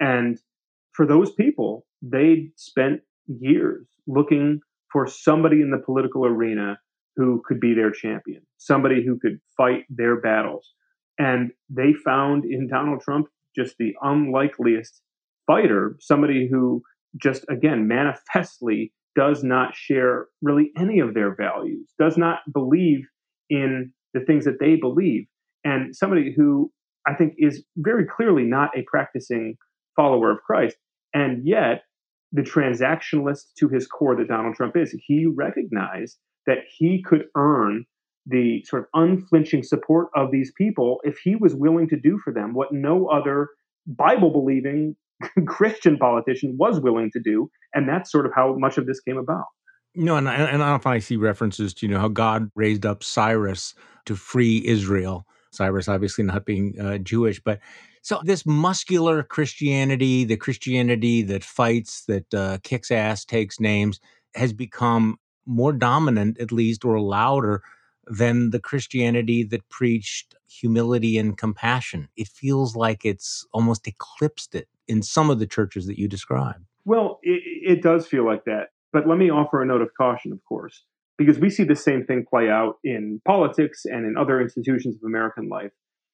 And 0.00 0.38
for 0.92 1.06
those 1.06 1.32
people, 1.32 1.86
they 2.02 2.50
spent 2.56 3.00
years 3.26 3.86
looking 4.06 4.60
for 4.92 5.06
somebody 5.06 5.60
in 5.60 5.70
the 5.70 5.78
political 5.78 6.24
arena 6.24 6.78
who 7.18 7.42
could 7.44 7.58
be 7.58 7.74
their 7.74 7.90
champion, 7.90 8.40
somebody 8.58 9.04
who 9.04 9.18
could 9.18 9.40
fight 9.56 9.84
their 9.90 10.20
battles. 10.20 10.72
And 11.18 11.50
they 11.68 11.92
found 11.92 12.44
in 12.44 12.68
Donald 12.68 13.00
Trump 13.00 13.26
just 13.56 13.74
the 13.76 13.92
unlikeliest 14.00 15.02
fighter, 15.44 15.96
somebody 15.98 16.48
who 16.48 16.80
just, 17.20 17.44
again, 17.50 17.88
manifestly 17.88 18.92
does 19.16 19.42
not 19.42 19.74
share 19.74 20.26
really 20.42 20.70
any 20.78 21.00
of 21.00 21.14
their 21.14 21.34
values, 21.34 21.92
does 21.98 22.16
not 22.16 22.38
believe 22.54 23.00
in 23.50 23.92
the 24.14 24.20
things 24.20 24.44
that 24.44 24.60
they 24.60 24.76
believe, 24.76 25.26
and 25.64 25.96
somebody 25.96 26.32
who 26.36 26.70
I 27.04 27.14
think 27.14 27.34
is 27.36 27.64
very 27.76 28.06
clearly 28.06 28.44
not 28.44 28.70
a 28.76 28.84
practicing 28.88 29.56
follower 29.96 30.30
of 30.30 30.38
Christ. 30.46 30.76
And 31.14 31.44
yet, 31.44 31.82
the 32.30 32.42
transactionalist 32.42 33.54
to 33.58 33.68
his 33.68 33.88
core 33.88 34.14
that 34.14 34.28
Donald 34.28 34.54
Trump 34.54 34.76
is, 34.76 34.94
he 35.04 35.26
recognized 35.26 36.18
that 36.48 36.64
he 36.76 37.00
could 37.02 37.26
earn 37.36 37.84
the 38.26 38.64
sort 38.64 38.82
of 38.82 38.88
unflinching 38.94 39.62
support 39.62 40.08
of 40.16 40.32
these 40.32 40.52
people 40.58 41.00
if 41.04 41.18
he 41.18 41.36
was 41.36 41.54
willing 41.54 41.88
to 41.88 41.96
do 41.96 42.18
for 42.24 42.32
them 42.32 42.54
what 42.54 42.72
no 42.72 43.06
other 43.06 43.48
Bible 43.86 44.30
believing 44.30 44.96
Christian 45.46 45.96
politician 45.96 46.56
was 46.58 46.80
willing 46.80 47.10
to 47.12 47.20
do. 47.20 47.50
And 47.74 47.88
that's 47.88 48.10
sort 48.10 48.26
of 48.26 48.32
how 48.34 48.56
much 48.56 48.78
of 48.78 48.86
this 48.86 49.00
came 49.00 49.18
about. 49.18 49.44
No, 49.94 50.16
and, 50.16 50.28
and 50.28 50.62
I 50.62 50.70
often 50.70 50.92
I 50.92 50.98
see 50.98 51.16
references 51.16 51.74
to 51.74 51.86
you 51.86 51.92
know 51.92 52.00
how 52.00 52.08
God 52.08 52.50
raised 52.54 52.84
up 52.84 53.02
Cyrus 53.02 53.74
to 54.06 54.16
free 54.16 54.62
Israel, 54.66 55.26
Cyrus 55.52 55.88
obviously 55.88 56.24
not 56.24 56.44
being 56.44 56.78
uh, 56.80 56.98
Jewish, 56.98 57.40
but 57.40 57.60
so 58.02 58.20
this 58.24 58.46
muscular 58.46 59.22
Christianity, 59.22 60.24
the 60.24 60.36
Christianity 60.36 61.22
that 61.22 61.42
fights, 61.42 62.04
that 62.06 62.32
uh, 62.32 62.58
kicks 62.62 62.90
ass, 62.90 63.24
takes 63.24 63.58
names, 63.58 63.98
has 64.34 64.52
become 64.52 65.18
more 65.48 65.72
dominant, 65.72 66.38
at 66.38 66.52
least, 66.52 66.84
or 66.84 67.00
louder 67.00 67.62
than 68.06 68.50
the 68.50 68.60
Christianity 68.60 69.42
that 69.44 69.68
preached 69.68 70.34
humility 70.48 71.18
and 71.18 71.36
compassion. 71.36 72.08
It 72.16 72.28
feels 72.28 72.76
like 72.76 73.04
it's 73.04 73.46
almost 73.52 73.86
eclipsed 73.86 74.54
it 74.54 74.68
in 74.86 75.02
some 75.02 75.30
of 75.30 75.38
the 75.38 75.46
churches 75.46 75.86
that 75.86 75.98
you 75.98 76.08
describe. 76.08 76.62
Well, 76.84 77.18
it, 77.22 77.42
it 77.44 77.82
does 77.82 78.06
feel 78.06 78.24
like 78.24 78.44
that. 78.44 78.68
But 78.92 79.06
let 79.06 79.18
me 79.18 79.30
offer 79.30 79.60
a 79.60 79.66
note 79.66 79.82
of 79.82 79.90
caution, 79.98 80.32
of 80.32 80.38
course 80.48 80.84
because 81.18 81.38
we 81.38 81.50
see 81.50 81.64
the 81.64 81.76
same 81.76 82.04
thing 82.04 82.24
play 82.30 82.48
out 82.48 82.76
in 82.84 83.20
politics 83.26 83.84
and 83.84 84.06
in 84.06 84.16
other 84.16 84.40
institutions 84.40 84.94
of 84.94 85.02
American 85.04 85.48
life. 85.48 85.72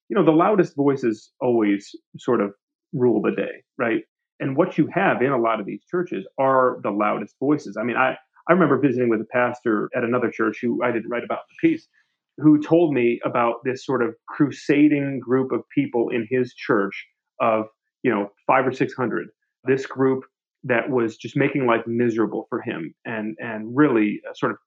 You 0.09 0.17
know, 0.17 0.25
the 0.25 0.33
loudest 0.33 0.75
voices 0.75 1.31
always 1.41 1.95
sort 2.19 2.41
of 2.41 2.53
rule 2.93 3.23
the 3.23 3.31
day, 3.31 3.63
right? 3.79 4.03
And 4.41 4.57
what 4.57 4.77
you 4.79 4.89
have 4.93 5.23
in 5.23 5.31
a 5.31 5.39
lot 5.39 5.61
of 5.61 5.67
these 5.67 5.83
churches 5.91 6.27
are 6.39 6.79
the 6.83 6.91
loudest 6.91 7.37
voices. 7.39 7.77
I 7.79 7.85
mean, 7.85 7.97
I, 7.97 8.17
I 8.49 8.53
remember 8.53 8.79
visiting 8.79 9.09
with 9.09 9.21
a 9.21 9.27
pastor 9.33 9.89
at 9.97 10.05
another 10.05 10.31
church 10.31 10.59
who 10.61 10.83
I 10.83 10.93
didn't 10.93 11.09
write 11.09 11.25
about 11.25 11.41
the 11.49 11.69
piece, 11.69 11.89
who 12.37 12.61
told 12.61 12.93
me 12.93 13.21
about 13.25 13.57
this 13.65 13.85
sort 13.85 14.03
of 14.03 14.15
crusading 14.29 15.21
group 15.21 15.53
of 15.53 15.63
people 15.75 16.11
in 16.11 16.27
his 16.31 16.55
church 16.55 17.07
of, 17.41 17.67
you 18.03 18.11
know, 18.11 18.31
five 18.47 18.67
or 18.67 18.73
600. 18.73 19.29
This 19.65 19.87
group 19.87 20.25
that 20.65 20.91
was 20.91 21.17
just 21.17 21.37
making 21.37 21.67
life 21.67 21.87
miserable 21.87 22.47
for 22.49 22.61
him 22.61 22.95
and, 23.05 23.37
and 23.39 23.77
really 23.77 24.21
uh, 24.29 24.35
sort 24.35 24.53
of 24.53 24.59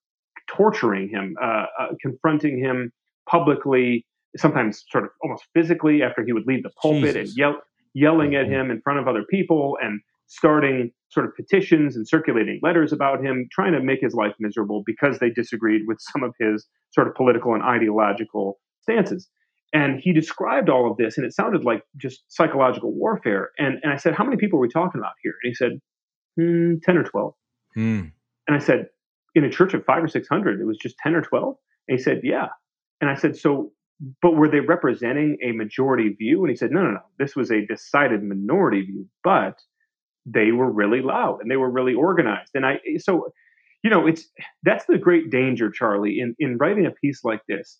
torturing 0.47 1.09
him, 1.09 1.35
uh, 1.41 1.65
uh, 1.79 1.87
confronting 2.01 2.59
him 2.59 2.91
publicly, 3.29 4.05
sometimes 4.37 4.83
sort 4.89 5.03
of 5.03 5.09
almost 5.21 5.45
physically 5.53 6.01
after 6.01 6.23
he 6.23 6.33
would 6.33 6.45
leave 6.47 6.63
the 6.63 6.71
pulpit 6.81 7.15
Jesus. 7.15 7.29
and 7.29 7.37
yell, 7.37 7.55
yelling 7.93 8.35
at 8.35 8.45
mm-hmm. 8.45 8.53
him 8.53 8.71
in 8.71 8.81
front 8.81 8.99
of 8.99 9.07
other 9.07 9.23
people 9.29 9.77
and 9.81 9.99
starting 10.27 10.91
sort 11.09 11.25
of 11.25 11.35
petitions 11.35 11.95
and 11.95 12.07
circulating 12.07 12.59
letters 12.61 12.91
about 12.91 13.23
him, 13.23 13.47
trying 13.51 13.71
to 13.73 13.81
make 13.81 14.01
his 14.01 14.13
life 14.13 14.33
miserable 14.39 14.83
because 14.85 15.19
they 15.19 15.29
disagreed 15.29 15.83
with 15.87 15.97
some 15.99 16.23
of 16.23 16.33
his 16.39 16.65
sort 16.91 17.07
of 17.07 17.15
political 17.15 17.53
and 17.53 17.63
ideological 17.63 18.59
stances. 18.81 19.29
And 19.73 19.99
he 19.99 20.13
described 20.13 20.69
all 20.69 20.89
of 20.89 20.97
this, 20.97 21.17
and 21.17 21.25
it 21.25 21.33
sounded 21.33 21.63
like 21.63 21.83
just 21.97 22.23
psychological 22.29 22.93
warfare. 22.93 23.49
And, 23.57 23.79
and 23.83 23.91
I 23.91 23.97
said, 23.97 24.15
How 24.15 24.23
many 24.23 24.37
people 24.37 24.59
are 24.59 24.61
we 24.61 24.69
talking 24.69 24.99
about 24.99 25.13
here? 25.21 25.33
And 25.43 25.49
he 25.49 25.55
said, 25.55 25.79
mm, 26.39 26.81
10 26.81 26.97
or 26.97 27.03
12. 27.03 27.33
Mm. 27.77 28.11
And 28.47 28.55
I 28.55 28.59
said, 28.59 28.87
in 29.35 29.43
a 29.43 29.49
church 29.49 29.73
of 29.73 29.85
five 29.85 30.03
or 30.03 30.07
600, 30.07 30.59
it 30.59 30.65
was 30.65 30.77
just 30.77 30.97
10 31.03 31.15
or 31.15 31.21
12. 31.21 31.55
And 31.87 31.97
he 31.97 32.03
said, 32.03 32.21
yeah. 32.23 32.47
And 33.01 33.09
I 33.09 33.15
said, 33.15 33.37
so, 33.37 33.71
but 34.21 34.35
were 34.35 34.49
they 34.49 34.59
representing 34.59 35.37
a 35.43 35.51
majority 35.51 36.09
view? 36.09 36.41
And 36.41 36.49
he 36.49 36.55
said, 36.55 36.71
no, 36.71 36.81
no, 36.81 36.91
no. 36.91 36.99
This 37.19 37.35
was 37.35 37.51
a 37.51 37.65
decided 37.65 38.23
minority 38.23 38.81
view, 38.81 39.07
but 39.23 39.59
they 40.29 40.51
were 40.51 40.71
really 40.71 41.01
loud 41.01 41.39
and 41.41 41.49
they 41.49 41.57
were 41.57 41.69
really 41.69 41.93
organized. 41.93 42.51
And 42.53 42.65
I, 42.65 42.79
so, 42.97 43.31
you 43.83 43.89
know, 43.89 44.05
it's, 44.05 44.27
that's 44.63 44.85
the 44.85 44.97
great 44.97 45.29
danger, 45.31 45.71
Charlie, 45.71 46.19
in, 46.19 46.35
in 46.39 46.57
writing 46.57 46.85
a 46.85 46.91
piece 46.91 47.21
like 47.23 47.41
this. 47.47 47.79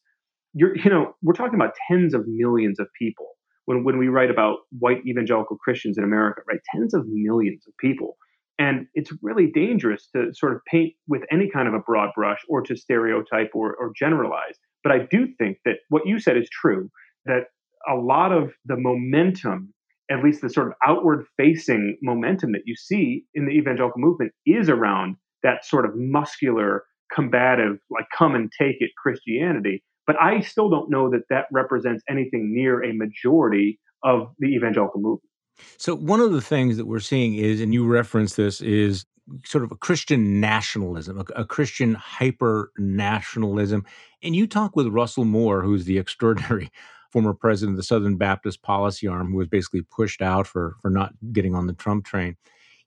You're, 0.54 0.76
you 0.78 0.90
know, 0.90 1.14
we're 1.22 1.34
talking 1.34 1.56
about 1.56 1.74
tens 1.90 2.14
of 2.14 2.26
millions 2.28 2.80
of 2.80 2.88
people 2.98 3.28
when, 3.66 3.84
when 3.84 3.98
we 3.98 4.08
write 4.08 4.32
about 4.32 4.60
white 4.80 5.06
evangelical 5.06 5.58
Christians 5.58 5.98
in 5.98 6.04
America, 6.04 6.42
right? 6.48 6.60
Tens 6.74 6.94
of 6.94 7.06
millions 7.08 7.64
of 7.68 7.74
people 7.78 8.18
and 8.60 8.88
it's 8.96 9.12
really 9.22 9.52
dangerous 9.52 10.10
to 10.16 10.34
sort 10.34 10.54
of 10.54 10.62
paint 10.66 10.94
with 11.08 11.22
any 11.32 11.50
kind 11.50 11.68
of 11.68 11.74
a 11.74 11.80
broad 11.80 12.10
brush 12.16 12.40
or 12.50 12.62
to 12.62 12.76
stereotype 12.76 13.52
or, 13.54 13.76
or 13.76 13.92
generalize. 13.96 14.56
But 14.84 14.92
I 14.92 15.00
do 15.12 15.28
think 15.38 15.60
that 15.66 15.76
what 15.90 16.08
you 16.08 16.20
said 16.20 16.38
is 16.38 16.50
true 16.50 16.90
that 17.26 17.46
a 17.88 17.96
lot 17.96 18.32
of 18.32 18.54
the 18.66 18.78
momentum 18.78 19.74
at 20.10 20.24
least 20.24 20.42
the 20.42 20.50
sort 20.50 20.68
of 20.68 20.74
outward 20.86 21.26
facing 21.38 21.98
momentum 22.02 22.52
that 22.54 22.62
you 22.66 22.76
see 22.76 23.26
in 23.34 23.46
the 23.46 23.52
evangelical 23.52 24.00
movement 24.00 24.32
is 24.46 24.70
around 24.70 25.16
that 25.44 25.66
sort 25.66 25.86
of 25.86 25.92
muscular, 25.96 26.84
combative, 27.14 27.78
like 27.90 28.06
come 28.18 28.36
and 28.36 28.52
take 28.58 28.78
it 28.80 28.92
Christianity. 29.02 29.84
But 30.06 30.22
I 30.22 30.40
still 30.40 30.70
don't 30.70 30.90
know 30.90 31.10
that 31.10 31.24
that 31.30 31.46
represents 31.52 32.04
anything 32.10 32.54
near 32.54 32.84
a 32.84 32.94
majority 32.94 33.80
of 34.04 34.30
the 34.40 34.48
evangelical 34.48 35.02
movement. 35.02 35.30
So, 35.78 35.96
one 35.96 36.22
of 36.22 36.32
the 36.32 36.42
things 36.42 36.78
that 36.78 36.86
we're 36.86 37.00
seeing 37.00 37.36
is, 37.36 37.60
and 37.62 37.74
you 37.74 37.86
reference 37.86 38.36
this, 38.36 38.62
is 38.62 39.06
sort 39.44 39.64
of 39.64 39.72
a 39.72 39.76
Christian 39.76 40.40
nationalism, 40.40 41.20
a, 41.20 41.42
a 41.42 41.46
Christian 41.46 41.96
hyper 41.96 42.72
nationalism. 42.78 43.86
And 44.24 44.36
you 44.36 44.48
talk 44.48 44.76
with 44.76 44.88
Russell 44.88 45.26
Moore, 45.26 45.62
who's 45.64 45.86
the 45.86 45.98
extraordinary 45.98 46.72
former 47.12 47.34
president 47.34 47.74
of 47.74 47.78
the 47.78 47.84
Southern 47.84 48.18
Baptist 48.18 48.62
policy 48.62 49.08
arm, 49.08 49.32
who 49.32 49.38
was 49.38 49.48
basically 49.48 49.82
pushed 49.82 50.22
out 50.22 50.48
for, 50.48 50.76
for 50.82 50.90
not 50.90 51.14
getting 51.32 51.56
on 51.56 51.68
the 51.68 51.74
Trump 51.74 52.06
train. 52.06 52.36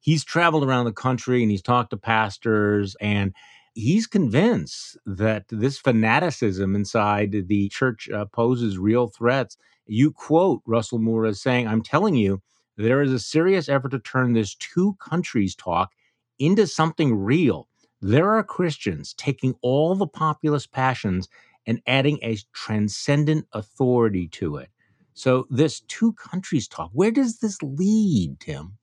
He's 0.01 0.25
traveled 0.25 0.65
around 0.65 0.87
the 0.87 0.93
country 0.93 1.43
and 1.43 1.51
he's 1.51 1.63
talked 1.63 1.91
to 1.91 1.97
pastors, 1.97 2.97
and 3.01 3.35
he's 3.75 4.07
convinced 4.07 4.97
that 5.07 5.45
this 5.49 5.79
fanaticism 5.79 6.75
inside 6.75 7.47
the 7.49 7.69
church 7.69 8.09
uh, 8.11 8.25
poses 8.27 8.79
real 8.79 9.09
threats. 9.09 9.57
You 9.87 10.13
quote 10.13 10.63
Russell 10.67 10.99
Moore 10.99 11.27
as 11.27 11.41
saying, 11.41 11.69
I'm 11.69 11.83
telling 11.83 12.15
you, 12.15 12.41
there 12.77 13.03
is 13.03 13.13
a 13.13 13.19
serious 13.19 13.69
effort 13.69 13.91
to 13.91 13.99
turn 13.99 14.33
this 14.33 14.55
two 14.55 14.97
countries 15.01 15.55
talk 15.55 15.93
into 16.39 16.67
something 16.67 17.15
real. 17.15 17.69
There 18.01 18.31
are 18.31 18.43
Christians 18.43 19.13
taking 19.15 19.55
all 19.61 19.95
the 19.95 20.07
populist 20.07 20.73
passions 20.73 21.29
and 21.71 21.81
adding 21.87 22.19
a 22.23 22.37
transcendent 22.53 23.47
authority 23.53 24.27
to 24.27 24.57
it. 24.57 24.69
So 25.15 25.47
this 25.51 25.81
two 25.83 26.13
countries 26.15 26.67
talk, 26.67 26.91
where 26.93 27.13
does 27.13 27.39
this 27.39 27.63
lead, 27.63 28.41
Tim? 28.41 28.77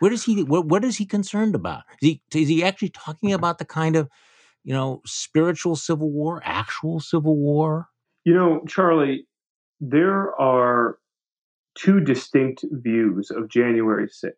What 0.00 0.12
is 0.12 0.24
he 0.24 0.42
what, 0.42 0.66
what 0.66 0.84
is 0.84 0.96
he 0.96 1.06
concerned 1.06 1.54
about? 1.54 1.84
Is 2.02 2.08
he 2.08 2.22
is 2.34 2.48
he 2.48 2.64
actually 2.64 2.90
talking 2.90 3.28
mm-hmm. 3.28 3.36
about 3.36 3.58
the 3.58 3.64
kind 3.64 3.94
of, 3.94 4.08
you 4.64 4.74
know, 4.74 5.02
spiritual 5.06 5.76
civil 5.76 6.10
war, 6.10 6.42
actual 6.44 6.98
civil 6.98 7.36
war? 7.36 7.86
You 8.24 8.34
know, 8.34 8.62
Charlie, 8.66 9.28
there 9.80 10.34
are 10.40 10.98
two 11.78 12.00
distinct 12.00 12.64
views 12.72 13.30
of 13.30 13.48
January 13.48 14.08
6th. 14.08 14.32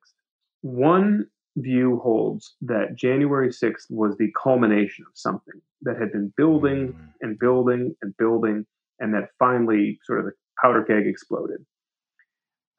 One 0.61 1.27
view 1.63 2.01
holds 2.03 2.55
that 2.63 2.97
January 2.97 3.49
6th 3.49 3.87
was 3.91 4.17
the 4.17 4.33
culmination 4.43 5.05
of 5.07 5.13
something 5.15 5.61
that 5.83 5.99
had 5.99 6.13
been 6.13 6.33
building 6.37 6.93
mm. 6.93 7.09
and 7.21 7.39
building 7.39 7.95
and 8.03 8.17
building, 8.17 8.67
and 8.99 9.15
that 9.15 9.31
finally 9.39 9.99
sort 10.05 10.21
of 10.21 10.27
the 10.27 10.33
powder 10.61 10.85
keg 10.85 11.07
exploded. 11.07 11.65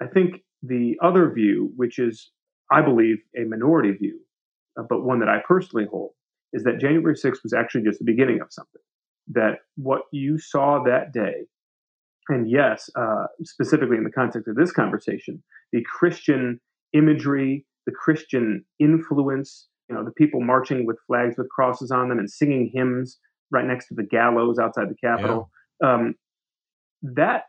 I 0.02 0.08
think 0.08 0.44
the 0.64 0.98
other 1.02 1.32
view, 1.32 1.72
which 1.76 2.00
is, 2.00 2.32
I 2.72 2.82
believe, 2.82 3.18
a 3.38 3.44
minority 3.46 3.92
view, 3.92 4.20
uh, 4.80 4.84
but 4.90 5.04
one 5.04 5.20
that 5.20 5.30
I 5.30 5.40
personally 5.48 5.86
hold, 5.90 6.12
is 6.54 6.64
that 6.64 6.80
January 6.80 7.16
6th 7.16 7.44
was 7.44 7.54
actually 7.54 7.84
just 7.84 8.00
the 8.00 8.06
beginning 8.06 8.42
of 8.42 8.48
something. 8.52 8.82
That 9.28 9.60
what 9.76 10.02
you 10.12 10.40
saw 10.40 10.84
that 10.84 11.14
day, 11.14 11.46
and 12.30 12.50
yes, 12.50 12.90
uh, 12.96 13.26
specifically 13.44 13.98
in 13.98 14.04
the 14.04 14.12
context 14.12 14.48
of 14.48 14.56
this 14.56 14.72
conversation, 14.72 15.44
the 15.72 15.84
Christian 15.84 16.60
imagery 16.94 17.66
the 17.90 17.96
Christian 17.96 18.64
influence, 18.80 19.68
you 19.90 19.96
know, 19.96 20.06
the 20.06 20.12
people 20.12 20.42
marching 20.42 20.86
with 20.86 20.98
flags 21.08 21.36
with 21.38 21.50
crosses 21.50 21.90
on 21.90 22.10
them 22.10 22.20
and 22.20 22.30
singing 22.30 22.72
hymns 22.72 23.18
right 23.52 23.66
next 23.66 23.88
to 23.88 23.96
the 23.96 24.04
gallows 24.04 24.60
outside 24.60 24.90
the 24.90 25.08
Capitol. 25.08 25.50
Yeah. 25.82 25.94
Um, 25.94 26.16
that 27.02 27.46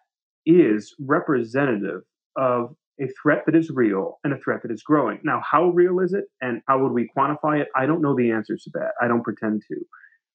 is 0.46 0.94
representative 0.98 2.00
of 2.36 2.74
a 3.00 3.08
threat 3.22 3.42
that 3.46 3.54
is 3.54 3.70
real 3.70 4.18
and 4.24 4.32
a 4.32 4.38
threat 4.38 4.60
that 4.62 4.72
is 4.72 4.82
growing. 4.82 5.18
Now, 5.24 5.42
how 5.48 5.70
real 5.70 6.00
is 6.00 6.14
it 6.14 6.24
and 6.40 6.62
how 6.68 6.82
would 6.82 6.92
we 6.92 7.10
quantify 7.16 7.60
it? 7.60 7.68
I 7.76 7.84
don't 7.84 8.00
know 8.00 8.16
the 8.16 8.30
answers 8.30 8.62
to 8.64 8.70
that. 8.74 8.92
I 9.02 9.08
don't 9.08 9.22
pretend 9.22 9.62
to. 9.68 9.76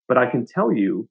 But 0.08 0.20
I 0.20 0.30
can 0.30 0.46
tell 0.46 0.72
you, 0.72 1.10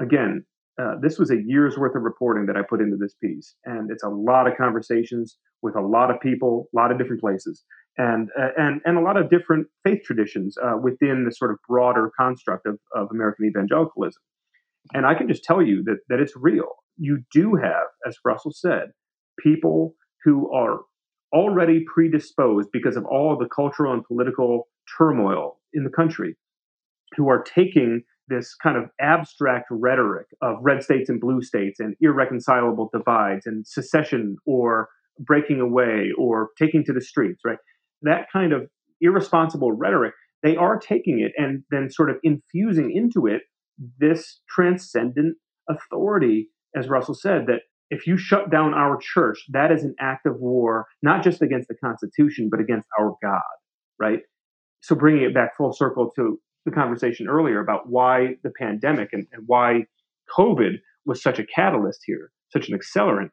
again, 0.00 0.44
uh, 0.80 0.94
this 1.00 1.18
was 1.18 1.30
a 1.30 1.42
year's 1.42 1.78
worth 1.78 1.96
of 1.96 2.02
reporting 2.02 2.46
that 2.46 2.56
I 2.56 2.62
put 2.68 2.80
into 2.80 2.96
this 2.96 3.14
piece, 3.14 3.56
and 3.64 3.90
it's 3.90 4.04
a 4.04 4.08
lot 4.08 4.46
of 4.46 4.56
conversations 4.56 5.36
with 5.60 5.74
a 5.74 5.80
lot 5.80 6.10
of 6.10 6.20
people, 6.20 6.68
a 6.72 6.76
lot 6.76 6.92
of 6.92 6.98
different 6.98 7.20
places, 7.20 7.64
and 7.98 8.30
uh, 8.40 8.48
and 8.56 8.80
and 8.84 8.96
a 8.96 9.02
lot 9.02 9.16
of 9.16 9.28
different 9.28 9.66
faith 9.84 10.02
traditions 10.04 10.56
uh, 10.62 10.76
within 10.80 11.24
the 11.24 11.32
sort 11.32 11.50
of 11.50 11.58
broader 11.68 12.10
construct 12.18 12.66
of, 12.66 12.78
of 12.94 13.08
American 13.10 13.46
evangelicalism. 13.46 14.22
And 14.94 15.04
I 15.04 15.14
can 15.14 15.28
just 15.28 15.44
tell 15.44 15.60
you 15.60 15.82
that 15.84 15.98
that 16.08 16.20
it's 16.20 16.34
real. 16.36 16.76
You 16.96 17.22
do 17.32 17.56
have, 17.56 17.86
as 18.06 18.16
Russell 18.24 18.52
said, 18.52 18.92
people 19.38 19.94
who 20.24 20.50
are 20.52 20.80
already 21.32 21.84
predisposed 21.92 22.68
because 22.72 22.96
of 22.96 23.04
all 23.04 23.36
the 23.36 23.48
cultural 23.48 23.92
and 23.92 24.04
political 24.04 24.68
turmoil 24.96 25.58
in 25.74 25.84
the 25.84 25.90
country, 25.90 26.36
who 27.16 27.28
are 27.28 27.42
taking 27.42 28.02
this 28.28 28.54
kind 28.54 28.76
of 28.76 28.84
abstract 29.00 29.66
rhetoric 29.70 30.26
of 30.42 30.56
red 30.60 30.82
states 30.82 31.08
and 31.08 31.20
blue 31.20 31.42
states 31.42 31.80
and 31.80 31.94
irreconcilable 32.00 32.90
divides 32.92 33.46
and 33.46 33.66
secession 33.66 34.36
or 34.46 34.88
breaking 35.18 35.60
away 35.60 36.10
or 36.16 36.50
taking 36.58 36.84
to 36.84 36.92
the 36.92 37.00
streets, 37.00 37.40
right? 37.44 37.58
That 38.02 38.26
kind 38.32 38.52
of 38.52 38.68
irresponsible 39.00 39.72
rhetoric, 39.72 40.14
they 40.42 40.56
are 40.56 40.78
taking 40.78 41.20
it 41.20 41.32
and 41.36 41.62
then 41.70 41.90
sort 41.90 42.10
of 42.10 42.16
infusing 42.22 42.92
into 42.94 43.26
it 43.26 43.42
this 43.98 44.40
transcendent 44.48 45.36
authority, 45.68 46.48
as 46.76 46.88
Russell 46.88 47.14
said, 47.14 47.46
that 47.46 47.60
if 47.90 48.06
you 48.06 48.16
shut 48.16 48.50
down 48.50 48.74
our 48.74 48.98
church, 49.00 49.44
that 49.50 49.72
is 49.72 49.82
an 49.82 49.94
act 50.00 50.26
of 50.26 50.38
war, 50.40 50.86
not 51.02 51.22
just 51.22 51.40
against 51.40 51.68
the 51.68 51.74
Constitution, 51.74 52.48
but 52.50 52.60
against 52.60 52.86
our 52.98 53.14
God, 53.22 53.40
right? 53.98 54.20
So 54.80 54.94
bringing 54.94 55.22
it 55.22 55.34
back 55.34 55.56
full 55.56 55.72
circle 55.72 56.10
to 56.16 56.38
the 56.64 56.70
conversation 56.70 57.28
earlier 57.28 57.60
about 57.60 57.88
why 57.88 58.36
the 58.42 58.50
pandemic 58.50 59.10
and, 59.12 59.26
and 59.32 59.44
why 59.46 59.84
COVID 60.36 60.78
was 61.06 61.22
such 61.22 61.38
a 61.38 61.46
catalyst 61.46 62.00
here, 62.04 62.30
such 62.52 62.68
an 62.68 62.78
accelerant. 62.78 63.30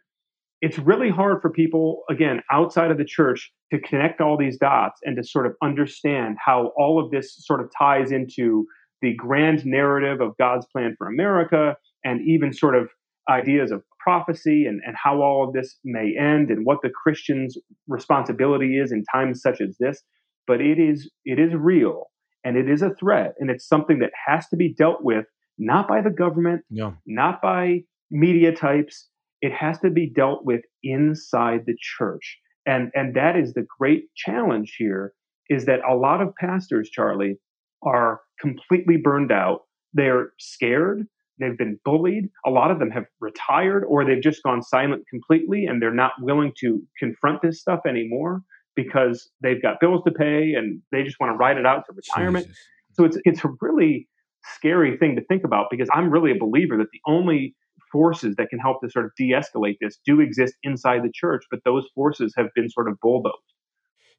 It's 0.66 0.80
really 0.80 1.12
hard 1.12 1.44
for 1.44 1.52
people, 1.52 2.02
again, 2.10 2.42
outside 2.52 2.90
of 2.90 2.98
the 2.98 3.06
church 3.06 3.52
to 3.72 3.80
connect 3.80 4.20
all 4.20 4.36
these 4.36 4.58
dots 4.58 5.00
and 5.04 5.16
to 5.16 5.24
sort 5.24 5.46
of 5.46 5.54
understand 5.62 6.38
how 6.44 6.72
all 6.76 7.00
of 7.00 7.12
this 7.12 7.36
sort 7.46 7.62
of 7.62 7.70
ties 7.78 8.12
into 8.12 8.66
the 9.00 9.14
grand 9.14 9.64
narrative 9.64 10.22
of 10.22 10.36
God's 10.40 10.66
plan 10.66 10.96
for 10.98 11.08
America 11.08 11.76
and 12.04 12.20
even 12.28 12.52
sort 12.52 12.74
of 12.74 12.90
ideas 13.30 13.70
of 13.70 13.84
prophecy 14.00 14.66
and, 14.66 14.82
and 14.88 14.96
how 14.96 15.22
all 15.22 15.48
of 15.48 15.54
this 15.54 15.78
may 15.84 16.16
end 16.20 16.50
and 16.50 16.66
what 16.66 16.80
the 16.82 16.90
Christian's 16.90 17.56
responsibility 17.88 18.80
is 18.80 18.92
in 18.92 19.04
times 19.14 19.44
such 19.44 19.62
as 19.62 19.78
this. 19.80 20.02
But 20.48 20.62
it 20.62 20.80
is 20.80 21.12
it 21.26 21.38
is 21.38 21.54
real 21.54 22.06
and 22.44 22.58
it 22.58 22.68
is 22.68 22.82
a 22.82 22.96
threat 23.00 23.36
and 23.40 23.52
it's 23.52 23.68
something 23.68 24.00
that 24.00 24.14
has 24.26 24.48
to 24.48 24.56
be 24.56 24.74
dealt 24.74 25.04
with 25.04 25.26
not 25.60 25.88
by 25.88 26.02
the 26.02 26.10
government 26.10 26.64
yeah. 26.72 26.94
not 27.06 27.40
by 27.40 27.82
media 28.10 28.52
types 28.52 29.10
it 29.46 29.54
has 29.54 29.80
to 29.80 29.90
be 29.90 30.10
dealt 30.10 30.46
with 30.46 30.62
inside 30.84 31.62
the 31.66 31.76
church 31.80 32.38
and 32.66 32.92
and 32.94 33.16
that 33.16 33.36
is 33.36 33.54
the 33.54 33.66
great 33.80 34.06
challenge 34.16 34.76
here 34.78 35.14
is 35.50 35.66
that 35.66 35.80
a 35.90 35.96
lot 35.96 36.22
of 36.22 36.34
pastors 36.36 36.90
charlie 36.90 37.36
are 37.84 38.22
completely 38.40 38.98
burned 38.98 39.32
out 39.32 39.62
they're 39.94 40.32
scared 40.40 41.06
they've 41.40 41.58
been 41.58 41.80
bullied 41.86 42.30
a 42.46 42.50
lot 42.50 42.72
of 42.72 42.80
them 42.80 42.90
have 42.90 43.06
retired 43.20 43.84
or 43.88 44.04
they've 44.06 44.24
just 44.24 44.42
gone 44.44 44.62
silent 44.62 45.04
completely 45.10 45.66
and 45.66 45.82
they're 45.82 45.94
not 45.94 46.14
willing 46.22 46.52
to 46.60 46.82
confront 47.00 47.42
this 47.42 47.60
stuff 47.60 47.82
anymore 47.88 48.42
because 48.76 49.30
they've 49.42 49.62
got 49.62 49.80
bills 49.80 50.02
to 50.06 50.12
pay 50.12 50.54
and 50.54 50.82
they 50.92 51.04
just 51.04 51.20
want 51.20 51.32
to 51.32 51.38
ride 51.38 51.58
it 51.58 51.66
out 51.66 51.84
to 51.88 51.94
retirement. 51.94 52.46
Jesus. 52.46 52.62
So 52.94 53.06
it's 53.06 53.18
it's 53.26 53.46
a 53.46 53.50
really 53.62 54.08
scary 54.58 54.98
thing 54.98 55.16
to 55.16 55.24
think 55.26 55.44
about 55.44 55.68
because 55.72 55.90
I'm 55.94 56.10
really 56.10 56.32
a 56.32 56.40
believer 56.40 56.78
that 56.78 56.88
the 56.92 57.00
only 57.08 57.56
forces 57.96 58.36
that 58.38 58.50
can 58.50 58.60
help 58.60 58.82
to 58.82 58.90
sort 58.90 59.06
of 59.06 59.12
de-escalate 59.18 59.78
this 59.80 60.00
do 60.06 60.20
exist 60.20 60.54
inside 60.64 61.02
the 61.02 61.12
church, 61.16 61.46
but 61.50 61.62
those 61.64 61.88
forces 61.96 62.34
have 62.36 62.48
been 62.54 62.70
sort 62.70 62.90
of 62.90 63.00
bulldozed. 63.02 63.55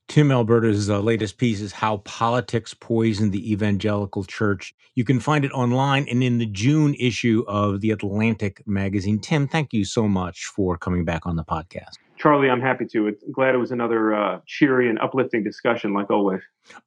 Tim 0.09 0.31
Alberta's 0.31 0.89
uh, 0.89 1.01
latest 1.01 1.37
piece 1.37 1.61
is 1.61 1.73
How 1.73 1.99
Politics 1.99 2.73
Poisoned 2.75 3.33
the 3.33 3.53
Evangelical 3.53 4.25
Church. 4.25 4.73
You 4.95 5.05
can 5.05 5.19
find 5.19 5.45
it 5.45 5.51
online 5.51 6.07
and 6.09 6.23
in 6.23 6.39
the 6.39 6.47
June 6.47 6.95
issue 6.95 7.45
of 7.49 7.81
The 7.81 7.91
Atlantic 7.91 8.63
magazine. 8.67 9.19
Tim, 9.19 9.49
thank 9.49 9.73
you 9.73 9.85
so 9.85 10.07
much 10.07 10.47
for 10.47 10.79
coming 10.79 11.05
back 11.05 11.27
on 11.27 11.35
the 11.35 11.45
podcast. 11.45 11.95
Charlie, 12.17 12.49
I'm 12.49 12.63
happy 12.63 12.87
to. 12.87 13.09
I'm 13.09 13.33
glad 13.33 13.55
it 13.55 13.59
was 13.59 13.73
another 13.73 14.15
uh, 14.15 14.41
cheery 14.47 14.89
and 14.89 14.99
uplifting 15.01 15.43
discussion, 15.43 15.93
like 15.93 16.11
always. 16.11 16.41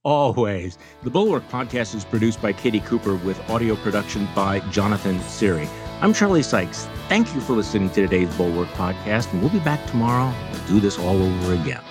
Always. 0.03 0.77
The 1.03 1.09
Bulwark 1.09 1.47
podcast 1.49 1.93
is 1.93 2.03
produced 2.03 2.41
by 2.41 2.53
Katie 2.53 2.79
Cooper 2.79 3.15
with 3.15 3.37
audio 3.49 3.75
production 3.75 4.27
by 4.33 4.61
Jonathan 4.71 5.19
Siri. 5.21 5.69
I'm 6.01 6.13
Charlie 6.13 6.41
Sykes. 6.41 6.87
Thank 7.09 7.35
you 7.35 7.41
for 7.41 7.53
listening 7.53 7.89
to 7.89 8.01
today's 8.01 8.33
Bulwark 8.37 8.69
podcast, 8.69 9.31
and 9.31 9.41
we'll 9.41 9.51
be 9.51 9.59
back 9.59 9.85
tomorrow. 9.87 10.33
We'll 10.51 10.67
do 10.67 10.79
this 10.79 10.97
all 10.97 11.21
over 11.21 11.53
again. 11.53 11.81